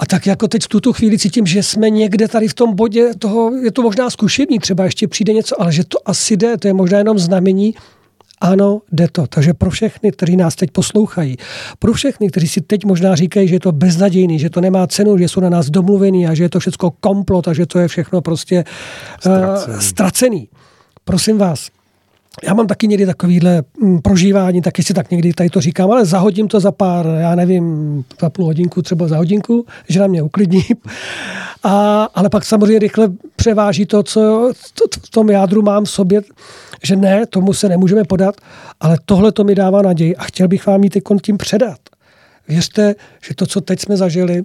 A 0.00 0.06
tak 0.06 0.26
jako 0.26 0.48
teď 0.48 0.64
v 0.64 0.68
tuto 0.68 0.92
chvíli 0.92 1.18
cítím, 1.18 1.46
že 1.46 1.62
jsme 1.62 1.90
někde 1.90 2.28
tady 2.28 2.48
v 2.48 2.54
tom 2.54 2.74
bodě 2.74 3.10
toho, 3.18 3.56
je 3.56 3.72
to 3.72 3.82
možná 3.82 4.10
zkušební, 4.10 4.58
třeba 4.58 4.84
ještě 4.84 5.08
přijde 5.08 5.32
něco, 5.32 5.62
ale 5.62 5.72
že 5.72 5.84
to 5.84 5.98
asi 6.04 6.36
jde, 6.36 6.56
to 6.56 6.68
je 6.68 6.74
možná 6.74 6.98
jenom 6.98 7.18
znamení, 7.18 7.74
ano, 8.40 8.80
jde 8.92 9.08
to. 9.12 9.26
Takže 9.26 9.54
pro 9.54 9.70
všechny, 9.70 10.12
kteří 10.12 10.36
nás 10.36 10.56
teď 10.56 10.70
poslouchají, 10.70 11.36
pro 11.78 11.92
všechny, 11.92 12.28
kteří 12.28 12.48
si 12.48 12.60
teď 12.60 12.84
možná 12.84 13.14
říkají, 13.14 13.48
že 13.48 13.54
je 13.54 13.60
to 13.60 13.72
beznadějný, 13.72 14.38
že 14.38 14.50
to 14.50 14.60
nemá 14.60 14.86
cenu, 14.86 15.18
že 15.18 15.28
jsou 15.28 15.40
na 15.40 15.48
nás 15.48 15.70
domluvení 15.70 16.26
a 16.26 16.34
že 16.34 16.42
je 16.42 16.48
to 16.48 16.60
všechno 16.60 16.90
komplot 16.90 17.48
a 17.48 17.52
že 17.52 17.66
to 17.66 17.78
je 17.78 17.88
všechno 17.88 18.20
prostě 18.20 18.64
uh, 19.26 19.32
ztracený. 19.80 20.48
Prosím 21.04 21.38
vás, 21.38 21.68
já 22.42 22.54
mám 22.54 22.66
taky 22.66 22.88
někdy 22.88 23.06
takovýhle 23.06 23.62
mm, 23.80 24.02
prožívání, 24.02 24.62
taky 24.62 24.82
si 24.82 24.94
tak 24.94 25.10
někdy 25.10 25.32
tady 25.32 25.50
to 25.50 25.60
říkám, 25.60 25.90
ale 25.90 26.04
zahodím 26.04 26.48
to 26.48 26.60
za 26.60 26.72
pár, 26.72 27.06
já 27.06 27.34
nevím, 27.34 28.04
za 28.20 28.30
půl 28.30 28.44
hodinku, 28.44 28.82
třeba 28.82 29.08
za 29.08 29.16
hodinku, 29.16 29.66
že 29.88 30.00
na 30.00 30.06
mě 30.06 30.22
uklidní. 30.22 30.62
A, 31.62 32.04
ale 32.14 32.28
pak 32.28 32.44
samozřejmě 32.44 32.78
rychle 32.78 33.08
převáží 33.36 33.86
to, 33.86 34.02
co 34.02 34.52
to, 34.74 34.84
v 35.06 35.10
tom 35.10 35.30
jádru 35.30 35.62
mám 35.62 35.84
v 35.84 35.90
sobě, 35.90 36.22
že 36.82 36.96
ne, 36.96 37.26
tomu 37.26 37.52
se 37.52 37.68
nemůžeme 37.68 38.04
podat, 38.04 38.34
ale 38.80 38.98
tohle 39.04 39.32
to 39.32 39.44
mi 39.44 39.54
dává 39.54 39.82
naději 39.82 40.16
a 40.16 40.24
chtěl 40.24 40.48
bych 40.48 40.66
vám 40.66 40.84
ji 40.84 40.90
teď 40.90 41.02
tím 41.22 41.36
předat. 41.36 41.78
Věřte, 42.48 42.94
že 43.28 43.34
to, 43.34 43.46
co 43.46 43.60
teď 43.60 43.80
jsme 43.80 43.96
zažili, 43.96 44.44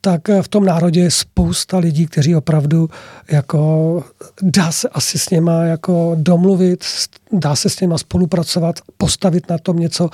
tak 0.00 0.28
v 0.42 0.48
tom 0.48 0.64
národě 0.64 1.00
je 1.00 1.10
spousta 1.10 1.78
lidí, 1.78 2.06
kteří 2.06 2.36
opravdu 2.36 2.90
jako 3.30 4.04
dá 4.42 4.72
se 4.72 4.88
asi 4.88 5.18
s 5.18 5.30
něma 5.30 5.64
jako 5.64 6.16
domluvit, 6.18 6.84
dá 7.32 7.56
se 7.56 7.70
s 7.70 7.80
něma 7.80 7.98
spolupracovat, 7.98 8.78
postavit 8.96 9.50
na 9.50 9.58
tom 9.58 9.78
něco. 9.78 10.10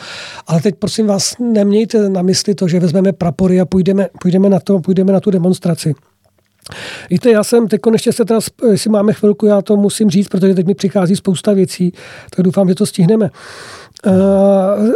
Ale 0.47 0.61
teď 0.61 0.75
prosím 0.75 1.07
vás, 1.07 1.35
nemějte 1.39 2.09
na 2.09 2.23
mysli 2.23 2.55
to, 2.55 2.69
že 2.69 2.81
vezmeme 2.81 3.13
prapory 3.13 3.61
a 3.61 3.65
půjdeme, 3.65 4.09
půjdeme, 4.21 4.49
na, 4.49 4.61
to, 4.61 4.79
půjdeme 4.79 5.13
na 5.13 5.21
tu 5.21 5.31
demonstraci. 5.31 5.95
Víte, 7.11 7.31
já 7.31 7.45
jsem 7.45 7.69
teď 7.69 7.81
ještě 7.93 8.13
se 8.13 8.25
teda, 8.25 8.41
jestli 8.71 8.91
máme 8.91 9.13
chvilku, 9.13 9.47
já 9.47 9.63
to 9.63 9.77
musím 9.77 10.11
říct, 10.11 10.29
protože 10.29 10.55
teď 10.55 10.67
mi 10.67 10.75
přichází 10.75 11.17
spousta 11.17 11.53
věcí, 11.53 11.93
tak 12.37 12.45
doufám, 12.45 12.69
že 12.69 12.75
to 12.75 12.87
stihneme. 12.87 13.31
Uh, 14.07 14.93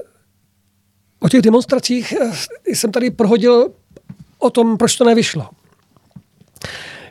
o 1.21 1.29
těch 1.29 1.43
demonstracích 1.43 2.13
eh, 2.13 2.75
jsem 2.75 2.93
tady 2.93 3.11
prohodil 3.11 3.69
o 4.39 4.51
tom, 4.51 4.77
proč 4.77 4.97
to 4.97 5.05
nevyšlo. 5.05 5.47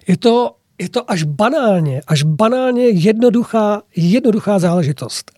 Je 0.07 0.17
to, 0.17 0.55
je 0.79 0.89
to 0.89 1.11
až 1.11 1.23
banálně, 1.23 2.01
až 2.07 2.23
banálně 2.23 2.87
jednoduchá, 2.87 3.81
jednoduchá 3.95 4.59
záležitost. 4.59 5.31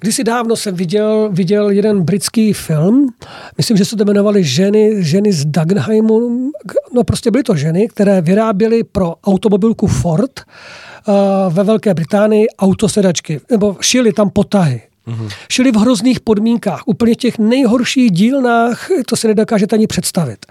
Kdysi 0.00 0.24
dávno 0.24 0.56
jsem 0.56 0.74
viděl, 0.74 1.28
viděl 1.32 1.70
jeden 1.70 2.02
britský 2.02 2.52
film, 2.52 3.08
myslím, 3.56 3.76
že 3.76 3.84
se 3.84 3.96
to 3.96 4.04
jmenovali 4.04 4.44
ženy, 4.44 5.02
ženy 5.02 5.32
z 5.32 5.44
Dagenheimu, 5.44 6.50
no 6.94 7.04
prostě 7.04 7.30
byly 7.30 7.42
to 7.42 7.56
ženy, 7.56 7.88
které 7.88 8.20
vyráběly 8.20 8.84
pro 8.84 9.14
automobilku 9.24 9.86
Ford 9.86 10.40
uh, 10.40 11.14
ve 11.54 11.64
Velké 11.64 11.94
Británii 11.94 12.46
autosedačky, 12.58 13.40
nebo 13.50 13.76
šili 13.80 14.12
tam 14.12 14.30
potahy. 14.30 14.82
Mm-hmm. 15.08 15.28
Šili 15.50 15.72
v 15.72 15.76
hrozných 15.76 16.20
podmínkách, 16.20 16.82
úplně 16.86 17.14
v 17.14 17.16
těch 17.16 17.38
nejhorších 17.38 18.10
dílnách, 18.10 18.88
to 19.06 19.16
si 19.16 19.28
nedokážete 19.28 19.76
ani 19.76 19.86
představit. 19.86 20.46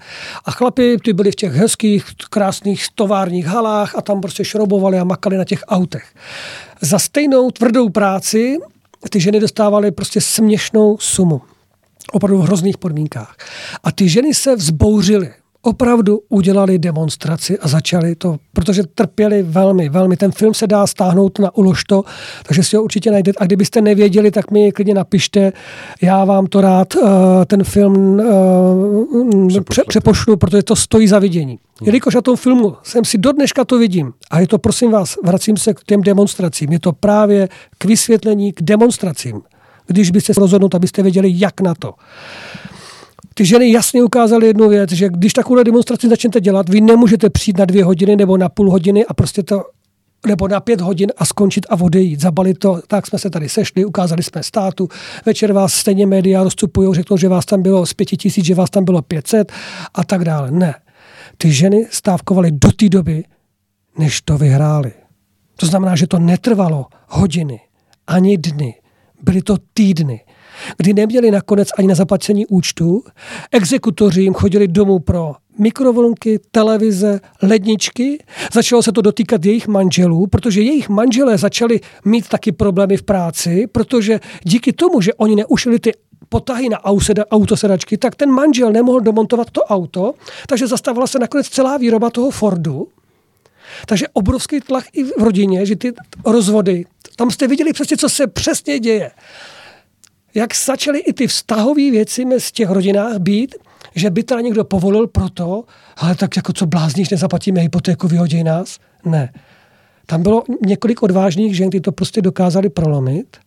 A 0.46 0.52
chlapi, 0.52 0.98
ty 1.04 1.14
byli 1.14 1.32
v 1.32 1.36
těch 1.36 1.54
hezkých, 1.54 2.06
krásných 2.30 2.86
továrních 2.96 3.46
halách 3.46 3.96
a 3.96 4.02
tam 4.02 4.22
prostě 4.22 4.46
šrobovali 4.46 5.00
a 5.00 5.04
makali 5.04 5.38
na 5.38 5.44
těch 5.44 5.64
autech. 5.68 6.06
Za 6.82 7.00
stejnou 7.00 7.52
tvrdou 7.52 7.90
práci 7.90 8.58
ty 9.10 9.20
ženy 9.20 9.40
dostávaly 9.40 9.92
prostě 9.92 10.22
směšnou 10.22 10.98
sumu. 11.00 11.42
Opravdu 12.12 12.38
v 12.38 12.44
hrozných 12.44 12.78
podmínkách. 12.78 13.36
A 13.84 13.92
ty 13.92 14.10
ženy 14.10 14.34
se 14.34 14.56
vzbouřily 14.56 15.34
opravdu 15.68 16.20
udělali 16.30 16.80
demonstraci 16.80 17.60
a 17.60 17.68
začali 17.68 18.16
to, 18.16 18.38
protože 18.54 18.84
trpěli 18.84 19.44
velmi, 19.44 19.90
velmi. 19.90 20.18
Ten 20.18 20.32
film 20.32 20.54
se 20.54 20.68
dá 20.68 20.88
stáhnout 20.88 21.40
na 21.40 21.56
Uložto, 21.56 22.04
takže 22.48 22.64
si 22.64 22.76
ho 22.76 22.84
určitě 22.84 23.12
najdete. 23.12 23.38
A 23.40 23.46
kdybyste 23.46 23.82
nevěděli, 23.82 24.32
tak 24.32 24.52
mi 24.52 24.72
klidně 24.72 24.94
napište. 24.94 25.54
Já 26.02 26.26
vám 26.26 26.46
to 26.46 26.62
rád 26.62 26.96
uh, 26.96 27.10
ten 27.48 27.64
film 27.64 28.22
pře, 29.70 29.82
přepošlu, 29.88 30.38
protože 30.38 30.64
to 30.64 30.76
stojí 30.76 31.08
za 31.08 31.20
vidění. 31.20 31.60
Jelikož 31.82 32.16
na 32.16 32.22
tom 32.22 32.36
filmu 32.36 32.76
jsem 32.84 33.06
si 33.06 33.18
do 33.18 33.32
dneška 33.32 33.66
to 33.66 33.80
vidím, 33.80 34.14
a 34.32 34.40
je 34.40 34.48
to, 34.48 34.58
prosím 34.58 34.92
vás, 34.92 35.16
vracím 35.24 35.58
se 35.58 35.74
k 35.74 35.84
těm 35.84 36.02
demonstracím, 36.02 36.72
je 36.72 36.80
to 36.80 36.94
právě 36.94 37.50
k 37.78 37.86
vysvětlení, 37.86 38.54
k 38.54 38.62
demonstracím. 38.62 39.42
Když 39.88 40.12
byste 40.12 40.34
se 40.34 40.40
rozhodnout, 40.40 40.76
abyste 40.76 41.04
věděli, 41.04 41.32
jak 41.36 41.62
na 41.62 41.74
to. 41.80 41.94
Ty 43.38 43.46
ženy 43.46 43.72
jasně 43.72 44.04
ukázaly 44.04 44.48
jednu 44.48 44.70
věc, 44.70 44.92
že 44.92 45.10
když 45.10 45.34
takovou 45.34 45.64
demonstraci 45.64 46.10
začnete 46.10 46.42
dělat, 46.42 46.70
vy 46.70 46.82
nemůžete 46.82 47.30
přijít 47.30 47.58
na 47.58 47.66
dvě 47.66 47.84
hodiny 47.84 48.16
nebo 48.16 48.38
na 48.38 48.50
půl 48.50 48.72
hodiny 48.72 49.06
a 49.06 49.14
prostě 49.14 49.44
to 49.44 49.64
nebo 50.28 50.48
na 50.48 50.60
pět 50.60 50.82
hodin 50.82 51.12
a 51.18 51.26
skončit 51.26 51.66
a 51.70 51.82
odejít. 51.82 52.22
Zabalit 52.22 52.60
to, 52.60 52.82
tak 52.88 53.08
jsme 53.08 53.20
se 53.20 53.30
tady 53.30 53.50
sešli, 53.50 53.86
ukázali 53.86 54.24
jsme 54.24 54.44
státu, 54.44 54.88
večer 55.26 55.54
vás 55.54 55.74
stejně 55.74 56.08
média 56.08 56.44
rozcupují, 56.44 56.96
řeknou, 56.96 57.18
že 57.18 57.30
vás 57.30 57.46
tam 57.46 57.62
bylo 57.62 57.86
z 57.86 57.94
pěti 57.94 58.18
tisíc, 58.18 58.46
že 58.46 58.56
vás 58.56 58.70
tam 58.70 58.86
bylo 58.86 59.02
pětset 59.02 59.52
a 59.94 60.04
tak 60.04 60.26
dále. 60.26 60.52
Ne. 60.52 60.76
Ty 61.38 61.52
ženy 61.52 61.88
stávkovaly 61.90 62.52
do 62.52 62.72
té 62.72 62.90
doby, 62.90 63.24
než 63.98 64.22
to 64.22 64.38
vyhráli. 64.38 64.92
To 65.56 65.66
znamená, 65.66 65.96
že 65.96 66.08
to 66.08 66.20
netrvalo 66.20 66.86
hodiny, 67.08 67.60
ani 68.08 68.38
dny. 68.38 68.76
Byly 69.24 69.42
to 69.42 69.58
týdny 69.74 70.22
kdy 70.78 70.94
neměli 70.94 71.32
nakonec 71.32 71.68
ani 71.78 71.88
na 71.88 71.96
zaplacení 71.96 72.46
účtu. 72.46 73.04
Exekutoři 73.52 74.22
jim 74.22 74.34
chodili 74.34 74.68
domů 74.68 75.00
pro 75.00 75.36
mikrovlnky, 75.60 76.40
televize, 76.52 77.20
ledničky. 77.44 78.24
Začalo 78.54 78.84
se 78.84 78.92
to 78.92 79.02
dotýkat 79.02 79.46
jejich 79.46 79.68
manželů, 79.68 80.28
protože 80.28 80.62
jejich 80.62 80.90
manželé 80.90 81.38
začali 81.38 81.80
mít 82.06 82.30
taky 82.30 82.52
problémy 82.52 82.98
v 82.98 83.04
práci, 83.04 83.68
protože 83.72 84.20
díky 84.44 84.74
tomu, 84.74 85.02
že 85.02 85.14
oni 85.14 85.36
neušili 85.36 85.80
ty 85.80 85.92
potahy 86.30 86.70
na 86.70 86.78
autosedačky, 87.32 87.98
tak 87.98 88.16
ten 88.16 88.32
manžel 88.32 88.72
nemohl 88.72 89.00
domontovat 89.00 89.52
to 89.52 89.64
auto, 89.64 90.14
takže 90.48 90.68
zastavila 90.68 91.08
se 91.08 91.20
nakonec 91.20 91.50
celá 91.50 91.78
výroba 91.78 92.10
toho 92.10 92.32
Fordu. 92.32 92.88
Takže 93.86 94.06
obrovský 94.14 94.60
tlak 94.60 94.86
i 94.94 95.04
v 95.04 95.18
rodině, 95.18 95.66
že 95.66 95.76
ty 95.76 95.94
rozvody, 96.26 96.86
tam 97.16 97.32
jste 97.32 97.48
viděli 97.48 97.74
přesně, 97.74 97.98
co 97.98 98.10
se 98.10 98.28
přesně 98.28 98.80
děje 98.80 99.12
jak 100.38 100.56
začaly 100.56 101.00
i 101.00 101.14
ty 101.14 101.28
vztahové 101.28 101.92
věci 101.92 102.26
z 102.38 102.52
těch 102.52 102.70
rodinách 102.70 103.18
být, 103.18 103.56
že 103.96 104.10
by 104.10 104.24
teda 104.24 104.42
někdo 104.42 104.64
povolil 104.64 105.08
proto, 105.08 105.64
ale 105.98 106.16
tak 106.16 106.36
jako 106.36 106.54
co 106.54 106.66
blázníš, 106.66 107.10
nezaplatíme 107.10 107.62
hypotéku, 107.62 108.08
vyhodí 108.08 108.44
nás. 108.44 108.80
Ne. 109.06 109.34
Tam 110.06 110.24
bylo 110.24 110.44
několik 110.66 111.04
odvážných 111.04 111.56
žen, 111.56 111.70
kteří 111.70 111.82
to 111.82 111.92
prostě 111.92 112.22
dokázali 112.22 112.70
prolomit, 112.70 113.38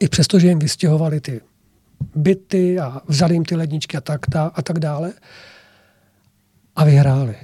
i 0.00 0.08
přesto, 0.08 0.38
že 0.38 0.48
jim 0.48 0.58
vystěhovali 0.58 1.20
ty 1.20 1.40
byty 2.14 2.78
a 2.78 3.00
vzali 3.08 3.34
jim 3.34 3.44
ty 3.44 3.56
ledničky 3.56 3.96
a 3.96 4.00
tak, 4.00 4.20
a 4.54 4.62
tak 4.62 4.78
dále. 4.78 5.12
A 6.76 6.84
vyhráli. 6.84 7.36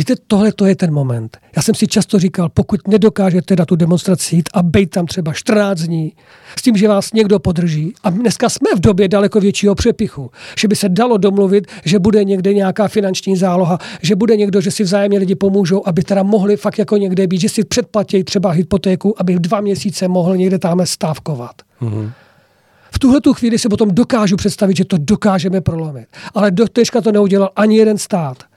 Víte, 0.00 0.14
tohle 0.26 0.52
to 0.52 0.66
je 0.66 0.76
ten 0.76 0.92
moment. 0.92 1.38
Já 1.56 1.62
jsem 1.62 1.74
si 1.74 1.86
často 1.86 2.18
říkal, 2.18 2.48
pokud 2.48 2.88
nedokážete 2.88 3.56
na 3.56 3.64
tu 3.64 3.76
demonstraci 3.76 4.36
jít 4.36 4.48
a 4.54 4.62
být 4.62 4.90
tam 4.90 5.06
třeba 5.06 5.32
14 5.32 5.80
dní, 5.80 6.12
s 6.58 6.62
tím, 6.62 6.76
že 6.76 6.88
vás 6.88 7.12
někdo 7.12 7.38
podrží, 7.38 7.94
a 8.02 8.10
dneska 8.10 8.48
jsme 8.48 8.70
v 8.76 8.80
době 8.80 9.08
daleko 9.08 9.40
většího 9.40 9.74
přepichu, 9.74 10.30
že 10.58 10.68
by 10.68 10.76
se 10.76 10.88
dalo 10.88 11.16
domluvit, 11.16 11.66
že 11.84 11.98
bude 11.98 12.24
někde 12.24 12.54
nějaká 12.54 12.88
finanční 12.88 13.36
záloha, 13.36 13.78
že 14.02 14.16
bude 14.16 14.36
někdo, 14.36 14.60
že 14.60 14.70
si 14.70 14.82
vzájemně 14.82 15.18
lidi 15.18 15.34
pomůžou, 15.34 15.82
aby 15.86 16.02
teda 16.02 16.22
mohli 16.22 16.56
fakt 16.56 16.78
jako 16.78 16.96
někde 16.96 17.26
být, 17.26 17.40
že 17.40 17.48
si 17.48 17.64
předplatí 17.64 18.24
třeba 18.24 18.50
hypotéku, 18.50 19.20
aby 19.20 19.34
v 19.34 19.40
dva 19.40 19.60
měsíce 19.60 20.08
mohl 20.08 20.36
někde 20.36 20.58
tam 20.58 20.86
stávkovat. 20.86 21.54
Mm-hmm. 21.82 22.12
V 22.94 22.98
tuhle 22.98 23.20
tu 23.20 23.34
chvíli 23.34 23.58
si 23.58 23.68
potom 23.68 23.90
dokážu 23.90 24.36
představit, 24.36 24.76
že 24.76 24.84
to 24.84 24.96
dokážeme 24.98 25.60
prolomit. 25.60 26.06
Ale 26.34 26.50
do 26.50 26.68
teďka 26.68 27.00
to 27.00 27.12
neudělal 27.12 27.50
ani 27.56 27.76
jeden 27.76 27.98
stát 27.98 28.49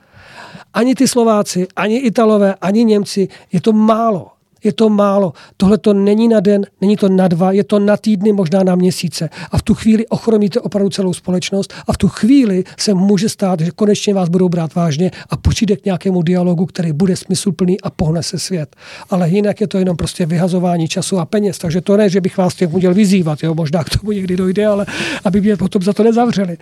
ani 0.74 0.96
ty 0.96 1.08
Slováci, 1.08 1.68
ani 1.76 1.98
Italové, 1.98 2.56
ani 2.62 2.86
Němci. 2.86 3.28
Je 3.52 3.62
to 3.62 3.74
málo. 3.74 4.28
Je 4.64 4.74
to 4.74 4.90
málo. 4.90 5.34
Tohle 5.58 5.78
to 5.78 5.94
není 5.94 6.28
na 6.28 6.40
den, 6.40 6.66
není 6.82 6.98
to 6.98 7.10
na 7.10 7.28
dva, 7.28 7.52
je 7.52 7.64
to 7.64 7.80
na 7.80 7.98
týdny, 7.98 8.34
možná 8.34 8.64
na 8.64 8.76
měsíce. 8.76 9.30
A 9.52 9.58
v 9.58 9.62
tu 9.62 9.74
chvíli 9.74 10.08
ochromíte 10.08 10.60
opravdu 10.60 10.90
celou 10.90 11.14
společnost 11.14 11.74
a 11.88 11.94
v 11.94 11.98
tu 11.98 12.08
chvíli 12.08 12.64
se 12.78 12.94
může 12.94 13.30
stát, 13.30 13.60
že 13.60 13.72
konečně 13.72 14.14
vás 14.14 14.30
budou 14.30 14.50
brát 14.50 14.76
vážně 14.76 15.12
a 15.30 15.38
počíde 15.38 15.76
k 15.76 15.86
nějakému 15.86 16.22
dialogu, 16.22 16.66
který 16.66 16.94
bude 16.94 17.16
smysluplný 17.16 17.82
a 17.82 17.90
pohne 17.90 18.24
se 18.24 18.40
svět. 18.40 18.76
Ale 19.10 19.30
jinak 19.30 19.62
je 19.62 19.68
to 19.68 19.78
jenom 19.78 19.98
prostě 19.98 20.26
vyhazování 20.26 20.88
času 20.88 21.20
a 21.20 21.26
peněz. 21.26 21.58
Takže 21.58 21.82
to 21.82 21.98
ne, 21.98 22.10
že 22.10 22.22
bych 22.22 22.38
vás 22.38 22.56
těch 22.56 22.70
měl 22.70 22.94
vyzývat, 22.94 23.44
jo, 23.44 23.56
možná 23.56 23.84
k 23.84 23.90
tomu 23.90 24.12
někdy 24.12 24.38
dojde, 24.38 24.66
ale 24.68 24.86
aby 25.24 25.42
mě 25.42 25.58
potom 25.58 25.82
za 25.82 25.94
to 25.94 26.04
nezavřeli. 26.04 26.58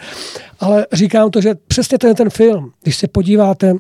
Ale 0.60 0.88
říkám 0.94 1.32
to, 1.32 1.42
že 1.42 1.56
přesně 1.68 1.98
ten, 1.98 2.16
ten 2.16 2.30
film, 2.30 2.72
když 2.84 2.98
se 2.98 3.08
podíváte, 3.08 3.76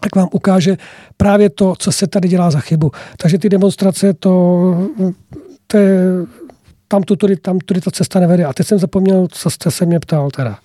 tak 0.00 0.16
vám 0.16 0.28
ukáže 0.32 0.76
právě 1.16 1.50
to, 1.50 1.74
co 1.78 1.92
se 1.92 2.06
tady 2.06 2.28
dělá 2.28 2.50
za 2.50 2.60
chybu. 2.60 2.90
Takže 3.16 3.38
ty 3.38 3.48
demonstrace, 3.48 4.14
to, 4.14 4.88
to 5.66 5.76
je, 5.76 6.00
tam, 6.88 7.02
tudy, 7.02 7.36
tam 7.36 7.58
tudy 7.58 7.80
ta 7.80 7.90
cesta 7.90 8.20
nevede. 8.20 8.44
A 8.44 8.52
teď 8.52 8.66
jsem 8.66 8.78
zapomněl, 8.78 9.26
co 9.30 9.50
jste 9.50 9.70
se 9.70 9.86
mě 9.86 10.00
ptal 10.00 10.30
teda. 10.30 10.58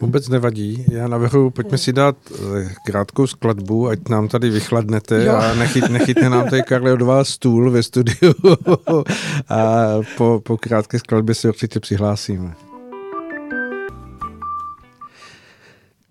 Vůbec 0.00 0.28
nevadí. 0.28 0.84
Já 0.90 1.08
navrhuji, 1.08 1.50
pojďme 1.50 1.78
si 1.78 1.92
dát 1.92 2.16
eh, 2.30 2.68
krátkou 2.86 3.26
skladbu, 3.26 3.88
ať 3.88 4.08
nám 4.08 4.28
tady 4.28 4.50
vychladnete 4.50 5.24
jo. 5.24 5.34
a 5.34 5.54
nechyt, 5.54 5.88
nechytne 5.88 6.30
nám 6.30 6.48
tady 6.48 6.62
Karle 6.62 6.92
od 6.92 7.02
vás 7.02 7.28
stůl 7.28 7.70
ve 7.70 7.82
studiu 7.82 8.34
a 9.48 9.86
po, 10.16 10.40
po 10.44 10.56
krátké 10.56 10.98
skladbě 10.98 11.34
se 11.34 11.48
určitě 11.48 11.80
přihlásíme. 11.80 12.54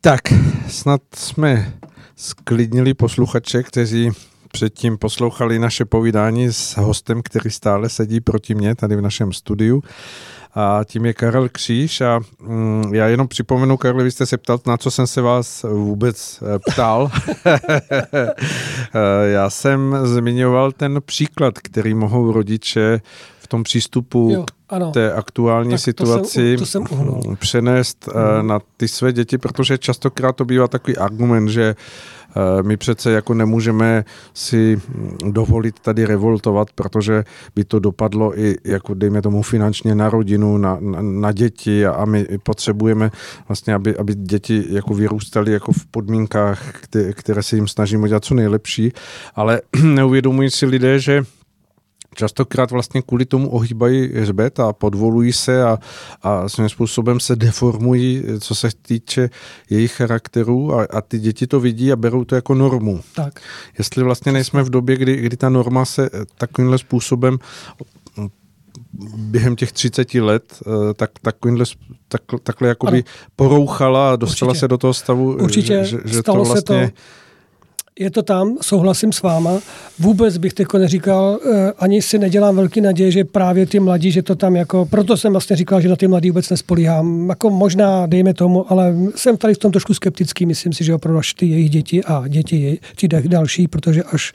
Tak, 0.01 0.21
snad 0.67 1.01
jsme 1.15 1.73
sklidnili 2.21 2.93
posluchače, 2.93 3.63
kteří 3.63 4.11
předtím 4.51 4.97
poslouchali 4.97 5.59
naše 5.59 5.85
povídání 5.85 6.47
s 6.53 6.77
hostem, 6.77 7.21
který 7.23 7.49
stále 7.49 7.89
sedí 7.89 8.21
proti 8.21 8.55
mně 8.55 8.75
tady 8.75 8.95
v 8.95 9.01
našem 9.01 9.33
studiu. 9.33 9.83
A 10.55 10.81
tím 10.85 11.05
je 11.05 11.13
Karel 11.13 11.49
Kříž 11.49 12.01
a 12.01 12.19
mm, 12.39 12.93
já 12.93 13.07
jenom 13.07 13.27
připomenu, 13.27 13.77
Karel, 13.77 14.03
vy 14.03 14.11
jste 14.11 14.25
se 14.25 14.37
ptal, 14.37 14.59
na 14.67 14.77
co 14.77 14.91
jsem 14.91 15.07
se 15.07 15.21
vás 15.21 15.63
vůbec 15.63 16.43
eh, 16.55 16.59
ptal. 16.71 17.11
Eh, 18.93 19.29
já 19.29 19.49
jsem 19.49 19.95
zmiňoval 20.03 20.71
ten 20.71 20.99
příklad, 21.05 21.59
který 21.59 21.93
mohou 21.93 22.31
rodiče 22.31 23.01
v 23.39 23.47
tom 23.47 23.63
přístupu 23.63 24.29
jo, 24.33 24.45
ano. 24.71 24.91
té 24.91 25.13
aktuální 25.13 25.71
tak 25.71 25.79
situaci 25.79 26.57
to 26.57 26.65
jsem, 26.65 26.85
to 26.85 26.95
jsem 26.95 27.35
přenést 27.35 28.09
hmm. 28.13 28.47
na 28.47 28.59
ty 28.77 28.87
své 28.87 29.13
děti, 29.13 29.37
protože 29.37 29.77
častokrát 29.77 30.35
to 30.35 30.45
bývá 30.45 30.67
takový 30.67 30.97
argument, 30.97 31.49
že 31.49 31.75
Eh, 32.35 32.63
my 32.63 32.77
přece 32.77 33.11
jako 33.11 33.33
nemůžeme 33.33 34.05
si 34.33 34.81
dovolit 35.25 35.79
tady 35.79 36.05
revoltovat, 36.05 36.67
protože 36.75 37.23
by 37.55 37.63
to 37.63 37.79
dopadlo 37.79 38.39
i 38.39 38.55
jako 38.63 38.93
dejme 38.93 39.21
tomu 39.21 39.41
finančně 39.41 39.95
na 39.95 40.09
rodinu, 40.09 40.57
na, 40.57 40.77
na, 40.79 41.01
na 41.01 41.31
děti 41.31 41.85
a 41.85 42.05
my 42.05 42.27
potřebujeme 42.43 43.11
vlastně, 43.47 43.73
aby, 43.73 43.97
aby 43.97 44.15
děti 44.15 44.65
jako 44.69 44.93
vyrůstaly 44.93 45.51
jako 45.51 45.71
v 45.71 45.85
podmínkách, 45.85 46.71
které, 46.81 47.13
které 47.13 47.43
se 47.43 47.55
jim 47.55 47.67
snažíme 47.67 48.07
dělat 48.07 48.25
co 48.25 48.33
nejlepší, 48.33 48.91
ale 49.35 49.61
neuvědomují 49.83 50.49
si 50.49 50.65
lidé, 50.65 50.99
že 50.99 51.23
častokrát 52.15 52.71
vlastně 52.71 53.01
kvůli 53.01 53.25
tomu 53.25 53.49
ohýbají 53.49 54.09
hřbet 54.13 54.59
a 54.59 54.73
podvolují 54.73 55.33
se 55.33 55.63
a, 55.63 55.77
a 56.21 56.49
svým 56.49 56.69
způsobem 56.69 57.19
se 57.19 57.35
deformují, 57.35 58.23
co 58.39 58.55
se 58.55 58.69
týče 58.81 59.29
jejich 59.69 59.91
charakterů 59.91 60.73
a, 60.73 60.87
a 60.89 61.01
ty 61.01 61.19
děti 61.19 61.47
to 61.47 61.59
vidí 61.59 61.91
a 61.91 61.95
berou 61.95 62.23
to 62.23 62.35
jako 62.35 62.53
normu. 62.53 63.01
Tak. 63.15 63.39
Jestli 63.77 64.03
vlastně 64.03 64.31
nejsme 64.31 64.63
v 64.63 64.69
době, 64.69 64.97
kdy, 64.97 65.17
kdy 65.17 65.37
ta 65.37 65.49
norma 65.49 65.85
se 65.85 66.09
takovýmhle 66.37 66.77
způsobem 66.77 67.37
během 69.17 69.55
těch 69.55 69.71
30 69.71 70.13
let 70.13 70.43
eh, 70.61 70.93
tak, 70.93 71.11
takovýmhle, 71.21 71.65
tak, 72.07 72.21
takhle 72.43 72.67
jakoby 72.67 72.97
ano. 72.97 73.03
porouchala 73.35 74.13
a 74.13 74.15
dostala 74.15 74.49
Určitě. 74.49 74.59
se 74.59 74.67
do 74.67 74.77
toho 74.77 74.93
stavu, 74.93 75.33
Určitě. 75.33 75.83
že, 75.83 75.97
že 76.05 76.19
Stalo 76.19 76.37
to 76.37 76.43
vlastně... 76.43 76.85
Se 76.85 76.91
to 76.91 76.97
je 77.99 78.11
to 78.11 78.23
tam, 78.23 78.57
souhlasím 78.61 79.11
s 79.11 79.21
váma. 79.21 79.59
Vůbec 79.99 80.37
bych 80.37 80.53
teď 80.53 80.67
neříkal, 80.77 81.39
eh, 81.45 81.71
ani 81.77 82.01
si 82.01 82.19
nedělám 82.19 82.55
velký 82.55 82.81
naděje, 82.81 83.11
že 83.11 83.23
právě 83.23 83.65
ty 83.65 83.79
mladí, 83.79 84.11
že 84.11 84.21
to 84.21 84.35
tam 84.35 84.55
jako, 84.55 84.85
proto 84.85 85.17
jsem 85.17 85.31
vlastně 85.31 85.55
říkal, 85.55 85.81
že 85.81 85.89
na 85.89 85.95
ty 85.95 86.07
mladí 86.07 86.29
vůbec 86.29 86.49
nespolíhám. 86.49 87.29
Jako 87.29 87.49
možná, 87.49 88.05
dejme 88.05 88.33
tomu, 88.33 88.71
ale 88.71 88.95
jsem 89.15 89.37
tady 89.37 89.53
v 89.53 89.57
tom 89.57 89.71
trošku 89.71 89.93
skeptický, 89.93 90.45
myslím 90.45 90.73
si, 90.73 90.83
že 90.83 90.95
opravdu 90.95 91.19
až 91.19 91.33
ty 91.33 91.45
jejich 91.45 91.69
děti 91.69 92.03
a 92.03 92.27
děti 92.27 92.79
ty 92.95 93.07
další, 93.07 93.67
protože 93.67 94.03
až 94.03 94.33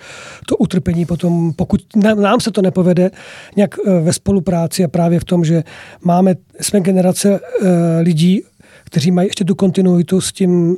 to 0.48 0.56
utrpení 0.56 1.06
potom, 1.06 1.52
pokud 1.52 1.80
nám 2.16 2.40
se 2.40 2.50
to 2.50 2.62
nepovede 2.62 3.10
nějak 3.56 3.74
eh, 3.78 4.00
ve 4.00 4.12
spolupráci 4.12 4.84
a 4.84 4.88
právě 4.88 5.20
v 5.20 5.24
tom, 5.24 5.44
že 5.44 5.64
máme, 6.04 6.34
jsme 6.60 6.80
generace 6.80 7.40
eh, 7.40 8.00
lidí, 8.00 8.42
kteří 8.84 9.10
mají 9.10 9.28
ještě 9.28 9.44
tu 9.44 9.54
kontinuitu 9.54 10.20
s 10.20 10.32
tím 10.32 10.76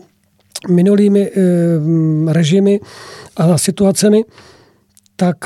minulými 0.68 1.30
režimy 2.26 2.80
a 3.36 3.58
situacemi, 3.58 4.24
tak, 5.16 5.36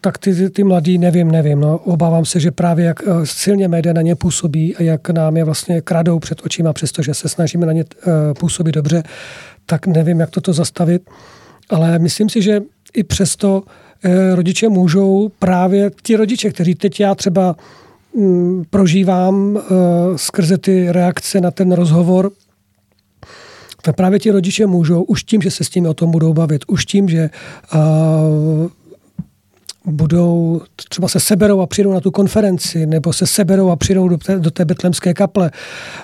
tak 0.00 0.18
ty, 0.18 0.50
ty 0.50 0.64
mladí, 0.64 0.98
nevím, 0.98 1.30
nevím. 1.30 1.60
No. 1.60 1.78
Obávám 1.78 2.24
se, 2.24 2.40
že 2.40 2.50
právě 2.50 2.86
jak 2.86 3.00
silně 3.24 3.68
média 3.68 3.92
na 3.92 4.02
ně 4.02 4.14
působí 4.14 4.76
a 4.76 4.82
jak 4.82 5.10
nám 5.10 5.36
je 5.36 5.44
vlastně 5.44 5.80
kradou 5.80 6.18
před 6.18 6.40
očima, 6.44 6.72
přestože 6.72 7.14
se 7.14 7.28
snažíme 7.28 7.66
na 7.66 7.72
ně 7.72 7.84
působit 8.38 8.72
dobře, 8.72 9.02
tak 9.66 9.86
nevím, 9.86 10.20
jak 10.20 10.30
toto 10.30 10.52
zastavit. 10.52 11.10
Ale 11.70 11.98
myslím 11.98 12.28
si, 12.28 12.42
že 12.42 12.60
i 12.94 13.04
přesto 13.04 13.62
Eh, 14.04 14.34
rodiče 14.34 14.68
můžou 14.68 15.30
právě 15.38 15.90
ti 16.02 16.16
rodiče, 16.16 16.50
kteří 16.50 16.74
teď 16.74 17.00
já 17.00 17.14
třeba 17.14 17.56
mm, 18.14 18.64
prožívám 18.70 19.58
eh, 19.58 19.62
skrze 20.16 20.58
ty 20.58 20.92
reakce 20.92 21.40
na 21.40 21.50
ten 21.50 21.72
rozhovor, 21.72 22.30
tak 23.88 23.96
právě 23.96 24.18
ti 24.18 24.30
rodiče 24.30 24.66
můžou 24.66 25.02
už 25.02 25.24
tím, 25.24 25.42
že 25.42 25.50
se 25.50 25.64
s 25.64 25.68
tím 25.68 25.86
o 25.86 25.94
tom 25.94 26.10
budou 26.10 26.32
bavit, 26.32 26.64
už 26.66 26.86
tím, 26.86 27.08
že 27.08 27.30
uh, 27.74 28.70
budou, 29.86 30.60
třeba 30.88 31.08
se 31.08 31.20
seberou 31.20 31.60
a 31.60 31.66
přijdou 31.66 31.92
na 31.92 32.00
tu 32.00 32.10
konferenci, 32.10 32.86
nebo 32.86 33.12
se 33.12 33.26
seberou 33.26 33.70
a 33.70 33.76
přijdou 33.76 34.08
do 34.08 34.18
té, 34.18 34.38
do 34.38 34.50
té 34.50 34.64
betlemské 34.64 35.14
kaple 35.14 35.50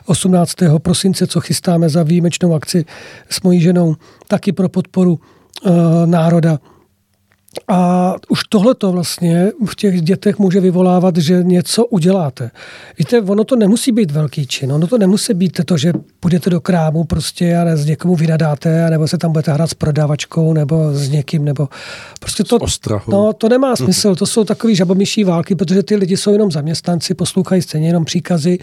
18. 0.06 0.54
prosince, 0.78 1.26
co 1.26 1.40
chystáme 1.40 1.88
za 1.88 2.02
výjimečnou 2.02 2.54
akci 2.54 2.84
s 3.30 3.42
mojí 3.42 3.60
ženou, 3.60 3.94
taky 4.28 4.52
pro 4.52 4.68
podporu 4.68 5.20
uh, 5.66 5.72
národa 6.06 6.58
a 7.68 8.14
už 8.28 8.40
tohle 8.48 8.74
to 8.74 8.92
vlastně 8.92 9.52
v 9.66 9.76
těch 9.76 10.02
dětech 10.02 10.38
může 10.38 10.60
vyvolávat, 10.60 11.16
že 11.16 11.42
něco 11.42 11.86
uděláte. 11.86 12.50
Víte, 12.98 13.20
ono 13.20 13.44
to 13.44 13.56
nemusí 13.56 13.92
být 13.92 14.10
velký 14.10 14.46
čin. 14.46 14.72
Ono 14.72 14.86
to 14.86 14.98
nemusí 14.98 15.34
být 15.34 15.60
to, 15.64 15.76
že 15.76 15.92
půjdete 16.20 16.50
do 16.50 16.60
krámu 16.60 17.04
prostě 17.04 17.56
a 17.56 17.76
s 17.76 17.86
někomu 17.86 18.16
vynadáte, 18.16 18.90
nebo 18.90 19.08
se 19.08 19.18
tam 19.18 19.32
budete 19.32 19.52
hrát 19.52 19.70
s 19.70 19.74
prodavačkou, 19.74 20.52
nebo 20.52 20.94
s 20.94 21.08
někým, 21.08 21.44
nebo 21.44 21.68
prostě 22.20 22.44
to, 22.44 22.58
no, 23.08 23.32
to 23.32 23.48
nemá 23.48 23.76
smysl. 23.76 24.14
To 24.14 24.26
jsou 24.26 24.44
takové 24.44 24.74
žabomyší 24.74 25.24
války, 25.24 25.54
protože 25.54 25.82
ty 25.82 25.96
lidi 25.96 26.16
jsou 26.16 26.32
jenom 26.32 26.50
zaměstnanci, 26.50 27.14
poslouchají 27.14 27.62
stejně 27.62 27.88
jenom 27.88 28.04
příkazy, 28.04 28.58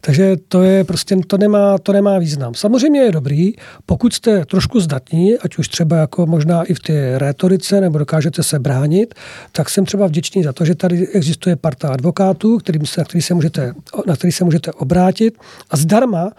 takže 0.00 0.36
to 0.48 0.62
je 0.62 0.84
prostě, 0.84 1.16
to 1.26 1.38
nemá, 1.38 1.78
to 1.78 1.92
nemá 1.92 2.18
význam. 2.18 2.54
Samozřejmě 2.54 3.00
je 3.00 3.12
dobrý, 3.12 3.52
pokud 3.86 4.14
jste 4.14 4.44
trošku 4.44 4.80
zdatní, 4.80 5.38
ať 5.38 5.58
už 5.58 5.68
třeba 5.68 5.96
jako 5.96 6.26
možná 6.26 6.62
i 6.62 6.74
v 6.74 6.80
té 6.80 7.18
rétorice, 7.18 7.80
nebo 7.80 7.98
dokážete 7.98 8.29
můžete 8.30 8.42
se 8.42 8.58
bránit, 8.58 9.14
tak 9.52 9.70
jsem 9.70 9.84
třeba 9.84 10.06
vděčný 10.06 10.42
za 10.42 10.52
to, 10.52 10.64
že 10.64 10.74
tady 10.74 11.08
existuje 11.08 11.56
parta 11.56 11.88
advokátů, 11.88 12.58
kterým 12.58 12.86
se, 12.86 13.00
na, 13.00 13.04
který 13.04 13.22
se 13.22 13.34
můžete, 13.34 13.74
na 14.06 14.16
který 14.16 14.32
se 14.32 14.44
můžete 14.44 14.72
obrátit 14.72 15.38
a 15.70 15.76
zdarma 15.76 16.30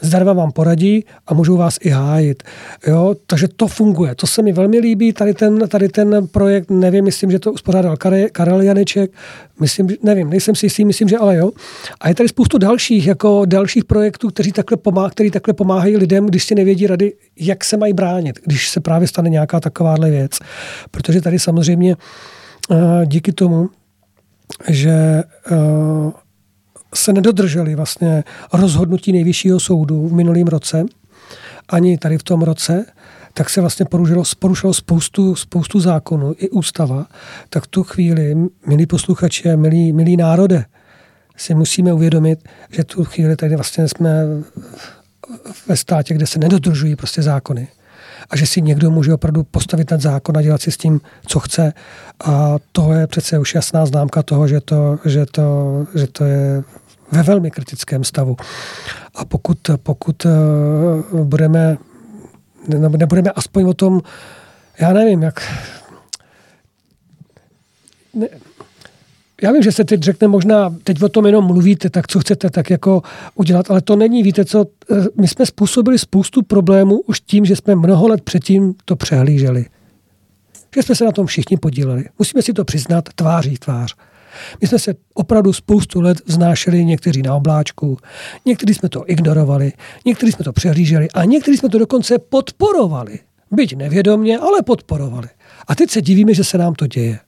zdarma 0.00 0.32
vám 0.32 0.52
poradí 0.52 1.04
a 1.26 1.34
můžou 1.34 1.56
vás 1.56 1.78
i 1.80 1.88
hájit. 1.88 2.42
Jo? 2.86 3.14
Takže 3.26 3.48
to 3.48 3.66
funguje. 3.66 4.14
To 4.14 4.26
se 4.26 4.42
mi 4.42 4.52
velmi 4.52 4.78
líbí, 4.78 5.12
tady 5.12 5.34
ten, 5.34 5.68
tady 5.68 5.88
ten 5.88 6.28
projekt, 6.28 6.70
nevím, 6.70 7.04
myslím, 7.04 7.30
že 7.30 7.38
to 7.38 7.52
uspořádal 7.52 7.96
Karel 8.32 8.60
Janeček, 8.62 9.10
myslím, 9.60 9.88
nevím, 10.02 10.30
nejsem 10.30 10.54
si 10.54 10.66
jistý, 10.66 10.84
myslím, 10.84 11.08
že 11.08 11.18
ale 11.18 11.36
jo. 11.36 11.50
A 12.00 12.08
je 12.08 12.14
tady 12.14 12.28
spoustu 12.28 12.58
dalších, 12.58 13.06
jako 13.06 13.44
dalších 13.44 13.84
projektů, 13.84 14.28
kteří 14.28 14.52
takhle, 14.52 14.76
pomá, 14.76 15.10
který 15.10 15.30
takhle 15.30 15.54
pomáhají 15.54 15.96
lidem, 15.96 16.26
když 16.26 16.44
si 16.44 16.54
nevědí 16.54 16.86
rady, 16.86 17.12
jak 17.38 17.64
se 17.64 17.76
mají 17.76 17.92
bránit, 17.92 18.38
když 18.44 18.68
se 18.68 18.80
právě 18.80 19.08
stane 19.08 19.30
nějaká 19.30 19.60
takováhle 19.60 20.10
věc. 20.10 20.38
Protože 20.90 21.20
tady 21.20 21.38
samozřejmě 21.38 21.96
eh, 22.70 22.76
díky 23.06 23.32
tomu, 23.32 23.68
že 24.68 24.90
eh, 24.90 25.56
se 26.94 27.12
nedodrželi 27.12 27.74
vlastně 27.74 28.24
rozhodnutí 28.52 29.12
nejvyššího 29.12 29.60
soudu 29.60 30.08
v 30.08 30.12
minulém 30.12 30.46
roce, 30.46 30.84
ani 31.68 31.98
tady 31.98 32.18
v 32.18 32.22
tom 32.22 32.42
roce, 32.42 32.86
tak 33.34 33.50
se 33.50 33.60
vlastně 33.60 33.86
porušilo, 33.86 34.22
porušilo 34.38 34.74
spoustu, 34.74 35.34
spoustu 35.34 35.80
zákonů, 35.80 36.34
i 36.38 36.50
ústava, 36.50 37.06
tak 37.50 37.66
tu 37.66 37.82
chvíli, 37.82 38.36
milí 38.66 38.86
posluchači, 38.86 39.56
milí, 39.56 39.92
milí 39.92 40.16
národe, 40.16 40.64
si 41.36 41.54
musíme 41.54 41.92
uvědomit, 41.92 42.48
že 42.70 42.84
tu 42.84 43.04
chvíli 43.04 43.36
tady 43.36 43.54
vlastně 43.54 43.88
jsme 43.88 44.24
ve 45.68 45.76
státě, 45.76 46.14
kde 46.14 46.26
se 46.26 46.38
nedodržují 46.38 46.96
prostě 46.96 47.22
zákony 47.22 47.68
a 48.30 48.36
že 48.36 48.46
si 48.46 48.62
někdo 48.62 48.90
může 48.90 49.14
opravdu 49.14 49.44
postavit 49.44 49.90
nad 49.90 50.00
zákon 50.00 50.36
a 50.36 50.42
dělat 50.42 50.62
si 50.62 50.72
s 50.72 50.76
tím, 50.76 51.00
co 51.26 51.40
chce. 51.40 51.72
A 52.24 52.56
to 52.72 52.92
je 52.92 53.06
přece 53.06 53.38
už 53.38 53.54
jasná 53.54 53.86
známka 53.86 54.22
toho, 54.22 54.48
že 54.48 54.60
to, 54.60 54.98
že 55.04 55.26
to, 55.26 55.86
že 55.94 56.06
to 56.06 56.24
je 56.24 56.62
ve 57.12 57.22
velmi 57.22 57.50
kritickém 57.50 58.04
stavu. 58.04 58.36
A 59.14 59.24
pokud, 59.24 59.58
pokud 59.82 60.26
eh, 60.26 60.30
budeme, 61.24 61.78
nebudeme 62.68 63.30
aspoň 63.30 63.64
o 63.64 63.74
tom, 63.74 64.00
já 64.80 64.92
nevím, 64.92 65.22
jak... 65.22 65.42
Ne, 68.14 68.28
já 69.42 69.52
vím, 69.52 69.62
že 69.62 69.72
se 69.72 69.84
teď 69.84 70.02
řekne 70.02 70.28
možná, 70.28 70.76
teď 70.84 71.02
o 71.02 71.08
tom 71.08 71.26
jenom 71.26 71.44
mluvíte, 71.44 71.90
tak 71.90 72.06
co 72.06 72.20
chcete 72.20 72.50
tak 72.50 72.70
jako 72.70 73.02
udělat, 73.34 73.70
ale 73.70 73.80
to 73.80 73.96
není, 73.96 74.22
víte 74.22 74.44
co, 74.44 74.66
eh, 74.90 74.94
my 75.20 75.28
jsme 75.28 75.46
způsobili 75.46 75.98
spoustu 75.98 76.42
problémů 76.42 77.00
už 77.00 77.20
tím, 77.20 77.44
že 77.44 77.56
jsme 77.56 77.74
mnoho 77.74 78.08
let 78.08 78.20
předtím 78.22 78.74
to 78.84 78.96
přehlíželi. 78.96 79.66
Že 80.74 80.82
jsme 80.82 80.94
se 80.94 81.04
na 81.04 81.12
tom 81.12 81.26
všichni 81.26 81.56
podíleli. 81.56 82.04
Musíme 82.18 82.42
si 82.42 82.52
to 82.52 82.64
přiznat 82.64 83.04
tváří 83.14 83.58
tvář. 83.58 83.96
My 84.60 84.66
jsme 84.66 84.78
se 84.78 84.94
opravdu 85.14 85.52
spoustu 85.52 86.00
let 86.00 86.18
vznášeli 86.26 86.84
někteří 86.84 87.22
na 87.22 87.34
obláčku, 87.34 87.98
někteří 88.46 88.74
jsme 88.74 88.88
to 88.88 89.04
ignorovali, 89.06 89.72
někteří 90.06 90.32
jsme 90.32 90.44
to 90.44 90.52
přehlíželi 90.52 91.08
a 91.10 91.24
někteří 91.24 91.56
jsme 91.56 91.68
to 91.68 91.78
dokonce 91.78 92.18
podporovali. 92.18 93.18
Byť 93.50 93.76
nevědomně, 93.76 94.38
ale 94.38 94.62
podporovali. 94.62 95.28
A 95.68 95.74
teď 95.74 95.90
se 95.90 96.02
divíme, 96.02 96.34
že 96.34 96.44
se 96.44 96.58
nám 96.58 96.74
to 96.74 96.86
děje. 96.86 97.18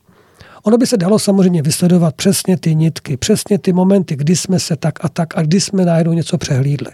Ono 0.63 0.79
by 0.79 0.87
se 0.87 0.97
dalo 0.97 1.19
samozřejmě 1.19 1.63
vysledovat 1.63 2.15
přesně 2.15 2.57
ty 2.57 2.75
nitky, 2.75 3.17
přesně 3.17 3.59
ty 3.59 3.73
momenty, 3.73 4.17
kdy 4.17 4.37
jsme 4.37 4.61
se 4.61 4.77
tak 4.77 5.05
a 5.05 5.09
tak 5.09 5.39
a 5.39 5.43
kdy 5.43 5.61
jsme 5.61 5.85
najednou 5.85 6.13
něco 6.13 6.39
přehlídli. 6.39 6.91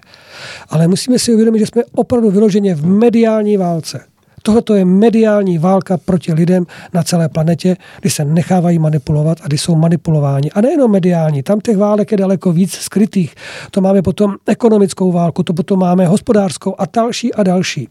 Ale 0.69 0.89
musíme 0.89 1.19
si 1.19 1.35
uvědomit, 1.35 1.59
že 1.59 1.67
jsme 1.67 1.83
opravdu 1.93 2.31
vyloženě 2.31 2.75
v 2.75 2.87
mediální 2.87 3.57
válce. 3.57 4.07
Tohle 4.43 4.63
je 4.75 4.85
mediální 4.85 5.59
válka 5.59 5.97
proti 5.97 6.33
lidem 6.33 6.67
na 6.95 7.03
celé 7.03 7.29
planetě, 7.29 7.77
kdy 8.01 8.11
se 8.11 8.25
nechávají 8.25 8.79
manipulovat 8.79 9.39
a 9.43 9.47
kdy 9.47 9.59
jsou 9.59 9.75
manipulováni. 9.75 10.51
A 10.51 10.61
nejenom 10.61 10.91
mediální, 10.91 11.43
tam 11.43 11.61
těch 11.61 11.77
válek 11.77 12.13
je 12.13 12.19
daleko 12.19 12.53
víc 12.53 12.73
skrytých. 12.73 13.35
To 13.71 13.81
máme 13.81 14.03
potom 14.03 14.35
ekonomickou 14.47 15.13
válku, 15.13 15.43
to 15.43 15.53
potom 15.53 15.79
máme 15.79 16.07
hospodářskou 16.07 16.75
a 16.79 16.85
další 16.95 17.35
a 17.35 17.43
další. 17.43 17.89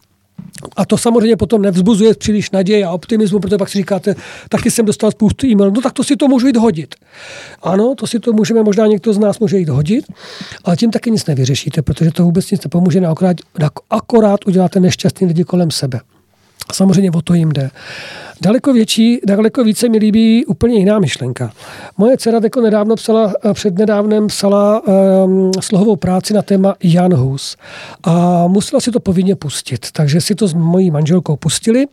A 0.76 0.86
to 0.86 0.98
samozřejmě 0.98 1.36
potom 1.36 1.62
nevzbuzuje 1.62 2.14
příliš 2.16 2.52
naděje 2.52 2.86
a 2.86 2.92
optimismu, 2.92 3.40
protože 3.40 3.58
pak 3.58 3.70
si 3.70 3.78
říkáte, 3.78 4.16
taky 4.50 4.72
jsem 4.72 4.86
dostal 4.86 5.12
spoustu 5.12 5.48
e-mailů, 5.48 5.74
no 5.74 5.82
tak 5.82 5.94
to 5.94 6.04
si 6.04 6.16
to 6.16 6.28
můžu 6.28 6.48
jít 6.48 6.58
hodit. 6.58 6.96
Ano, 7.64 7.96
to 7.96 8.08
si 8.08 8.20
to 8.20 8.34
můžeme, 8.34 8.64
možná 8.64 8.88
někdo 8.88 9.14
z 9.14 9.20
nás 9.20 9.40
může 9.40 9.58
jít 9.58 9.70
hodit, 9.70 10.06
ale 10.64 10.76
tím 10.76 10.92
taky 10.92 11.12
nic 11.12 11.26
nevyřešíte, 11.26 11.82
protože 11.82 12.12
to 12.12 12.24
vůbec 12.24 12.52
nic 12.52 12.64
nepomůže, 12.64 13.00
akorát, 13.00 13.38
akorát 13.90 14.40
uděláte 14.48 14.80
nešťastný 14.80 15.28
lidi 15.28 15.44
kolem 15.44 15.72
sebe. 15.72 16.00
Samozřejmě 16.74 17.12
o 17.12 17.22
to 17.22 17.34
jim 17.34 17.52
jde. 17.52 17.70
Daleko 18.42 18.74
větší, 18.74 19.20
daleko 19.26 19.64
více 19.64 19.90
mi 19.90 19.98
líbí 19.98 20.46
úplně 20.46 20.78
jiná 20.78 21.00
myšlenka. 21.00 21.52
Moje 21.98 22.18
dcera 22.18 22.40
jako 22.44 22.62
nedávno 22.62 22.96
psala, 22.96 23.34
eh, 23.46 23.54
před 23.54 23.78
nedávnem 23.78 24.28
psala 24.28 24.82
um, 24.88 25.52
slohovou 25.60 25.96
práci 25.96 26.34
na 26.34 26.42
téma 26.42 26.76
Jan 26.84 27.14
Hus. 27.14 27.58
A 28.04 28.48
musela 28.48 28.80
si 28.80 28.92
to 28.92 29.00
povinně 29.00 29.36
pustit. 29.36 29.92
Takže 29.92 30.22
si 30.22 30.36
to 30.36 30.48
s 30.48 30.54
mojí 30.54 30.92
manželkou 30.92 31.36
pustili. 31.36 31.86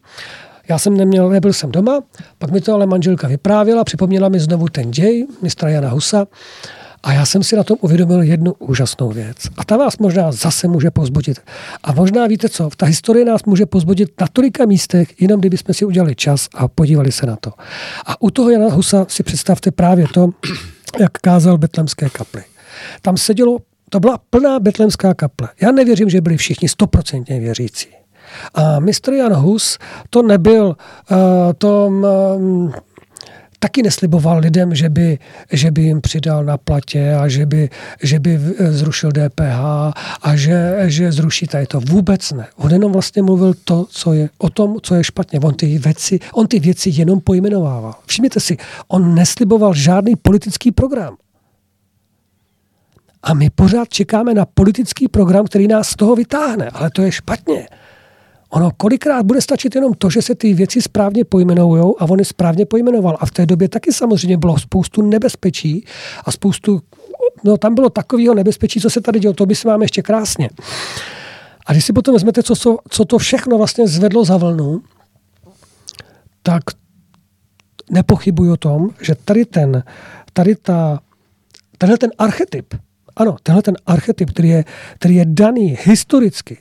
Já 0.68 0.78
jsem 0.78 0.96
neměl, 0.96 1.28
nebyl 1.28 1.52
jsem 1.52 1.72
doma, 1.72 2.00
pak 2.38 2.50
mi 2.50 2.60
to 2.60 2.74
ale 2.74 2.86
manželka 2.86 3.28
vyprávěla, 3.28 3.84
připomněla 3.84 4.28
mi 4.28 4.40
znovu 4.40 4.68
ten 4.68 4.90
děj 4.90 5.26
mistra 5.42 5.68
Jana 5.68 5.88
Husa. 5.88 6.26
A 7.04 7.12
já 7.12 7.26
jsem 7.26 7.42
si 7.42 7.56
na 7.56 7.64
tom 7.64 7.76
uvědomil 7.80 8.22
jednu 8.22 8.54
úžasnou 8.58 9.10
věc. 9.10 9.36
A 9.56 9.64
ta 9.64 9.76
vás 9.76 9.98
možná 9.98 10.32
zase 10.32 10.68
může 10.68 10.90
pozbudit. 10.90 11.40
A 11.82 11.92
možná 11.92 12.26
víte 12.26 12.48
co, 12.48 12.70
ta 12.76 12.86
historie 12.86 13.24
nás 13.24 13.44
může 13.44 13.66
pozbudit 13.66 14.20
na 14.20 14.26
tolika 14.32 14.66
místech, 14.66 15.20
jenom 15.20 15.40
kdybychom 15.40 15.74
si 15.74 15.84
udělali 15.84 16.14
čas 16.14 16.48
a 16.54 16.68
podívali 16.68 17.12
se 17.12 17.26
na 17.26 17.36
to. 17.36 17.52
A 18.06 18.22
u 18.22 18.30
toho 18.30 18.50
Jana 18.50 18.70
Husa 18.70 19.06
si 19.08 19.22
představte 19.22 19.70
právě 19.70 20.06
to, 20.14 20.30
jak 21.00 21.12
kázal 21.12 21.58
betlemské 21.58 22.10
kaply. 22.10 22.42
Tam 23.02 23.16
sedělo, 23.16 23.58
to 23.90 24.00
byla 24.00 24.18
plná 24.30 24.60
betlemská 24.60 25.14
kaple. 25.14 25.48
Já 25.60 25.72
nevěřím, 25.72 26.10
že 26.10 26.20
byli 26.20 26.36
všichni 26.36 26.68
stoprocentně 26.68 27.40
věřící. 27.40 27.88
A 28.54 28.80
mistr 28.80 29.12
Jan 29.12 29.32
Hus 29.32 29.78
to 30.10 30.22
nebyl 30.22 30.66
uh, 30.66 31.16
tom 31.58 32.06
um, 32.36 32.72
taky 33.64 33.82
nesliboval 33.82 34.38
lidem, 34.38 34.74
že 34.74 34.88
by, 34.88 35.18
že 35.52 35.70
by 35.70 35.82
jim 35.82 36.00
přidal 36.00 36.44
na 36.44 36.56
platě 36.56 37.14
a 37.14 37.28
že 37.28 37.46
by, 37.46 37.70
že 38.02 38.20
by 38.20 38.40
zrušil 38.70 39.10
DPH 39.12 39.60
a 40.22 40.36
že, 40.36 40.76
že 40.84 41.12
zruší 41.12 41.46
tady 41.46 41.66
to. 41.66 41.80
Vůbec 41.80 42.32
ne. 42.32 42.46
On 42.56 42.72
jenom 42.72 42.92
vlastně 42.92 43.22
mluvil 43.22 43.54
to, 43.64 43.86
co 43.90 44.12
je, 44.12 44.28
o 44.38 44.50
tom, 44.50 44.76
co 44.82 44.94
je 44.94 45.04
špatně. 45.04 45.40
On 45.40 45.54
ty 45.54 45.78
věci, 45.78 46.18
on 46.34 46.46
ty 46.46 46.60
věci 46.60 46.90
jenom 46.92 47.20
pojmenovával. 47.20 47.94
Všimněte 48.06 48.40
si, 48.40 48.56
on 48.88 49.14
nesliboval 49.14 49.74
žádný 49.74 50.16
politický 50.16 50.72
program. 50.72 51.16
A 53.22 53.34
my 53.34 53.50
pořád 53.50 53.88
čekáme 53.88 54.34
na 54.34 54.44
politický 54.44 55.08
program, 55.08 55.46
který 55.46 55.68
nás 55.68 55.88
z 55.88 55.96
toho 55.96 56.16
vytáhne. 56.16 56.68
Ale 56.68 56.90
to 56.90 57.02
je 57.02 57.12
špatně. 57.12 57.68
Ono 58.54 58.70
kolikrát 58.76 59.26
bude 59.26 59.40
stačit 59.40 59.74
jenom 59.74 59.94
to, 59.94 60.10
že 60.10 60.22
se 60.22 60.34
ty 60.34 60.54
věci 60.54 60.82
správně 60.82 61.24
pojmenujou 61.24 62.02
a 62.02 62.04
on 62.04 62.18
je 62.18 62.24
správně 62.24 62.66
pojmenoval. 62.66 63.16
A 63.20 63.26
v 63.26 63.30
té 63.30 63.46
době 63.46 63.68
taky 63.68 63.92
samozřejmě 63.92 64.36
bylo 64.36 64.58
spoustu 64.58 65.02
nebezpečí 65.02 65.84
a 66.24 66.32
spoustu, 66.32 66.82
no 67.44 67.56
tam 67.56 67.74
bylo 67.74 67.90
takového 67.90 68.34
nebezpečí, 68.34 68.80
co 68.80 68.90
se 68.90 69.00
tady 69.00 69.20
dělo, 69.20 69.34
to 69.34 69.46
by 69.46 69.54
se 69.54 69.68
máme 69.68 69.84
ještě 69.84 70.02
krásně. 70.02 70.50
A 71.66 71.72
když 71.72 71.84
si 71.84 71.92
potom 71.92 72.14
vezmete, 72.14 72.42
co, 72.42 72.78
co 72.88 73.04
to 73.04 73.18
všechno 73.18 73.58
vlastně 73.58 73.88
zvedlo 73.88 74.24
za 74.24 74.36
vlnu, 74.36 74.82
tak 76.42 76.62
nepochybuji 77.90 78.50
o 78.50 78.56
tom, 78.56 78.90
že 79.02 79.14
tady 79.24 79.44
ten, 79.44 79.82
tady 80.32 80.54
ta, 80.54 81.00
tenhle 81.78 81.98
ten 81.98 82.10
archetyp, 82.18 82.74
ano, 83.16 83.36
tenhle 83.42 83.62
ten 83.62 83.76
archetyp, 83.86 84.30
který 84.30 84.48
je, 84.48 84.64
který 84.94 85.14
je 85.14 85.24
daný 85.28 85.78
historicky, 85.84 86.58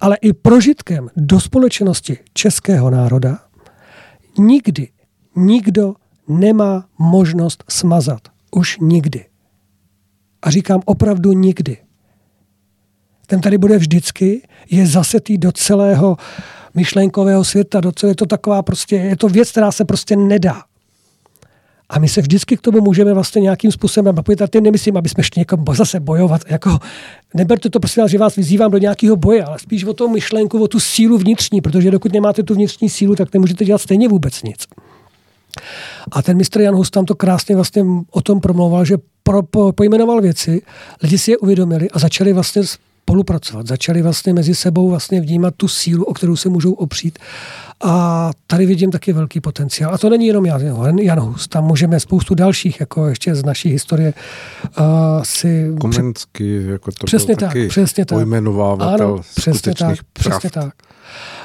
ale 0.00 0.16
i 0.16 0.32
prožitkem 0.32 1.10
do 1.16 1.40
společnosti 1.40 2.18
českého 2.34 2.90
národa, 2.90 3.38
nikdy 4.38 4.88
nikdo 5.36 5.94
nemá 6.28 6.84
možnost 6.98 7.64
smazat. 7.68 8.20
Už 8.50 8.78
nikdy. 8.80 9.26
A 10.42 10.50
říkám 10.50 10.80
opravdu 10.84 11.32
nikdy. 11.32 11.76
Ten 13.26 13.40
tady 13.40 13.58
bude 13.58 13.78
vždycky, 13.78 14.48
je 14.70 14.86
zasetý 14.86 15.38
do 15.38 15.52
celého 15.52 16.16
myšlenkového 16.74 17.44
světa, 17.44 17.80
do 17.80 17.92
celé, 17.92 18.10
je 18.10 18.16
to 18.16 18.26
taková 18.26 18.62
prostě, 18.62 18.96
je 18.96 19.16
to 19.16 19.28
věc, 19.28 19.50
která 19.50 19.72
se 19.72 19.84
prostě 19.84 20.16
nedá. 20.16 20.62
A 21.90 21.98
my 21.98 22.08
se 22.08 22.20
vždycky 22.20 22.56
k 22.56 22.60
tomu 22.60 22.80
můžeme 22.80 23.14
vlastně 23.14 23.40
nějakým 23.40 23.72
způsobem 23.72 24.14
napojit. 24.14 24.42
A 24.42 24.46
tím 24.46 24.64
nemyslím, 24.64 24.96
aby 24.96 25.08
jsme 25.08 25.22
šli 25.22 25.40
někam 25.40 25.64
zase 25.72 26.00
bojovat. 26.00 26.42
Jako, 26.48 26.78
neberte 27.34 27.70
to 27.70 27.80
prostě, 27.80 28.02
že 28.06 28.18
vás 28.18 28.36
vyzývám 28.36 28.70
do 28.70 28.78
nějakého 28.78 29.16
boje, 29.16 29.44
ale 29.44 29.58
spíš 29.58 29.84
o 29.84 29.94
tu 29.94 30.08
myšlenku, 30.08 30.62
o 30.62 30.68
tu 30.68 30.80
sílu 30.80 31.18
vnitřní, 31.18 31.60
protože 31.60 31.90
dokud 31.90 32.12
nemáte 32.12 32.42
tu 32.42 32.54
vnitřní 32.54 32.88
sílu, 32.88 33.14
tak 33.14 33.34
nemůžete 33.34 33.64
dělat 33.64 33.78
stejně 33.78 34.08
vůbec 34.08 34.42
nic. 34.42 34.66
A 36.12 36.22
ten 36.22 36.36
mistr 36.36 36.60
Jan 36.60 36.74
Hus 36.74 36.90
tam 36.90 37.04
to 37.04 37.14
krásně 37.14 37.54
vlastně 37.54 37.84
o 38.10 38.20
tom 38.20 38.40
promlouval, 38.40 38.84
že 38.84 38.96
pro, 39.22 39.42
po, 39.42 39.72
pojmenoval 39.72 40.20
věci, 40.20 40.62
lidi 41.02 41.18
si 41.18 41.30
je 41.30 41.38
uvědomili 41.38 41.90
a 41.90 41.98
začali 41.98 42.32
vlastně 42.32 42.62
spolupracovat. 43.10 43.66
Začali 43.66 44.02
vlastně 44.02 44.34
mezi 44.34 44.54
sebou 44.54 44.90
vlastně 44.90 45.20
vnímat 45.20 45.54
tu 45.56 45.68
sílu, 45.68 46.04
o 46.04 46.14
kterou 46.14 46.36
se 46.36 46.48
můžou 46.48 46.72
opřít. 46.72 47.18
A 47.84 48.30
tady 48.46 48.66
vidím 48.66 48.90
taky 48.90 49.12
velký 49.12 49.40
potenciál. 49.40 49.94
A 49.94 49.98
to 49.98 50.10
není 50.10 50.26
jenom 50.26 50.46
Jan, 50.46 50.98
Jan 50.98 51.20
Hus, 51.20 51.48
tam 51.48 51.64
můžeme 51.64 52.00
spoustu 52.00 52.34
dalších, 52.34 52.80
jako 52.80 53.08
ještě 53.08 53.34
z 53.34 53.44
naší 53.44 53.68
historie 53.68 54.14
uh, 54.78 54.84
si... 55.22 55.74
Komenský, 55.80 56.66
jako 56.66 56.90
to 56.92 57.06
přesně 57.06 57.36
tak, 57.36 57.48
taky 57.48 57.68
přesně 57.68 58.04
tak. 58.04 58.16
pojmenovávatel 58.16 59.20
přesně 59.36 59.74
tak, 59.74 59.98
přesně 60.12 60.50
tak. 60.50 60.74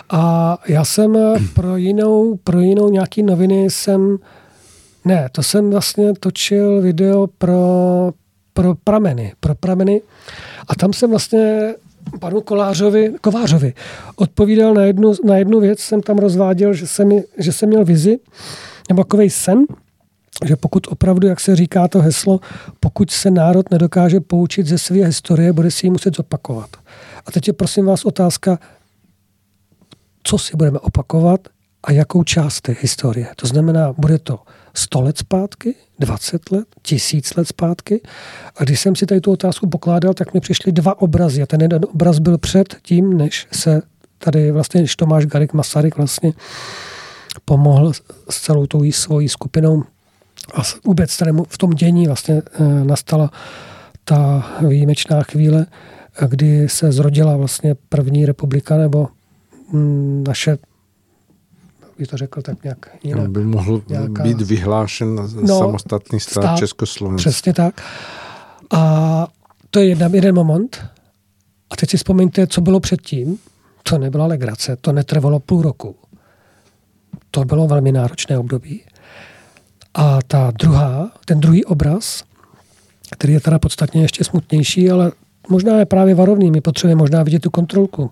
A 0.10 0.58
já 0.68 0.86
jsem 0.86 1.18
pro 1.54 1.78
jinou, 1.78 2.40
pro 2.44 2.60
jinou 2.60 2.90
nějaký 2.90 3.24
noviny 3.24 3.70
jsem, 3.70 4.18
ne, 5.06 5.30
to 5.32 5.44
jsem 5.44 5.72
vlastně 5.72 6.14
točil 6.20 6.82
video 6.82 7.28
pro, 7.28 8.12
pro 8.56 8.76
prameny, 8.84 9.34
pro 9.40 9.56
prameny 9.56 10.02
a 10.68 10.76
tam 10.76 10.94
jsem 10.94 11.10
vlastně 11.10 11.74
panu 12.20 12.42
Kolářovi, 12.42 13.14
Kovářovi 13.22 13.74
odpovídal 14.16 14.74
na 14.74 14.82
jednu, 14.82 15.14
na 15.24 15.38
jednu 15.38 15.60
věc, 15.60 15.80
jsem 15.80 16.02
tam 16.02 16.18
rozváděl, 16.18 16.74
že 16.74 16.88
jsem, 16.88 17.10
že 17.38 17.52
jsem 17.52 17.70
měl 17.70 17.86
vizi, 17.86 18.18
nebo 18.90 19.04
takový 19.04 19.30
sen, 19.30 19.66
že 20.46 20.56
pokud 20.56 20.88
opravdu, 20.88 21.28
jak 21.28 21.40
se 21.40 21.56
říká 21.56 21.88
to 21.88 22.00
heslo, 22.00 22.40
pokud 22.80 23.12
se 23.12 23.32
národ 23.32 23.72
nedokáže 23.72 24.20
poučit 24.20 24.68
ze 24.68 24.78
své 24.78 25.06
historie, 25.06 25.54
bude 25.54 25.72
si 25.72 25.86
ji 25.86 25.92
muset 25.92 26.16
zopakovat. 26.16 26.70
A 27.26 27.32
teď 27.32 27.48
je 27.48 27.54
prosím 27.54 27.86
vás 27.86 28.06
otázka, 28.06 28.60
co 30.24 30.38
si 30.38 30.58
budeme 30.58 30.80
opakovat 30.80 31.48
a 31.84 31.92
jakou 31.92 32.24
část 32.24 32.62
té 32.62 32.76
historie. 32.80 33.28
To 33.36 33.48
znamená, 33.48 33.94
bude 33.94 34.20
to 34.20 34.40
100 34.76 35.02
let 35.02 35.18
zpátky, 35.18 35.76
20 36.00 36.52
let, 36.52 36.68
tisíc 36.82 37.36
let 37.36 37.48
zpátky. 37.48 38.02
A 38.58 38.64
když 38.64 38.80
jsem 38.80 38.96
si 38.96 39.06
tady 39.06 39.22
tu 39.22 39.32
otázku 39.32 39.70
pokládal, 39.70 40.14
tak 40.14 40.34
mi 40.34 40.40
přišly 40.40 40.72
dva 40.72 41.02
obrazy. 41.02 41.42
A 41.42 41.46
ten 41.46 41.62
jeden 41.62 41.86
obraz 41.94 42.20
byl 42.20 42.38
před 42.38 42.76
tím, 42.82 43.18
než 43.18 43.48
se 43.52 43.82
tady 44.18 44.52
vlastně, 44.52 44.82
než 44.82 44.96
Tomáš 44.96 45.26
Garik 45.26 45.54
Masaryk 45.54 45.98
vlastně 45.98 46.34
pomohl 47.46 47.92
s 48.30 48.42
celou 48.42 48.66
tou 48.66 48.92
svojí 48.92 49.30
skupinou 49.30 49.84
a 50.54 50.62
vůbec 50.86 51.18
tady 51.18 51.32
v 51.48 51.58
tom 51.58 51.72
dění 51.72 52.08
vlastně 52.08 52.36
eh, 52.36 52.64
nastala 52.84 53.32
ta 54.04 54.50
výjimečná 54.68 55.24
chvíle, 55.24 55.66
kdy 56.28 56.70
se 56.70 56.92
zrodila 56.92 57.38
vlastně 57.38 57.76
první 57.90 58.26
republika 58.26 58.78
nebo 58.78 59.08
mm, 59.72 60.24
naše 60.28 60.58
bych 61.98 62.08
to 62.08 62.18
řekl 62.18 62.42
tak 62.42 62.64
nějak 62.64 62.90
jinak. 63.04 63.30
By 63.30 63.44
mohl 63.44 63.82
nějaká... 63.88 64.24
být 64.24 64.42
vyhlášen 64.42 65.16
no, 65.42 65.60
samostatný 65.60 66.20
stát, 66.20 66.44
stát 66.44 66.58
Československa. 66.58 67.30
Přesně 67.30 67.54
tak. 67.54 67.82
A 68.72 69.28
to 69.70 69.80
je 69.80 69.86
jeden, 69.86 70.16
jeden 70.16 70.36
moment. 70.36 70.86
A 71.70 71.76
teď 71.76 71.90
si 71.90 71.98
vzpomeňte, 71.98 72.48
co 72.48 72.62
bylo 72.62 72.80
předtím. 72.80 73.38
To 73.84 73.98
nebyla 73.98 74.26
legrace, 74.26 74.76
to 74.82 74.92
netrvalo 74.92 75.40
půl 75.40 75.62
roku. 75.62 75.96
To 77.32 77.46
bylo 77.46 77.68
velmi 77.68 77.92
náročné 77.92 78.38
období. 78.38 78.82
A 79.94 80.20
ta 80.28 80.52
druhá, 80.60 81.12
ten 81.26 81.40
druhý 81.40 81.66
obraz, 81.66 82.24
který 83.12 83.34
je 83.34 83.40
teda 83.40 83.60
podstatně 83.60 84.02
ještě 84.02 84.24
smutnější, 84.24 84.92
ale 84.92 85.12
možná 85.50 85.80
je 85.80 85.86
právě 85.86 86.16
varovný. 86.16 86.52
My 86.52 86.62
potřebujeme 86.62 87.00
možná 87.00 87.24
vidět 87.24 87.40
tu 87.40 87.50
kontrolku 87.50 88.12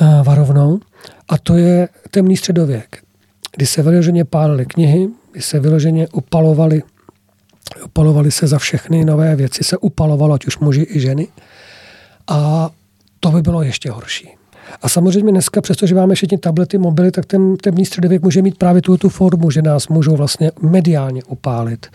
uh, 0.00 0.22
varovnou. 0.22 0.80
A 1.28 1.38
to 1.38 1.56
je 1.56 1.88
temný 2.10 2.36
středověk, 2.36 3.02
kdy 3.56 3.66
se 3.66 3.82
vyloženě 3.82 4.24
pálily 4.24 4.66
knihy, 4.66 5.08
kdy 5.32 5.42
se 5.42 5.60
vyloženě 5.60 6.08
upalovali, 6.08 6.82
upalovali 7.84 8.30
se 8.30 8.46
za 8.46 8.58
všechny 8.58 9.04
nové 9.04 9.36
věci, 9.36 9.64
se 9.64 9.76
upalovalo, 9.76 10.34
ať 10.34 10.46
už 10.46 10.58
muži 10.58 10.86
i 10.90 11.00
ženy. 11.00 11.28
A 12.28 12.70
to 13.20 13.30
by 13.30 13.42
bylo 13.42 13.62
ještě 13.62 13.90
horší. 13.90 14.28
A 14.82 14.88
samozřejmě 14.88 15.32
dneska, 15.32 15.60
přestože 15.60 15.94
máme 15.94 16.14
všechny 16.14 16.38
tablety, 16.38 16.78
mobily, 16.78 17.10
tak 17.10 17.26
ten 17.26 17.56
temný 17.56 17.84
středověk 17.84 18.22
může 18.22 18.42
mít 18.42 18.58
právě 18.58 18.82
tu, 18.82 18.96
tu 18.96 19.08
formu, 19.08 19.50
že 19.50 19.62
nás 19.62 19.88
můžou 19.88 20.16
vlastně 20.16 20.50
mediálně 20.62 21.22
upálit. 21.24 21.86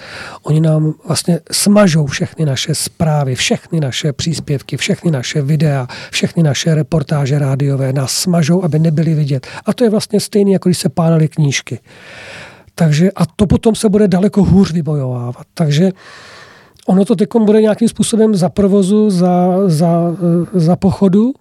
Oni 0.44 0.62
nám 0.62 0.94
vlastně 1.08 1.40
smažou 1.52 2.06
všechny 2.06 2.46
naše 2.46 2.76
zprávy, 2.76 3.36
všechny 3.36 3.80
naše 3.80 4.14
příspěvky, 4.14 4.78
všechny 4.78 5.12
naše 5.12 5.42
videa, 5.42 5.88
všechny 6.12 6.44
naše 6.44 6.76
reportáže 6.76 7.40
rádiové 7.40 7.94
nás 7.94 8.12
smažou, 8.12 8.64
aby 8.64 8.80
nebyly 8.80 9.14
vidět. 9.14 9.48
A 9.66 9.74
to 9.74 9.84
je 9.84 9.90
vlastně 9.90 10.20
stejné, 10.20 10.52
jako 10.52 10.70
když 10.70 10.78
se 10.78 10.90
pálily 10.90 11.28
knížky. 11.28 11.80
Takže 12.76 13.12
a 13.16 13.26
to 13.26 13.48
potom 13.48 13.76
se 13.76 13.90
bude 13.90 14.08
daleko 14.08 14.44
hůř 14.44 14.72
vybojovávat. 14.72 15.46
Takže 15.54 15.92
ono 16.88 17.06
to 17.06 17.16
teď 17.16 17.30
bude 17.40 17.62
nějakým 17.62 17.90
způsobem 17.90 18.36
za 18.36 18.50
provozu, 18.50 19.10
za, 19.10 19.58
za, 19.66 20.16
za 20.54 20.76
pochodu, 20.76 21.34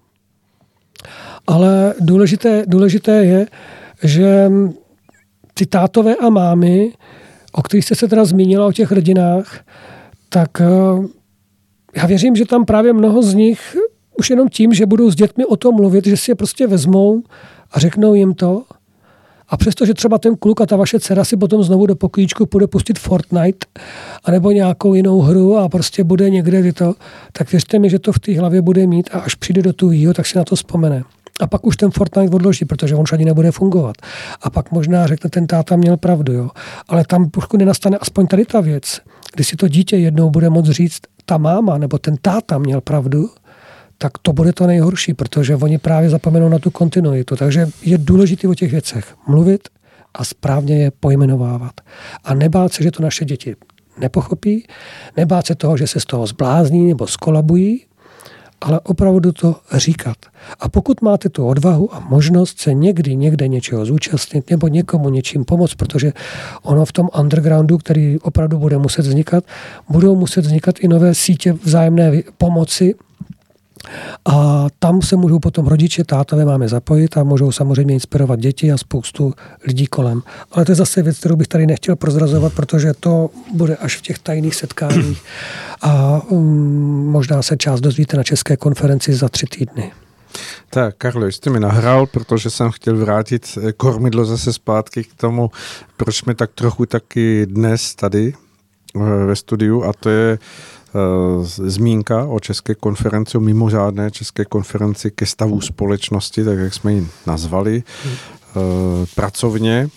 ale 1.49 1.93
důležité, 1.99 2.63
důležité 2.67 3.25
je, 3.25 3.47
že 4.03 4.51
ty 5.53 5.65
tátové 5.65 6.15
a 6.15 6.29
mámy, 6.29 6.91
o 7.51 7.61
kterých 7.61 7.85
jste 7.85 7.95
se 7.95 8.07
teda 8.07 8.25
zmínila, 8.25 8.67
o 8.67 8.71
těch 8.71 8.91
rodinách, 8.91 9.59
tak 10.29 10.61
eh, 10.61 10.65
já 11.95 12.05
věřím, 12.05 12.35
že 12.35 12.45
tam 12.45 12.65
právě 12.65 12.93
mnoho 12.93 13.23
z 13.23 13.33
nich 13.33 13.75
už 14.19 14.29
jenom 14.29 14.49
tím, 14.49 14.73
že 14.73 14.85
budou 14.85 15.11
s 15.11 15.15
dětmi 15.15 15.45
o 15.45 15.55
tom 15.55 15.75
mluvit, 15.75 16.05
že 16.05 16.17
si 16.17 16.31
je 16.31 16.35
prostě 16.35 16.67
vezmou 16.67 17.23
a 17.71 17.79
řeknou 17.79 18.13
jim 18.13 18.33
to. 18.33 18.63
A 19.47 19.57
přesto, 19.57 19.85
že 19.85 19.93
třeba 19.93 20.17
ten 20.17 20.35
kluk 20.35 20.61
a 20.61 20.65
ta 20.65 20.75
vaše 20.75 20.99
dcera 20.99 21.25
si 21.25 21.37
potom 21.37 21.63
znovu 21.63 21.85
do 21.85 21.95
pokojíčku 21.95 22.45
půjde 22.45 22.67
pustit 22.67 22.99
Fortnite 22.99 23.67
anebo 24.23 24.51
nějakou 24.51 24.93
jinou 24.93 25.19
hru 25.19 25.57
a 25.57 25.69
prostě 25.69 26.03
bude 26.03 26.29
někde 26.29 26.73
to, 26.73 26.93
tak 27.31 27.51
věřte 27.51 27.79
mi, 27.79 27.89
že 27.89 27.99
to 27.99 28.11
v 28.11 28.19
té 28.19 28.39
hlavě 28.39 28.61
bude 28.61 28.87
mít 28.87 29.09
a 29.13 29.19
až 29.19 29.35
přijde 29.35 29.61
do 29.61 29.73
tuhýho, 29.73 30.13
tak 30.13 30.25
si 30.25 30.37
na 30.37 30.43
to 30.43 30.55
vzpomene. 30.55 31.03
A 31.39 31.47
pak 31.47 31.65
už 31.65 31.77
ten 31.77 31.91
Fortnite 31.91 32.35
odloží, 32.35 32.65
protože 32.65 32.95
on 32.95 33.01
už 33.01 33.13
ani 33.13 33.25
nebude 33.25 33.51
fungovat. 33.51 33.95
A 34.41 34.49
pak 34.49 34.71
možná 34.71 35.07
řekne, 35.07 35.29
ten 35.29 35.47
táta 35.47 35.75
měl 35.75 35.97
pravdu. 35.97 36.33
Jo. 36.33 36.49
Ale 36.87 37.03
tam 37.07 37.29
pokud 37.29 37.57
nenastane 37.57 37.97
aspoň 37.97 38.27
tady 38.27 38.45
ta 38.45 38.61
věc, 38.61 39.01
kdy 39.35 39.43
si 39.43 39.55
to 39.55 39.67
dítě 39.67 39.97
jednou 39.97 40.29
bude 40.29 40.49
moct 40.49 40.69
říct, 40.69 40.99
ta 41.25 41.37
máma 41.37 41.77
nebo 41.77 41.97
ten 41.97 42.15
táta 42.21 42.57
měl 42.57 42.81
pravdu, 42.81 43.29
tak 43.97 44.17
to 44.21 44.33
bude 44.33 44.53
to 44.53 44.67
nejhorší, 44.67 45.13
protože 45.13 45.55
oni 45.55 45.77
právě 45.77 46.09
zapomenou 46.09 46.49
na 46.49 46.59
tu 46.59 46.71
kontinuitu. 46.71 47.35
Takže 47.35 47.67
je 47.81 47.97
důležité 47.97 48.47
o 48.47 48.53
těch 48.53 48.71
věcech 48.71 49.15
mluvit 49.27 49.69
a 50.13 50.23
správně 50.23 50.83
je 50.83 50.91
pojmenovávat. 50.99 51.71
A 52.23 52.33
nebát 52.33 52.73
se, 52.73 52.83
že 52.83 52.91
to 52.91 53.03
naše 53.03 53.25
děti 53.25 53.55
nepochopí, 53.97 54.67
nebát 55.17 55.45
se 55.45 55.55
toho, 55.55 55.77
že 55.77 55.87
se 55.87 55.99
z 55.99 56.05
toho 56.05 56.27
zblázní 56.27 56.87
nebo 56.87 57.07
skolabují, 57.07 57.85
ale 58.61 58.79
opravdu 58.79 59.31
to 59.31 59.55
říkat. 59.73 60.17
A 60.59 60.69
pokud 60.69 61.01
máte 61.01 61.29
tu 61.29 61.47
odvahu 61.47 61.95
a 61.95 61.99
možnost 61.99 62.59
se 62.59 62.73
někdy 62.73 63.15
někde 63.15 63.47
něčeho 63.47 63.85
zúčastnit 63.85 64.49
nebo 64.49 64.67
někomu 64.67 65.09
něčím 65.09 65.45
pomoct, 65.45 65.75
protože 65.75 66.13
ono 66.61 66.85
v 66.85 66.91
tom 66.91 67.09
undergroundu, 67.19 67.77
který 67.77 68.19
opravdu 68.19 68.57
bude 68.57 68.77
muset 68.77 69.05
vznikat, 69.05 69.43
budou 69.89 70.15
muset 70.15 70.41
vznikat 70.41 70.75
i 70.79 70.87
nové 70.87 71.15
sítě 71.15 71.53
vzájemné 71.53 72.21
pomoci 72.37 72.95
A 74.25 74.67
tam 74.79 75.01
se 75.01 75.15
můžou 75.15 75.39
potom 75.39 75.67
rodiče, 75.67 76.03
tátové 76.03 76.45
máme 76.45 76.67
zapojit 76.67 77.17
a 77.17 77.23
můžou 77.23 77.51
samozřejmě 77.51 77.93
inspirovat 77.93 78.39
děti 78.39 78.71
a 78.71 78.77
spoustu 78.77 79.33
lidí 79.67 79.87
kolem. 79.87 80.21
Ale 80.51 80.65
to 80.65 80.71
je 80.71 80.75
zase 80.75 81.01
věc, 81.01 81.19
kterou 81.19 81.35
bych 81.35 81.47
tady 81.47 81.67
nechtěl 81.67 81.95
prozrazovat, 81.95 82.53
protože 82.53 82.93
to 82.99 83.29
bude 83.53 83.75
až 83.75 83.97
v 83.97 84.01
těch 84.01 84.19
tajných 84.19 84.55
setkáních. 84.55 85.21
A 85.81 86.21
um, 86.29 87.11
možná 87.11 87.41
se 87.41 87.57
část 87.57 87.81
dozvíte 87.81 88.17
na 88.17 88.23
české 88.23 88.57
konferenci 88.57 89.13
za 89.13 89.29
tři 89.29 89.45
týdny. 89.45 89.91
Tak, 90.69 90.95
Karlo, 90.97 91.27
jste 91.27 91.49
mi 91.49 91.59
nahrál, 91.59 92.05
protože 92.05 92.49
jsem 92.49 92.71
chtěl 92.71 92.97
vrátit 92.97 93.57
eh, 93.61 93.71
kormidlo 93.71 94.25
zase 94.25 94.53
zpátky 94.53 95.03
k 95.03 95.13
tomu, 95.13 95.51
proč 95.97 96.17
jsme 96.17 96.35
tak 96.35 96.51
trochu 96.55 96.85
taky 96.85 97.45
dnes 97.45 97.95
tady 97.95 98.33
eh, 98.95 99.25
ve 99.25 99.35
studiu 99.35 99.83
a 99.83 99.93
to 99.93 100.09
je 100.09 100.39
zmínka 101.43 102.25
o 102.25 102.39
České 102.39 102.75
konferenci, 102.75 103.37
o 103.37 103.41
mimořádné 103.41 104.11
České 104.11 104.45
konferenci 104.45 105.11
ke 105.11 105.25
stavu 105.25 105.61
společnosti, 105.61 106.43
tak 106.43 106.57
jak 106.57 106.73
jsme 106.73 106.93
ji 106.93 107.07
nazvali, 107.25 107.83
uh, 108.55 108.61
pracovně 109.15 109.89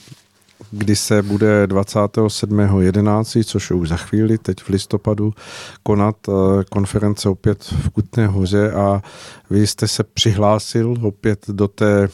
kdy 0.70 0.96
se 0.96 1.22
bude 1.22 1.66
27.11., 1.66 3.44
což 3.44 3.70
už 3.70 3.88
za 3.88 3.96
chvíli, 3.96 4.38
teď 4.38 4.62
v 4.62 4.68
listopadu, 4.68 5.34
konat 5.82 6.16
eh, 6.28 6.32
konference 6.70 7.28
opět 7.28 7.62
v 7.62 7.90
Kutné 7.90 8.26
hoře 8.26 8.72
a 8.72 9.02
vy 9.50 9.66
jste 9.66 9.88
se 9.88 10.04
přihlásil 10.04 10.94
opět 11.02 11.44
do 11.48 11.68
té 11.68 12.08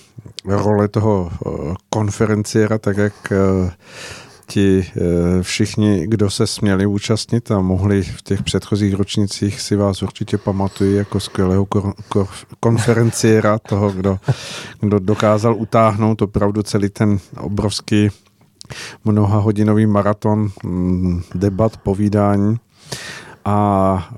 role 0.44 0.88
toho 0.88 1.30
eh, 1.32 1.50
konferenciéra, 1.90 2.78
tak 2.78 2.96
jak 2.96 3.32
eh, 3.32 3.70
ti 4.48 4.90
všichni, 5.42 6.06
kdo 6.06 6.30
se 6.30 6.46
směli 6.46 6.86
účastnit 6.86 7.50
a 7.50 7.60
mohli 7.60 8.02
v 8.02 8.22
těch 8.22 8.42
předchozích 8.42 8.94
ročnicích 8.94 9.60
si 9.60 9.76
vás 9.76 10.02
určitě 10.02 10.38
pamatují 10.38 10.96
jako 10.96 11.20
skvělého 11.20 11.64
kor- 11.64 12.26
konferenciéra, 12.60 13.58
toho, 13.58 13.90
kdo, 13.90 14.18
kdo 14.80 14.98
dokázal 14.98 15.54
utáhnout 15.56 16.22
opravdu 16.22 16.62
celý 16.62 16.88
ten 16.88 17.18
obrovský 17.36 18.08
mnoha 19.04 19.38
hodinový 19.38 19.86
maraton 19.86 20.48
mm, 20.64 21.22
debat, 21.34 21.76
povídání. 21.76 22.56
A 23.44 24.08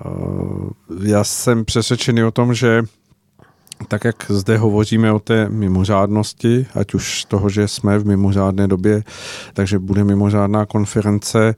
e, 1.04 1.08
já 1.10 1.24
jsem 1.24 1.64
přesvědčený 1.64 2.24
o 2.24 2.30
tom, 2.30 2.54
že 2.54 2.82
tak 3.88 4.04
jak 4.04 4.16
zde 4.28 4.56
hovoříme 4.56 5.12
o 5.12 5.18
té 5.18 5.48
mimořádnosti, 5.48 6.66
ať 6.74 6.94
už 6.94 7.20
z 7.20 7.24
toho, 7.24 7.48
že 7.48 7.68
jsme 7.68 7.98
v 7.98 8.06
mimořádné 8.06 8.68
době, 8.68 9.02
takže 9.54 9.78
bude 9.78 10.04
mimořádná 10.04 10.66
konference, 10.66 11.54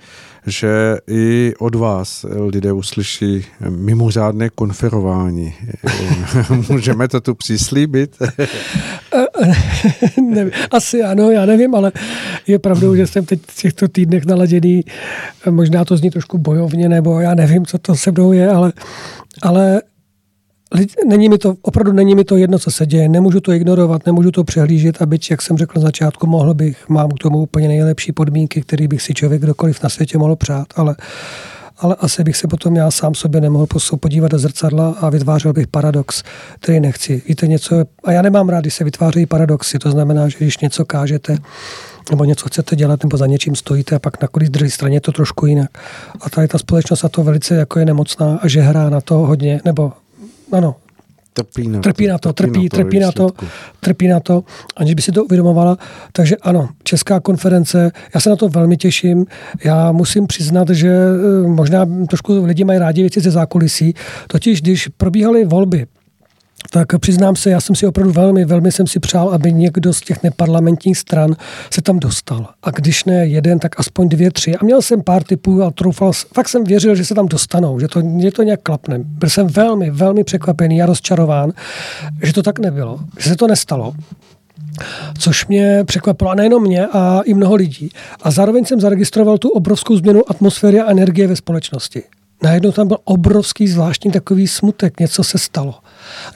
že 0.46 0.96
i 1.08 1.54
od 1.58 1.74
vás 1.74 2.26
lidé 2.46 2.72
uslyší 2.72 3.44
mimořádné 3.68 4.50
konferování. 4.50 5.54
Můžeme 6.70 7.08
to 7.08 7.20
tu 7.20 7.34
přislíbit? 7.34 8.16
Asi 10.70 11.02
ano, 11.02 11.30
já 11.30 11.46
nevím, 11.46 11.74
ale 11.74 11.92
je 12.46 12.58
pravdou, 12.58 12.96
že 12.96 13.06
jsem 13.06 13.24
teď 13.24 13.40
v 13.46 13.62
těchto 13.62 13.88
týdnech 13.88 14.24
naladěný, 14.24 14.84
možná 15.50 15.84
to 15.84 15.96
zní 15.96 16.10
trošku 16.10 16.38
bojovně, 16.38 16.88
nebo 16.88 17.20
já 17.20 17.34
nevím, 17.34 17.66
co 17.66 17.78
to 17.78 17.96
se 17.96 18.10
mnou 18.10 18.32
je, 18.32 18.50
ale, 18.50 18.72
ale 19.42 19.82
není 21.06 21.28
mi 21.28 21.38
to, 21.38 21.54
opravdu 21.62 21.92
není 21.92 22.14
mi 22.14 22.24
to 22.24 22.36
jedno, 22.36 22.58
co 22.58 22.70
se 22.70 22.86
děje. 22.86 23.08
Nemůžu 23.08 23.40
to 23.40 23.52
ignorovat, 23.52 24.06
nemůžu 24.06 24.30
to 24.30 24.44
přehlížet 24.44 25.02
a 25.02 25.06
byť, 25.06 25.30
jak 25.30 25.42
jsem 25.42 25.58
řekl 25.58 25.72
na 25.76 25.82
začátku, 25.82 26.26
mohl 26.26 26.54
bych, 26.54 26.88
mám 26.88 27.10
k 27.10 27.18
tomu 27.18 27.38
úplně 27.38 27.68
nejlepší 27.68 28.12
podmínky, 28.12 28.62
které 28.62 28.88
bych 28.88 29.02
si 29.02 29.14
člověk 29.14 29.42
kdokoliv 29.42 29.82
na 29.82 29.88
světě 29.88 30.18
mohl 30.18 30.36
přát, 30.36 30.66
ale 30.76 30.96
ale 31.82 31.96
asi 32.00 32.24
bych 32.24 32.36
se 32.36 32.48
potom 32.48 32.76
já 32.76 32.90
sám 32.90 33.14
sobě 33.14 33.40
nemohl 33.40 33.66
podívat 34.00 34.30
do 34.30 34.38
zrcadla 34.38 34.94
a 35.00 35.10
vytvářel 35.10 35.52
bych 35.52 35.66
paradox, 35.66 36.22
který 36.60 36.80
nechci. 36.80 37.22
Víte 37.28 37.46
něco, 37.46 37.84
a 38.04 38.12
já 38.12 38.22
nemám 38.22 38.48
rád, 38.48 38.60
když 38.60 38.74
se 38.74 38.84
vytvářejí 38.84 39.26
paradoxy, 39.26 39.78
to 39.78 39.90
znamená, 39.90 40.28
že 40.28 40.36
když 40.38 40.58
něco 40.58 40.84
kážete, 40.84 41.38
nebo 42.10 42.24
něco 42.24 42.46
chcete 42.46 42.76
dělat, 42.76 43.02
nebo 43.02 43.16
za 43.16 43.26
něčím 43.26 43.56
stojíte 43.56 43.96
a 43.96 43.98
pak 43.98 44.22
na 44.22 44.28
kolí 44.28 44.48
druhé 44.48 44.70
straně 44.70 44.96
je 44.96 45.00
to 45.00 45.12
trošku 45.12 45.46
jinak. 45.46 45.70
A 46.20 46.30
tady 46.30 46.48
ta 46.48 46.58
společnost 46.58 47.04
a 47.04 47.08
to 47.08 47.24
velice 47.24 47.54
jako 47.54 47.78
je 47.78 47.84
nemocná 47.84 48.38
a 48.42 48.48
že 48.48 48.60
hrá 48.60 48.90
na 48.90 49.00
to 49.00 49.14
hodně, 49.14 49.60
nebo 49.64 49.92
ano, 50.52 50.76
Trpí 51.34 51.68
na, 51.68 51.80
trpí 51.80 52.06
na 52.06 52.18
to, 52.18 52.32
trpí, 52.32 52.68
trpí 52.68 52.98
na 52.98 53.12
to, 53.12 53.28
trpí 53.80 54.08
na 54.08 54.20
to, 54.20 54.44
aniž 54.76 54.94
by 54.94 55.02
si 55.02 55.12
to 55.12 55.24
uvědomovala. 55.24 55.78
Takže 56.12 56.36
ano, 56.36 56.68
Česká 56.82 57.20
konference, 57.20 57.92
já 58.14 58.20
se 58.20 58.30
na 58.30 58.36
to 58.36 58.48
velmi 58.48 58.76
těším. 58.76 59.26
Já 59.64 59.92
musím 59.92 60.26
přiznat, 60.26 60.70
že 60.70 60.88
eh, 60.88 61.48
možná 61.48 61.86
trošku 62.08 62.44
lidi 62.44 62.64
mají 62.64 62.78
rádi 62.78 63.02
věci 63.02 63.20
ze 63.20 63.30
zákulisí, 63.30 63.94
totiž 64.26 64.62
když 64.62 64.88
probíhaly 64.88 65.44
volby 65.44 65.86
tak 66.70 66.98
přiznám 66.98 67.36
se, 67.36 67.50
já 67.50 67.60
jsem 67.60 67.76
si 67.76 67.86
opravdu 67.86 68.12
velmi, 68.12 68.44
velmi 68.44 68.72
jsem 68.72 68.86
si 68.86 69.00
přál, 69.00 69.28
aby 69.28 69.52
někdo 69.52 69.92
z 69.92 70.00
těch 70.00 70.22
neparlamentních 70.22 70.98
stran 70.98 71.36
se 71.70 71.82
tam 71.82 71.98
dostal. 71.98 72.48
A 72.62 72.70
když 72.70 73.04
ne 73.04 73.26
jeden, 73.26 73.58
tak 73.58 73.80
aspoň 73.80 74.08
dvě, 74.08 74.30
tři. 74.30 74.56
A 74.56 74.64
měl 74.64 74.82
jsem 74.82 75.02
pár 75.02 75.22
typů 75.22 75.62
a 75.62 75.70
troufal, 75.70 76.12
fakt 76.34 76.48
jsem 76.48 76.64
věřil, 76.64 76.94
že 76.94 77.04
se 77.04 77.14
tam 77.14 77.28
dostanou, 77.28 77.80
že 77.80 77.88
to, 77.88 78.02
že 78.22 78.30
to 78.30 78.42
nějak 78.42 78.62
klapne. 78.62 78.98
Byl 78.98 79.30
jsem 79.30 79.46
velmi, 79.46 79.90
velmi 79.90 80.24
překvapený 80.24 80.82
a 80.82 80.86
rozčarován, 80.86 81.52
že 82.22 82.32
to 82.32 82.42
tak 82.42 82.58
nebylo, 82.58 83.00
že 83.18 83.30
se 83.30 83.36
to 83.36 83.46
nestalo. 83.46 83.94
Což 85.18 85.46
mě 85.46 85.84
překvapilo, 85.84 86.30
a 86.30 86.34
nejenom 86.34 86.62
mě, 86.62 86.86
a 86.86 87.20
i 87.24 87.34
mnoho 87.34 87.54
lidí. 87.54 87.90
A 88.22 88.30
zároveň 88.30 88.64
jsem 88.64 88.80
zaregistroval 88.80 89.38
tu 89.38 89.48
obrovskou 89.48 89.96
změnu 89.96 90.30
atmosféry 90.30 90.80
a 90.80 90.90
energie 90.90 91.28
ve 91.28 91.36
společnosti. 91.36 92.02
Najednou 92.42 92.72
tam 92.72 92.88
byl 92.88 92.98
obrovský 93.04 93.68
zvláštní 93.68 94.10
takový 94.10 94.48
smutek, 94.48 95.00
něco 95.00 95.24
se 95.24 95.38
stalo. 95.38 95.74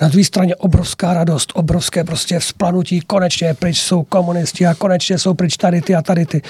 Na 0.01 0.09
druhé 0.09 0.25
straně 0.25 0.57
obrovská 0.57 1.15
radost, 1.15 1.53
obrovské 1.55 2.05
prostě 2.05 2.39
vzplanutí, 2.39 3.01
konečně 3.01 3.55
pryč 3.55 3.81
jsou 3.81 4.03
komunisti 4.03 4.67
a 4.67 4.75
konečně 4.75 5.19
jsou 5.19 5.35
pryč 5.35 5.57
tady 5.57 5.81
ty 5.81 5.95
a 5.95 6.03
tady 6.03 6.27
ty. 6.27 6.43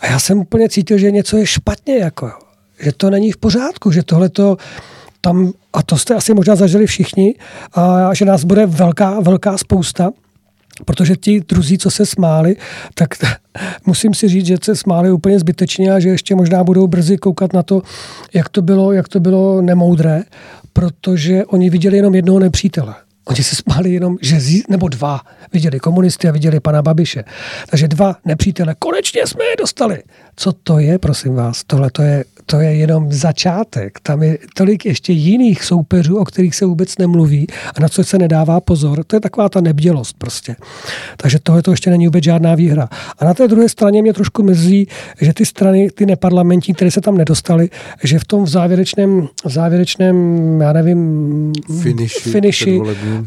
A 0.00 0.06
já 0.06 0.18
jsem 0.18 0.38
úplně 0.38 0.68
cítil, 0.68 0.98
že 0.98 1.10
něco 1.10 1.36
je 1.36 1.46
špatně, 1.46 1.98
jako, 1.98 2.32
že 2.82 2.92
to 2.92 3.10
není 3.10 3.32
v 3.32 3.36
pořádku, 3.36 3.90
že 3.90 4.02
tohle 4.02 4.28
to 4.28 4.56
tam, 5.20 5.52
a 5.72 5.82
to 5.82 5.98
jste 5.98 6.14
asi 6.14 6.34
možná 6.34 6.56
zažili 6.56 6.86
všichni, 6.86 7.34
a 7.72 8.14
že 8.14 8.24
nás 8.24 8.44
bude 8.44 8.66
velká, 8.66 9.20
velká 9.20 9.58
spousta, 9.58 10.10
Protože 10.84 11.16
ti 11.16 11.40
druzí, 11.40 11.78
co 11.78 11.90
se 11.90 12.06
smáli, 12.06 12.56
tak 12.94 13.08
musím 13.86 14.14
si 14.14 14.28
říct, 14.28 14.46
že 14.46 14.56
se 14.62 14.76
smáli 14.76 15.10
úplně 15.10 15.38
zbytečně 15.38 15.92
a 15.92 16.00
že 16.00 16.08
ještě 16.08 16.34
možná 16.34 16.64
budou 16.64 16.86
brzy 16.86 17.16
koukat 17.16 17.52
na 17.52 17.62
to, 17.62 17.82
jak 18.34 18.48
to 18.48 18.62
bylo, 18.62 18.92
jak 18.92 19.08
to 19.08 19.20
bylo 19.20 19.62
nemoudré, 19.62 20.22
protože 20.76 21.44
oni 21.44 21.70
viděli 21.70 21.96
jenom 21.96 22.14
jednoho 22.14 22.38
nepřítele. 22.38 22.94
Oni 23.24 23.42
se 23.42 23.56
smáli 23.56 23.92
jenom, 23.92 24.16
že 24.22 24.40
zí, 24.40 24.62
nebo 24.68 24.88
dva 24.88 25.20
viděli 25.52 25.80
komunisty 25.80 26.28
a 26.28 26.32
viděli 26.32 26.60
pana 26.60 26.82
Babiše. 26.82 27.24
Takže 27.70 27.88
dva 27.88 28.16
nepřítele. 28.24 28.74
Konečně 28.78 29.26
jsme 29.26 29.44
je 29.44 29.56
dostali. 29.58 30.02
Co 30.36 30.52
to 30.52 30.78
je, 30.78 30.98
prosím 30.98 31.34
vás? 31.34 31.64
Tohle 31.66 31.90
to 31.90 32.02
je 32.02 32.24
to 32.46 32.60
je 32.60 32.74
jenom 32.74 33.12
začátek. 33.12 33.98
Tam 34.02 34.22
je 34.22 34.38
tolik 34.54 34.86
ještě 34.86 35.12
jiných 35.12 35.64
soupeřů, 35.64 36.16
o 36.16 36.24
kterých 36.24 36.54
se 36.54 36.66
vůbec 36.66 36.98
nemluví 36.98 37.46
a 37.74 37.80
na 37.80 37.88
co 37.88 38.04
se 38.04 38.18
nedává 38.18 38.60
pozor. 38.60 39.04
To 39.04 39.16
je 39.16 39.20
taková 39.20 39.48
ta 39.48 39.60
nebdělost 39.60 40.16
prostě. 40.18 40.56
Takže 41.16 41.38
tohle 41.42 41.62
to 41.62 41.70
ještě 41.70 41.90
není 41.90 42.06
vůbec 42.06 42.24
žádná 42.24 42.54
výhra. 42.54 42.88
A 43.18 43.24
na 43.24 43.34
té 43.34 43.48
druhé 43.48 43.68
straně 43.68 44.02
mě 44.02 44.12
trošku 44.12 44.42
mrzí, 44.42 44.88
že 45.20 45.32
ty 45.32 45.46
strany, 45.46 45.90
ty 45.90 46.06
neparlamentní, 46.06 46.74
které 46.74 46.90
se 46.90 47.00
tam 47.00 47.16
nedostaly, 47.16 47.70
že 48.04 48.18
v 48.18 48.24
tom 48.24 48.44
v 48.44 48.48
závěrečném, 48.48 49.28
v 49.44 49.50
závěrečném 49.50 50.16
já 50.60 50.72
nevím, 50.72 51.52
finiši, 51.82 52.30
finiši 52.30 52.80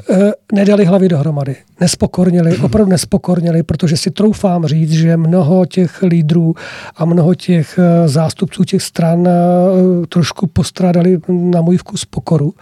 eh, 0.09 0.31
nedali 0.53 0.85
hlavy 0.85 1.09
dohromady. 1.09 1.55
Nespokornili, 1.79 2.57
opravdu 2.61 2.91
nespokornili, 2.91 3.63
protože 3.63 3.97
si 3.97 4.11
troufám 4.11 4.65
říct, 4.65 4.91
že 4.91 5.17
mnoho 5.17 5.65
těch 5.65 6.03
lídrů 6.03 6.53
a 6.95 7.05
mnoho 7.05 7.35
těch 7.35 7.79
eh, 7.79 8.07
zástupců 8.07 8.63
těch 8.63 8.81
stran 8.81 9.08
stran 9.09 9.27
eh, 9.27 10.07
trošku 10.07 10.47
postrádali 10.47 11.19
na 11.27 11.61
můj 11.61 11.77
vkus 11.77 12.05
pokoru 12.05 12.53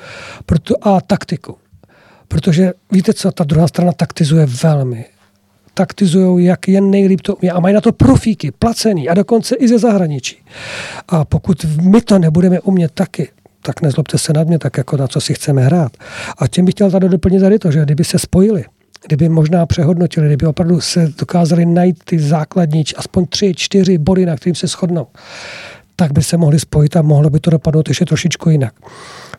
proto, 0.45 0.76
a 0.82 1.02
taktiku. 1.02 1.56
Protože 2.28 2.74
víte 2.91 3.14
co, 3.14 3.32
ta 3.32 3.43
druhá 3.43 3.68
strana 3.68 3.91
taktizuje 3.91 4.45
velmi. 4.64 5.06
Taktizují, 5.74 6.45
jak 6.45 6.68
jen 6.68 6.91
nejlíp 6.91 7.22
to 7.22 7.36
umí. 7.36 7.52
A 7.52 7.60
mají 7.60 7.76
na 7.76 7.82
to 7.82 7.91
profíky, 7.91 8.52
placený 8.52 9.10
a 9.10 9.14
dokonce 9.14 9.56
i 9.56 9.68
ze 9.68 9.80
zahraničí. 9.80 10.38
A 11.08 11.26
pokud 11.26 11.66
my 11.82 12.02
to 12.02 12.20
nebudeme 12.20 12.60
umět 12.60 12.91
taky, 12.91 13.30
tak 13.62 13.82
nezlobte 13.82 14.18
se 14.18 14.34
nad 14.34 14.48
mě, 14.48 14.60
tak 14.60 14.78
jako 14.78 14.98
na 14.98 15.08
co 15.08 15.22
si 15.22 15.34
chceme 15.34 15.62
hrát. 15.62 15.91
A 16.38 16.48
tím 16.48 16.66
bych 16.66 16.74
chtěl 16.74 16.91
tady 16.91 17.10
doplnit 17.10 17.39
tady 17.39 17.60
to, 17.60 17.72
že 17.72 17.82
kdyby 17.82 18.04
se 18.04 18.20
spojili, 18.20 18.66
kdyby 19.08 19.30
možná 19.30 19.66
přehodnotili, 19.66 20.28
kdyby 20.28 20.45
opravdu 20.45 20.82
se 20.82 21.12
dokázali 21.20 21.66
najít 21.66 22.04
ty 22.04 22.20
základní, 22.20 22.84
aspoň 22.98 23.26
tři, 23.26 23.54
čtyři 23.56 23.98
body, 23.98 24.26
na 24.26 24.36
kterým 24.36 24.56
se 24.56 24.68
shodnou, 24.68 25.08
tak 26.00 26.14
by 26.14 26.24
se 26.24 26.38
mohli 26.38 26.60
spojit 26.60 26.95
a 26.95 27.02
mohlo 27.02 27.30
by 27.30 27.39
to 27.39 27.50
dopadnout 27.50 27.88
ještě 27.89 28.06
trošičku 28.06 28.50
jinak. 28.50 28.74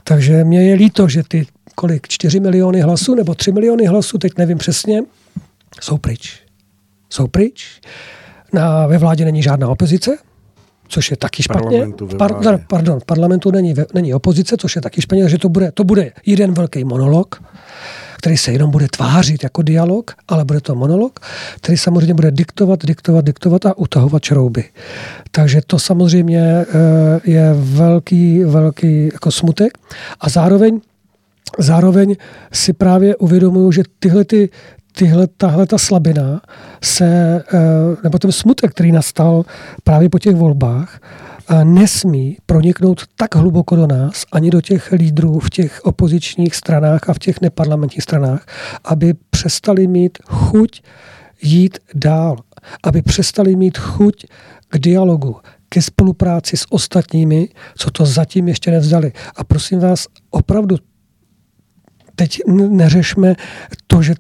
Takže 0.04 0.44
mě 0.44 0.70
je 0.70 0.74
líto, 0.74 1.08
že 1.08 1.22
ty 1.28 1.46
kolik, 1.74 2.08
4 2.08 2.40
miliony 2.40 2.80
hlasů 2.80 3.14
nebo 3.14 3.34
3 3.34 3.52
miliony 3.52 3.86
hlasů, 3.86 4.18
teď 4.18 4.32
nevím 4.38 4.58
přesně, 4.58 5.02
jsou 5.80 5.98
pryč. 5.98 6.42
Jsou 7.10 7.26
pryč. 7.26 7.80
Na, 8.52 8.86
ve 8.86 8.98
vládě 8.98 9.24
není 9.24 9.42
žádná 9.42 9.68
opozice, 9.68 10.18
což 10.88 11.10
je 11.10 11.16
taky 11.16 11.42
špatně. 11.42 11.86
V 11.86 12.16
par, 12.16 12.64
pardon, 12.68 13.00
v 13.00 13.04
parlamentu 13.04 13.50
není, 13.50 13.74
není 13.94 14.14
opozice, 14.14 14.56
což 14.58 14.76
je 14.76 14.82
taky 14.82 15.02
špatně, 15.02 15.22
takže 15.22 15.38
to 15.38 15.48
bude, 15.48 15.72
to 15.72 15.84
bude 15.84 16.12
jeden 16.26 16.54
velký 16.54 16.84
monolog, 16.84 17.42
který 18.18 18.36
se 18.36 18.52
jenom 18.52 18.70
bude 18.70 18.88
tvářit 18.88 19.42
jako 19.42 19.62
dialog, 19.62 20.14
ale 20.28 20.44
bude 20.44 20.60
to 20.60 20.74
monolog, 20.74 21.20
který 21.56 21.78
samozřejmě 21.78 22.14
bude 22.14 22.30
diktovat, 22.30 22.86
diktovat, 22.86 23.24
diktovat 23.24 23.66
a 23.66 23.78
utahovat 23.78 24.22
črouby. 24.22 24.64
Takže 25.30 25.60
to 25.66 25.78
samozřejmě 25.78 26.40
eh, 26.40 26.66
je 27.24 27.54
velký, 27.54 28.44
velký 28.44 29.08
jako 29.12 29.30
smutek. 29.30 29.78
A 30.20 30.28
zároveň 30.28 30.80
zároveň 31.58 32.16
si 32.52 32.72
právě 32.72 33.16
uvědomuju, 33.16 33.72
že 33.72 33.82
tyhle 33.98 34.24
ty, 34.24 34.48
tyhle, 34.92 35.26
tahle 35.36 35.66
ta 35.66 35.78
slabina 35.78 36.40
se, 36.82 37.06
eh, 37.54 37.58
nebo 38.02 38.18
ten 38.18 38.32
smutek, 38.32 38.70
který 38.70 38.92
nastal 38.92 39.44
právě 39.84 40.08
po 40.08 40.18
těch 40.18 40.36
volbách, 40.36 41.00
nesmí 41.64 42.36
proniknout 42.46 43.02
tak 43.16 43.34
hluboko 43.34 43.76
do 43.76 43.86
nás, 43.86 44.24
ani 44.32 44.50
do 44.50 44.60
těch 44.60 44.92
lídrů 44.92 45.38
v 45.38 45.50
těch 45.50 45.80
opozičních 45.84 46.54
stranách 46.54 47.08
a 47.08 47.14
v 47.14 47.18
těch 47.18 47.40
neparlamentních 47.40 48.02
stranách, 48.02 48.46
aby 48.84 49.14
přestali 49.30 49.86
mít 49.86 50.18
chuť 50.28 50.82
jít 51.42 51.78
dál, 51.94 52.36
aby 52.82 53.02
přestali 53.02 53.56
mít 53.56 53.78
chuť 53.78 54.26
k 54.68 54.78
dialogu, 54.78 55.36
ke 55.68 55.82
spolupráci 55.82 56.56
s 56.56 56.72
ostatními, 56.72 57.48
co 57.76 57.90
to 57.90 58.06
zatím 58.06 58.48
ještě 58.48 58.70
nevzdali. 58.70 59.12
A 59.36 59.44
prosím 59.44 59.80
vás, 59.80 60.06
opravdu 60.30 60.76
teď 62.14 62.40
neřešme 62.48 63.34
to, 63.86 64.02
že 64.02 64.14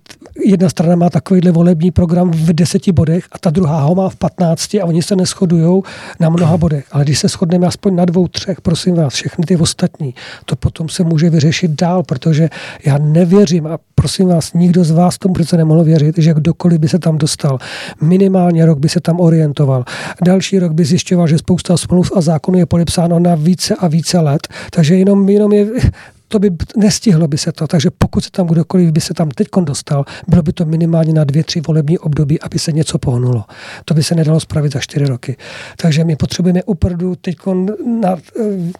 jedna 0.44 0.68
strana 0.68 0.96
má 0.96 1.10
takovýhle 1.10 1.50
volební 1.50 1.90
program 1.90 2.30
v 2.30 2.52
deseti 2.52 2.92
bodech 2.92 3.24
a 3.32 3.38
ta 3.38 3.50
druhá 3.50 3.80
ho 3.80 3.94
má 3.94 4.08
v 4.08 4.16
patnácti 4.16 4.80
a 4.80 4.86
oni 4.86 5.02
se 5.02 5.16
neschodují 5.16 5.82
na 6.20 6.28
mnoha 6.28 6.56
bodech. 6.56 6.84
Ale 6.92 7.04
když 7.04 7.18
se 7.18 7.28
shodneme 7.28 7.66
aspoň 7.66 7.96
na 7.96 8.04
dvou, 8.04 8.28
třech, 8.28 8.60
prosím 8.60 8.94
vás, 8.94 9.14
všechny 9.14 9.44
ty 9.44 9.56
ostatní, 9.56 10.14
to 10.44 10.56
potom 10.56 10.88
se 10.88 11.04
může 11.04 11.30
vyřešit 11.30 11.70
dál, 11.70 12.02
protože 12.02 12.48
já 12.84 12.98
nevěřím 12.98 13.66
a 13.66 13.78
prosím 13.94 14.28
vás, 14.28 14.52
nikdo 14.52 14.84
z 14.84 14.90
vás 14.90 15.18
tomu 15.18 15.34
přece 15.34 15.56
nemohl 15.56 15.84
věřit, 15.84 16.18
že 16.18 16.34
kdokoliv 16.34 16.78
by 16.78 16.88
se 16.88 16.98
tam 16.98 17.18
dostal, 17.18 17.58
minimálně 18.00 18.66
rok 18.66 18.78
by 18.78 18.88
se 18.88 19.00
tam 19.00 19.20
orientoval. 19.20 19.84
Další 20.24 20.58
rok 20.58 20.72
by 20.72 20.84
zjišťoval, 20.84 21.26
že 21.26 21.38
spousta 21.38 21.76
smluv 21.76 22.12
a 22.14 22.20
zákonů 22.20 22.58
je 22.58 22.66
podepsáno 22.66 23.18
na 23.18 23.34
více 23.34 23.74
a 23.74 23.88
více 23.88 24.18
let, 24.18 24.48
takže 24.70 24.96
jenom, 24.96 25.28
jenom 25.28 25.52
je 25.52 25.66
to 26.28 26.38
by 26.38 26.50
nestihlo 26.76 27.28
by 27.28 27.38
se 27.38 27.52
to. 27.52 27.66
Takže 27.66 27.90
pokud 27.98 28.24
se 28.24 28.30
tam 28.30 28.46
kdokoliv 28.46 28.90
by 28.90 29.00
se 29.00 29.14
tam 29.14 29.30
teď 29.30 29.48
dostal, 29.60 30.04
bylo 30.28 30.42
by 30.42 30.52
to 30.52 30.64
minimálně 30.64 31.12
na 31.12 31.24
dvě, 31.24 31.44
tři 31.44 31.60
volební 31.60 31.98
období, 31.98 32.40
aby 32.40 32.58
se 32.58 32.72
něco 32.72 32.98
pohnulo. 32.98 33.44
To 33.84 33.94
by 33.94 34.02
se 34.02 34.14
nedalo 34.14 34.40
spravit 34.40 34.72
za 34.72 34.80
čtyři 34.80 35.06
roky. 35.06 35.36
Takže 35.76 36.04
my 36.04 36.16
potřebujeme 36.16 36.62
opravdu 36.62 37.14
teď 37.16 37.36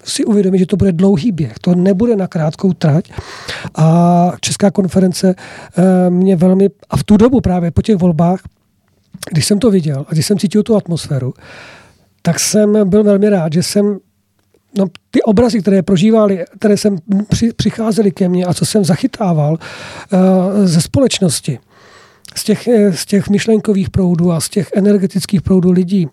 si 0.05 0.25
uvědomit, 0.25 0.59
že 0.59 0.67
to 0.67 0.77
bude 0.77 0.93
dlouhý 0.93 1.33
běh. 1.33 1.59
To 1.61 1.75
nebude 1.75 2.17
na 2.17 2.27
krátkou 2.27 2.73
trať. 2.73 3.13
A 3.75 4.33
Česká 4.41 4.71
konference 4.71 5.35
eh, 5.35 6.11
mě 6.11 6.37
velmi, 6.37 6.69
a 6.91 6.97
v 6.97 7.05
tu 7.05 7.17
dobu 7.17 7.41
právě 7.41 7.71
po 7.71 7.83
těch 7.83 7.97
volbách, 7.97 8.41
když 9.33 9.47
jsem 9.47 9.59
to 9.59 9.71
viděl 9.71 10.07
a 10.09 10.13
když 10.13 10.27
jsem 10.27 10.39
cítil 10.39 10.63
tu 10.63 10.77
atmosféru, 10.77 11.35
tak 12.23 12.41
jsem 12.41 12.89
byl 12.89 13.05
velmi 13.05 13.29
rád, 13.29 13.53
že 13.53 13.63
jsem 13.63 13.99
no, 14.77 14.87
ty 15.11 15.23
obrazy, 15.23 15.61
které 15.61 15.83
prožívali, 15.83 16.45
které 16.59 16.77
jsem 16.77 16.97
při, 17.29 17.53
přicházely 17.53 18.11
ke 18.11 18.29
mně 18.29 18.45
a 18.45 18.55
co 18.55 18.67
jsem 18.67 18.85
zachytával 18.85 19.53
uh, 19.53 20.19
ze 20.65 20.81
společnosti, 20.81 21.59
z 22.37 22.45
těch, 22.45 22.69
eh, 22.69 22.93
z 22.93 23.07
těch 23.07 23.29
myšlenkových 23.29 23.91
proudů 23.91 24.33
a 24.33 24.41
z 24.41 24.49
těch 24.49 24.71
energetických 24.75 25.43
proudů 25.43 25.71
lidí, 25.71 26.09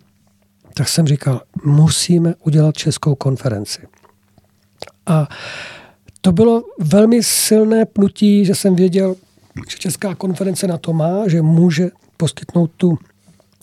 tak 0.74 0.88
jsem 0.88 1.06
říkal, 1.06 1.40
musíme 1.64 2.34
udělat 2.44 2.76
českou 2.76 3.14
konferenci. 3.14 3.80
A 5.06 5.28
to 6.20 6.32
bylo 6.32 6.62
velmi 6.78 7.22
silné 7.22 7.84
pnutí, 7.84 8.44
že 8.44 8.54
jsem 8.54 8.76
věděl, 8.76 9.16
že 9.68 9.78
Česká 9.78 10.14
konference 10.14 10.66
na 10.66 10.78
to 10.78 10.92
má, 10.92 11.28
že 11.28 11.42
může 11.42 11.90
poskytnout 12.16 12.70
tu 12.76 12.98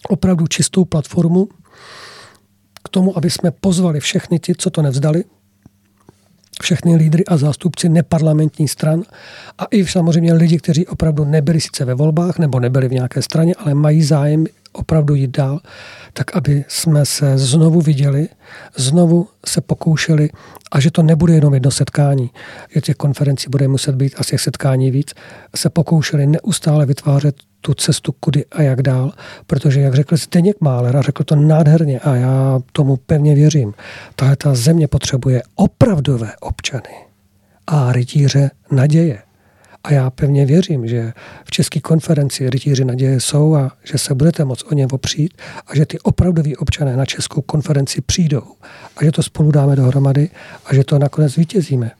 opravdu 0.09 0.47
čistou 0.47 0.85
platformu, 0.85 1.49
tomu, 2.93 3.17
aby 3.17 3.29
jsme 3.29 3.51
pozvali 3.51 3.99
všechny 3.99 4.39
ti, 4.39 4.53
co 4.57 4.69
to 4.69 4.81
nevzdali, 4.81 5.23
všechny 6.61 6.95
lídry 6.95 7.25
a 7.25 7.37
zástupci 7.37 7.89
neparlamentní 7.89 8.67
stran 8.67 9.03
a 9.57 9.65
i 9.71 9.85
samozřejmě 9.85 10.33
lidi, 10.33 10.57
kteří 10.57 10.87
opravdu 10.87 11.25
nebyli 11.25 11.61
sice 11.61 11.85
ve 11.85 11.93
volbách 11.93 12.39
nebo 12.39 12.59
nebyli 12.59 12.87
v 12.87 12.91
nějaké 12.91 13.21
straně, 13.21 13.55
ale 13.57 13.73
mají 13.73 14.03
zájem 14.03 14.45
opravdu 14.73 15.15
jít 15.15 15.37
dál, 15.37 15.59
tak 16.13 16.35
aby 16.35 16.65
jsme 16.67 17.05
se 17.05 17.37
znovu 17.37 17.81
viděli, 17.81 18.29
znovu 18.77 19.27
se 19.45 19.61
pokoušeli 19.61 20.29
a 20.71 20.79
že 20.79 20.91
to 20.91 21.03
nebude 21.03 21.33
jenom 21.33 21.53
jedno 21.53 21.71
setkání, 21.71 22.29
že 22.75 22.81
těch 22.81 22.95
konferencí 22.95 23.49
bude 23.49 23.67
muset 23.67 23.95
být 23.95 24.13
asi 24.17 24.37
setkání 24.37 24.91
víc, 24.91 25.13
se 25.55 25.69
pokoušeli 25.69 26.27
neustále 26.27 26.85
vytvářet 26.85 27.35
tu 27.65 27.73
cestu 27.73 28.11
kudy 28.11 28.45
a 28.51 28.61
jak 28.61 28.81
dál, 28.81 29.11
protože, 29.47 29.81
jak 29.81 29.93
řekl 29.93 30.17
Zdeněk 30.17 30.61
Máler, 30.61 30.97
a 30.97 31.01
řekl 31.01 31.23
to 31.23 31.35
nádherně 31.35 31.99
a 31.99 32.15
já 32.15 32.59
tomu 32.71 32.97
pevně 32.97 33.35
věřím, 33.35 33.73
tahle 34.15 34.35
ta 34.35 34.55
země 34.55 34.87
potřebuje 34.87 35.43
opravdové 35.55 36.31
občany 36.39 36.93
a 37.67 37.91
rytíře 37.91 38.51
naděje. 38.71 39.21
A 39.83 39.93
já 39.93 40.09
pevně 40.09 40.45
věřím, 40.45 40.87
že 40.87 41.13
v 41.45 41.51
České 41.51 41.79
konferenci 41.79 42.49
rytíři 42.49 42.85
naděje 42.85 43.19
jsou 43.19 43.55
a 43.55 43.71
že 43.83 43.97
se 43.97 44.15
budete 44.15 44.45
moct 44.45 44.71
o 44.71 44.73
ně 44.73 44.87
opřít 44.91 45.33
a 45.67 45.75
že 45.75 45.85
ty 45.85 45.99
opravdoví 45.99 46.57
občané 46.57 46.97
na 46.97 47.05
Českou 47.05 47.41
konferenci 47.41 48.01
přijdou 48.01 48.43
a 48.97 49.05
že 49.05 49.11
to 49.11 49.23
spolu 49.23 49.51
dáme 49.51 49.75
dohromady 49.75 50.29
a 50.65 50.75
že 50.75 50.83
to 50.83 50.99
nakonec 50.99 51.35
vítězíme. 51.35 51.91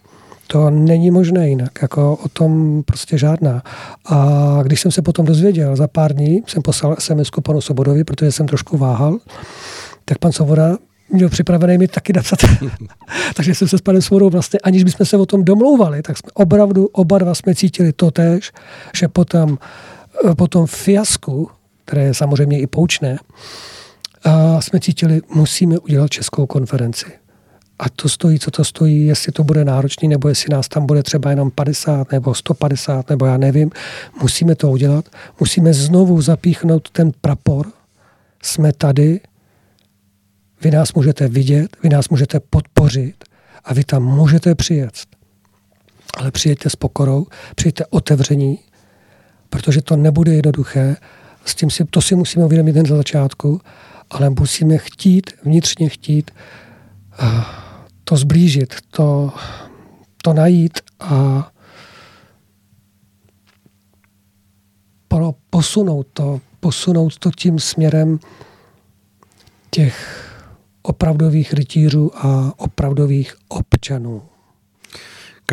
To 0.48 0.70
není 0.70 1.12
možné 1.12 1.50
jinak, 1.50 1.72
jako 1.82 2.16
o 2.16 2.30
tom 2.30 2.84
prostě 2.84 3.18
žádná. 3.18 3.64
A 4.06 4.60
když 4.64 4.82
jsem 4.82 4.92
se 4.92 5.02
potom 5.02 5.26
dozvěděl, 5.26 5.76
za 5.76 5.88
pár 5.88 6.14
dní 6.14 6.44
jsem 6.48 6.62
poslal 6.62 6.96
sms 7.00 7.30
panu 7.44 7.62
Sobodovi, 7.62 8.04
protože 8.04 8.32
jsem 8.32 8.48
trošku 8.48 8.78
váhal, 8.78 9.18
tak 10.06 10.18
pan 10.18 10.32
Soboda 10.32 10.78
měl 11.10 11.30
připravený 11.30 11.78
mi 11.78 11.88
taky 11.88 12.14
napsat. 12.14 12.40
Takže 13.36 13.56
jsem 13.56 13.68
se 13.68 13.78
s 13.78 13.82
panem 13.82 14.02
Svobodou 14.02 14.30
vlastně, 14.30 14.60
aniž 14.60 14.84
bychom 14.84 15.06
se 15.06 15.18
o 15.18 15.26
tom 15.26 15.44
domlouvali, 15.44 16.02
tak 16.02 16.18
jsme 16.18 16.30
opravdu 16.34 16.86
oba 16.86 17.18
dva 17.18 17.36
jsme 17.36 17.56
cítili 17.56 17.94
to 17.94 18.12
tež, 18.12 18.52
že 18.96 19.08
potom, 19.08 19.58
po 20.38 20.48
tom 20.48 20.68
fiasku, 20.68 21.50
které 21.86 22.04
je 22.04 22.14
samozřejmě 22.14 22.60
i 22.60 22.68
poučné, 22.68 23.18
jsme 24.60 24.80
cítili, 24.80 25.22
musíme 25.36 25.80
udělat 25.80 26.10
českou 26.10 26.46
konferenci 26.46 27.23
a 27.80 27.90
to 27.90 28.10
stojí, 28.10 28.40
co 28.40 28.52
to 28.52 28.64
stojí, 28.64 29.06
jestli 29.06 29.32
to 29.32 29.44
bude 29.44 29.66
náročný, 29.66 30.08
nebo 30.08 30.30
jestli 30.30 30.54
nás 30.54 30.68
tam 30.68 30.86
bude 30.86 31.04
třeba 31.04 31.30
jenom 31.30 31.52
50 31.52 32.12
nebo 32.12 32.36
150, 32.36 33.10
nebo 33.10 33.26
já 33.26 33.38
nevím. 33.38 33.72
Musíme 34.22 34.56
to 34.56 34.72
udělat. 34.72 35.06
Musíme 35.40 35.74
znovu 35.74 36.22
zapíchnout 36.22 36.90
ten 36.90 37.12
prapor. 37.22 37.68
Jsme 38.44 38.74
tady, 38.74 39.20
vy 40.62 40.72
nás 40.72 40.94
můžete 40.94 41.28
vidět, 41.28 41.78
vy 41.84 41.90
nás 41.90 42.10
můžete 42.10 42.40
podpořit 42.40 43.16
a 43.64 43.74
vy 43.74 43.84
tam 43.84 44.04
můžete 44.04 44.56
přijet. 44.56 44.94
Ale 46.18 46.32
přijďte 46.32 46.70
s 46.70 46.76
pokorou, 46.76 47.28
přijďte 47.56 47.86
otevření, 47.86 48.60
protože 49.50 49.82
to 49.82 49.96
nebude 49.96 50.34
jednoduché. 50.34 50.96
S 51.46 51.56
tím 51.56 51.70
si, 51.70 51.86
to 51.86 52.02
si 52.02 52.16
musíme 52.16 52.46
uvědomit 52.46 52.76
jen 52.76 52.86
za 52.86 52.96
začátku, 52.96 53.62
ale 54.10 54.30
musíme 54.30 54.78
chtít, 54.78 55.32
vnitřně 55.44 55.90
chtít 55.90 56.32
uh, 57.22 57.63
to 58.04 58.18
zblížit, 58.18 58.76
to, 58.92 59.34
to 60.22 60.34
najít 60.34 60.80
a 61.00 61.52
pro 65.08 65.34
posunout 65.50 66.08
to, 66.14 66.42
posunout 66.60 67.18
to 67.18 67.32
tím 67.32 67.60
směrem 67.60 68.20
těch 69.70 70.30
opravdových 70.82 71.54
rytířů 71.54 72.12
a 72.18 72.54
opravdových 72.58 73.36
občanů. 73.48 74.22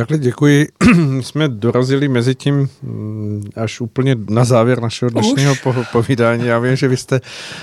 Karli, 0.01 0.19
děkuji. 0.19 0.69
Jsme 1.21 1.49
dorazili 1.49 2.09
mezi 2.09 2.35
tím 2.35 2.69
mm, 2.83 3.43
až 3.57 3.81
úplně 3.81 4.17
na 4.31 4.45
závěr 4.45 4.83
našeho 4.83 5.11
dnešního 5.11 5.55
po, 5.63 5.75
povídání. 5.93 6.47
Já 6.47 6.59
vím, 6.59 6.77
že 6.77 6.89
vy 6.89 6.97
jste 6.97 7.21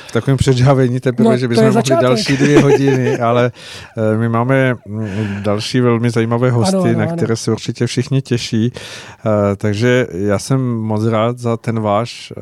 v 0.07 0.11
takovém 0.11 0.37
předžávení 0.37 0.99
teprve, 0.99 1.29
no, 1.29 1.37
že 1.37 1.47
bychom 1.47 1.63
mohli 1.63 1.73
začátek. 1.73 2.03
další 2.03 2.37
dvě 2.37 2.59
hodiny, 2.61 3.19
ale 3.19 3.51
eh, 3.97 4.17
my 4.17 4.29
máme 4.29 4.75
mm, 4.87 5.37
další 5.41 5.79
velmi 5.79 6.09
zajímavé 6.09 6.51
hosty, 6.51 6.75
ano, 6.75 6.83
ano, 6.83 6.99
na 6.99 7.05
které 7.05 7.35
se 7.35 7.51
určitě 7.51 7.87
všichni 7.87 8.21
těší. 8.21 8.71
Eh, 8.73 9.55
takže 9.55 10.07
já 10.11 10.39
jsem 10.39 10.75
moc 10.77 11.05
rád 11.05 11.39
za 11.39 11.57
ten 11.57 11.79
váš 11.79 12.33
eh, 12.37 12.41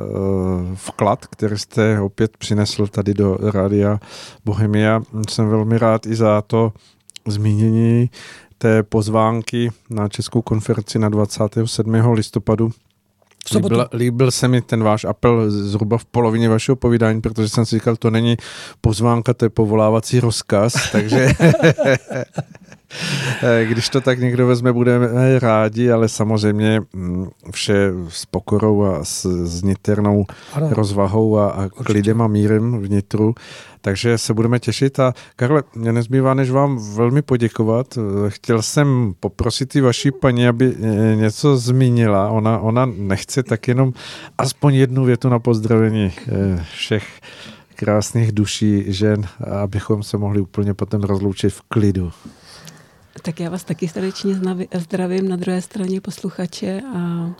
vklad, 0.75 1.25
který 1.25 1.57
jste 1.57 1.99
opět 1.99 2.37
přinesl 2.37 2.87
tady 2.87 3.13
do 3.13 3.37
Rádia 3.53 3.99
Bohemia. 4.45 5.01
Jsem 5.29 5.49
velmi 5.49 5.77
rád 5.77 6.05
i 6.05 6.15
za 6.15 6.41
to 6.41 6.73
zmínění 7.27 8.09
té 8.65 8.83
pozvánky 8.83 9.71
na 9.89 10.09
Českou 10.09 10.41
konferenci 10.41 10.99
na 10.99 11.09
27. 11.09 11.93
listopadu. 12.13 12.71
Líbil, 13.55 13.87
líbil 13.93 14.31
se 14.31 14.47
mi 14.47 14.61
ten 14.61 14.83
váš 14.83 15.05
apel 15.05 15.51
zhruba 15.51 15.97
v 15.97 16.05
polovině 16.05 16.49
vašeho 16.49 16.75
povídání, 16.75 17.21
protože 17.21 17.49
jsem 17.49 17.65
si 17.65 17.75
říkal, 17.75 17.95
to 17.95 18.09
není 18.09 18.37
pozvánka, 18.81 19.33
to 19.33 19.45
je 19.45 19.49
povolávací 19.49 20.19
rozkaz, 20.19 20.73
takže 20.91 21.27
když 23.63 23.89
to 23.89 24.01
tak 24.01 24.19
někdo 24.19 24.47
vezme, 24.47 24.73
budeme 24.73 25.39
rádi, 25.39 25.91
ale 25.91 26.09
samozřejmě 26.09 26.81
mm, 26.93 27.27
vše 27.51 27.91
s 28.09 28.25
pokorou 28.25 28.83
a 28.83 29.03
s, 29.03 29.45
s 29.45 29.63
niternou 29.63 30.25
ano, 30.53 30.69
rozvahou 30.71 31.37
a, 31.37 31.49
a 31.49 31.69
klidem 31.69 32.21
a 32.21 32.27
mírem 32.27 32.81
vnitru. 32.81 33.35
Takže 33.81 34.17
se 34.17 34.33
budeme 34.33 34.59
těšit 34.59 34.99
a 34.99 35.13
Karle, 35.35 35.63
mě 35.75 35.93
nezbývá, 35.93 36.33
než 36.33 36.51
vám 36.51 36.95
velmi 36.95 37.21
poděkovat. 37.21 37.97
Chtěl 38.27 38.61
jsem 38.61 39.13
poprosit 39.19 39.75
i 39.75 39.81
vaší 39.81 40.11
paní, 40.11 40.47
aby 40.47 40.75
e, 40.75 41.15
něco 41.15 41.57
zmínila. 41.57 42.29
Ona, 42.29 42.59
ona 42.59 42.85
nechce 42.97 43.43
tak 43.43 43.67
jenom 43.67 43.93
aspoň 44.37 44.75
jednu 44.75 45.05
větu 45.05 45.29
na 45.29 45.39
pozdravení 45.39 46.11
všech 46.73 47.05
krásných 47.75 48.31
duší 48.31 48.93
žen, 48.93 49.27
abychom 49.63 50.03
se 50.03 50.17
mohli 50.17 50.41
úplně 50.41 50.73
potom 50.73 51.01
rozloučit 51.01 51.53
v 51.53 51.61
klidu. 51.61 52.11
Tak 53.21 53.39
já 53.39 53.49
vás 53.49 53.63
taky 53.63 53.87
srdečně 53.87 54.35
zdravím 54.73 55.27
na 55.27 55.35
druhé 55.35 55.61
straně 55.61 56.01
posluchače 56.01 56.81
a 56.95 57.31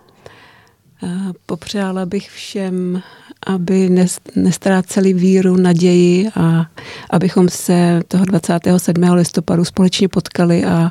popřála 1.45 2.05
bych 2.05 2.29
všem, 2.29 3.01
aby 3.47 3.89
nestráceli 4.35 5.13
víru, 5.13 5.55
naději 5.55 6.29
a 6.35 6.65
abychom 7.09 7.49
se 7.49 8.01
toho 8.07 8.25
27. 8.25 9.03
listopadu 9.03 9.65
společně 9.65 10.07
potkali 10.07 10.65
a 10.65 10.89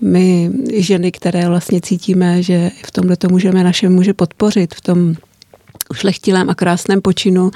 my 0.00 0.50
ženy, 0.72 1.12
které 1.12 1.48
vlastně 1.48 1.80
cítíme, 1.80 2.42
že 2.42 2.70
v 2.86 2.90
tomhle 2.90 3.16
to 3.16 3.28
můžeme 3.28 3.64
naše 3.64 3.88
muže 3.88 4.14
podpořit, 4.14 4.74
v 4.74 4.80
tom 4.80 5.14
ušlechtilém 5.90 6.50
a 6.50 6.54
krásném 6.54 7.00
počinu, 7.00 7.50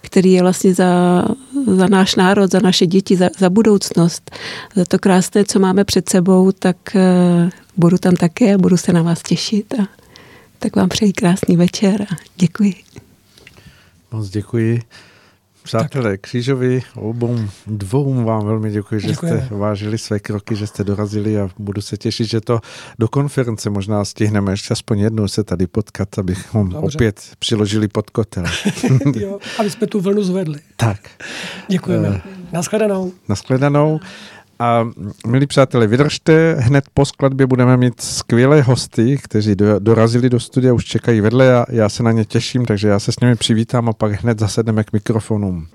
který 0.00 0.32
je 0.32 0.42
vlastně 0.42 0.74
za, 0.74 1.24
za 1.66 1.86
náš 1.86 2.14
národ, 2.14 2.52
za 2.52 2.60
naše 2.60 2.86
děti, 2.86 3.16
za, 3.16 3.28
za 3.38 3.50
budoucnost, 3.50 4.30
za 4.74 4.84
to 4.84 4.98
krásné, 4.98 5.44
co 5.44 5.58
máme 5.58 5.84
před 5.84 6.08
sebou, 6.08 6.52
tak 6.52 6.76
uh, 6.94 7.50
budu 7.76 7.98
tam 7.98 8.16
také, 8.16 8.58
budu 8.58 8.76
se 8.76 8.92
na 8.92 9.02
vás 9.02 9.22
těšit 9.22 9.74
a 9.80 9.88
tak 10.58 10.76
vám 10.76 10.88
přeji 10.88 11.12
krásný 11.12 11.56
večer 11.56 12.02
a 12.02 12.16
děkuji. 12.36 12.74
Moc 14.12 14.28
děkuji. 14.28 14.82
Přátelé, 15.66 16.18
Křížovi, 16.18 16.82
obou 16.94 17.38
dvou 17.66 18.24
vám 18.24 18.46
velmi 18.46 18.70
děkuji, 18.70 19.00
že 19.00 19.08
Děkujeme. 19.08 19.46
jste 19.46 19.54
vážili 19.54 19.98
své 19.98 20.18
kroky, 20.18 20.56
že 20.56 20.66
jste 20.66 20.84
dorazili 20.84 21.40
a 21.40 21.48
budu 21.58 21.82
se 21.82 21.96
těšit, 21.96 22.28
že 22.28 22.40
to 22.40 22.60
do 22.98 23.08
konference 23.08 23.70
možná 23.70 24.04
stihneme 24.04 24.52
ještě 24.52 24.72
aspoň 24.72 24.98
jednou 24.98 25.28
se 25.28 25.44
tady 25.44 25.66
potkat, 25.66 26.18
abychom 26.18 26.68
Dobře. 26.68 26.96
opět 26.96 27.20
přiložili 27.38 27.88
pod 27.88 28.10
kotel. 28.10 28.44
jo, 29.14 29.38
aby 29.58 29.70
jsme 29.70 29.86
tu 29.86 30.00
vlnu 30.00 30.22
zvedli. 30.22 30.58
Tak. 30.76 31.00
Děkujeme. 31.68 32.08
Uh, 32.08 32.16
Naschledanou. 32.52 33.12
Naschledanou. 33.28 34.00
A 34.58 34.88
milí 35.26 35.46
přátelé, 35.46 35.86
vydržte, 35.86 36.56
hned 36.58 36.84
po 36.94 37.04
skladbě 37.04 37.46
budeme 37.46 37.76
mít 37.76 38.00
skvělé 38.00 38.62
hosty, 38.62 39.18
kteří 39.22 39.54
do, 39.54 39.78
dorazili 39.78 40.30
do 40.30 40.40
studia, 40.40 40.72
už 40.72 40.84
čekají 40.84 41.20
vedle 41.20 41.54
a 41.54 41.66
já 41.68 41.88
se 41.88 42.02
na 42.02 42.12
ně 42.12 42.24
těším, 42.24 42.66
takže 42.66 42.88
já 42.88 42.98
se 42.98 43.12
s 43.12 43.20
nimi 43.20 43.36
přivítám 43.36 43.88
a 43.88 43.92
pak 43.92 44.12
hned 44.12 44.38
zasedneme 44.38 44.84
k 44.84 44.92
mikrofonům. 44.92 45.66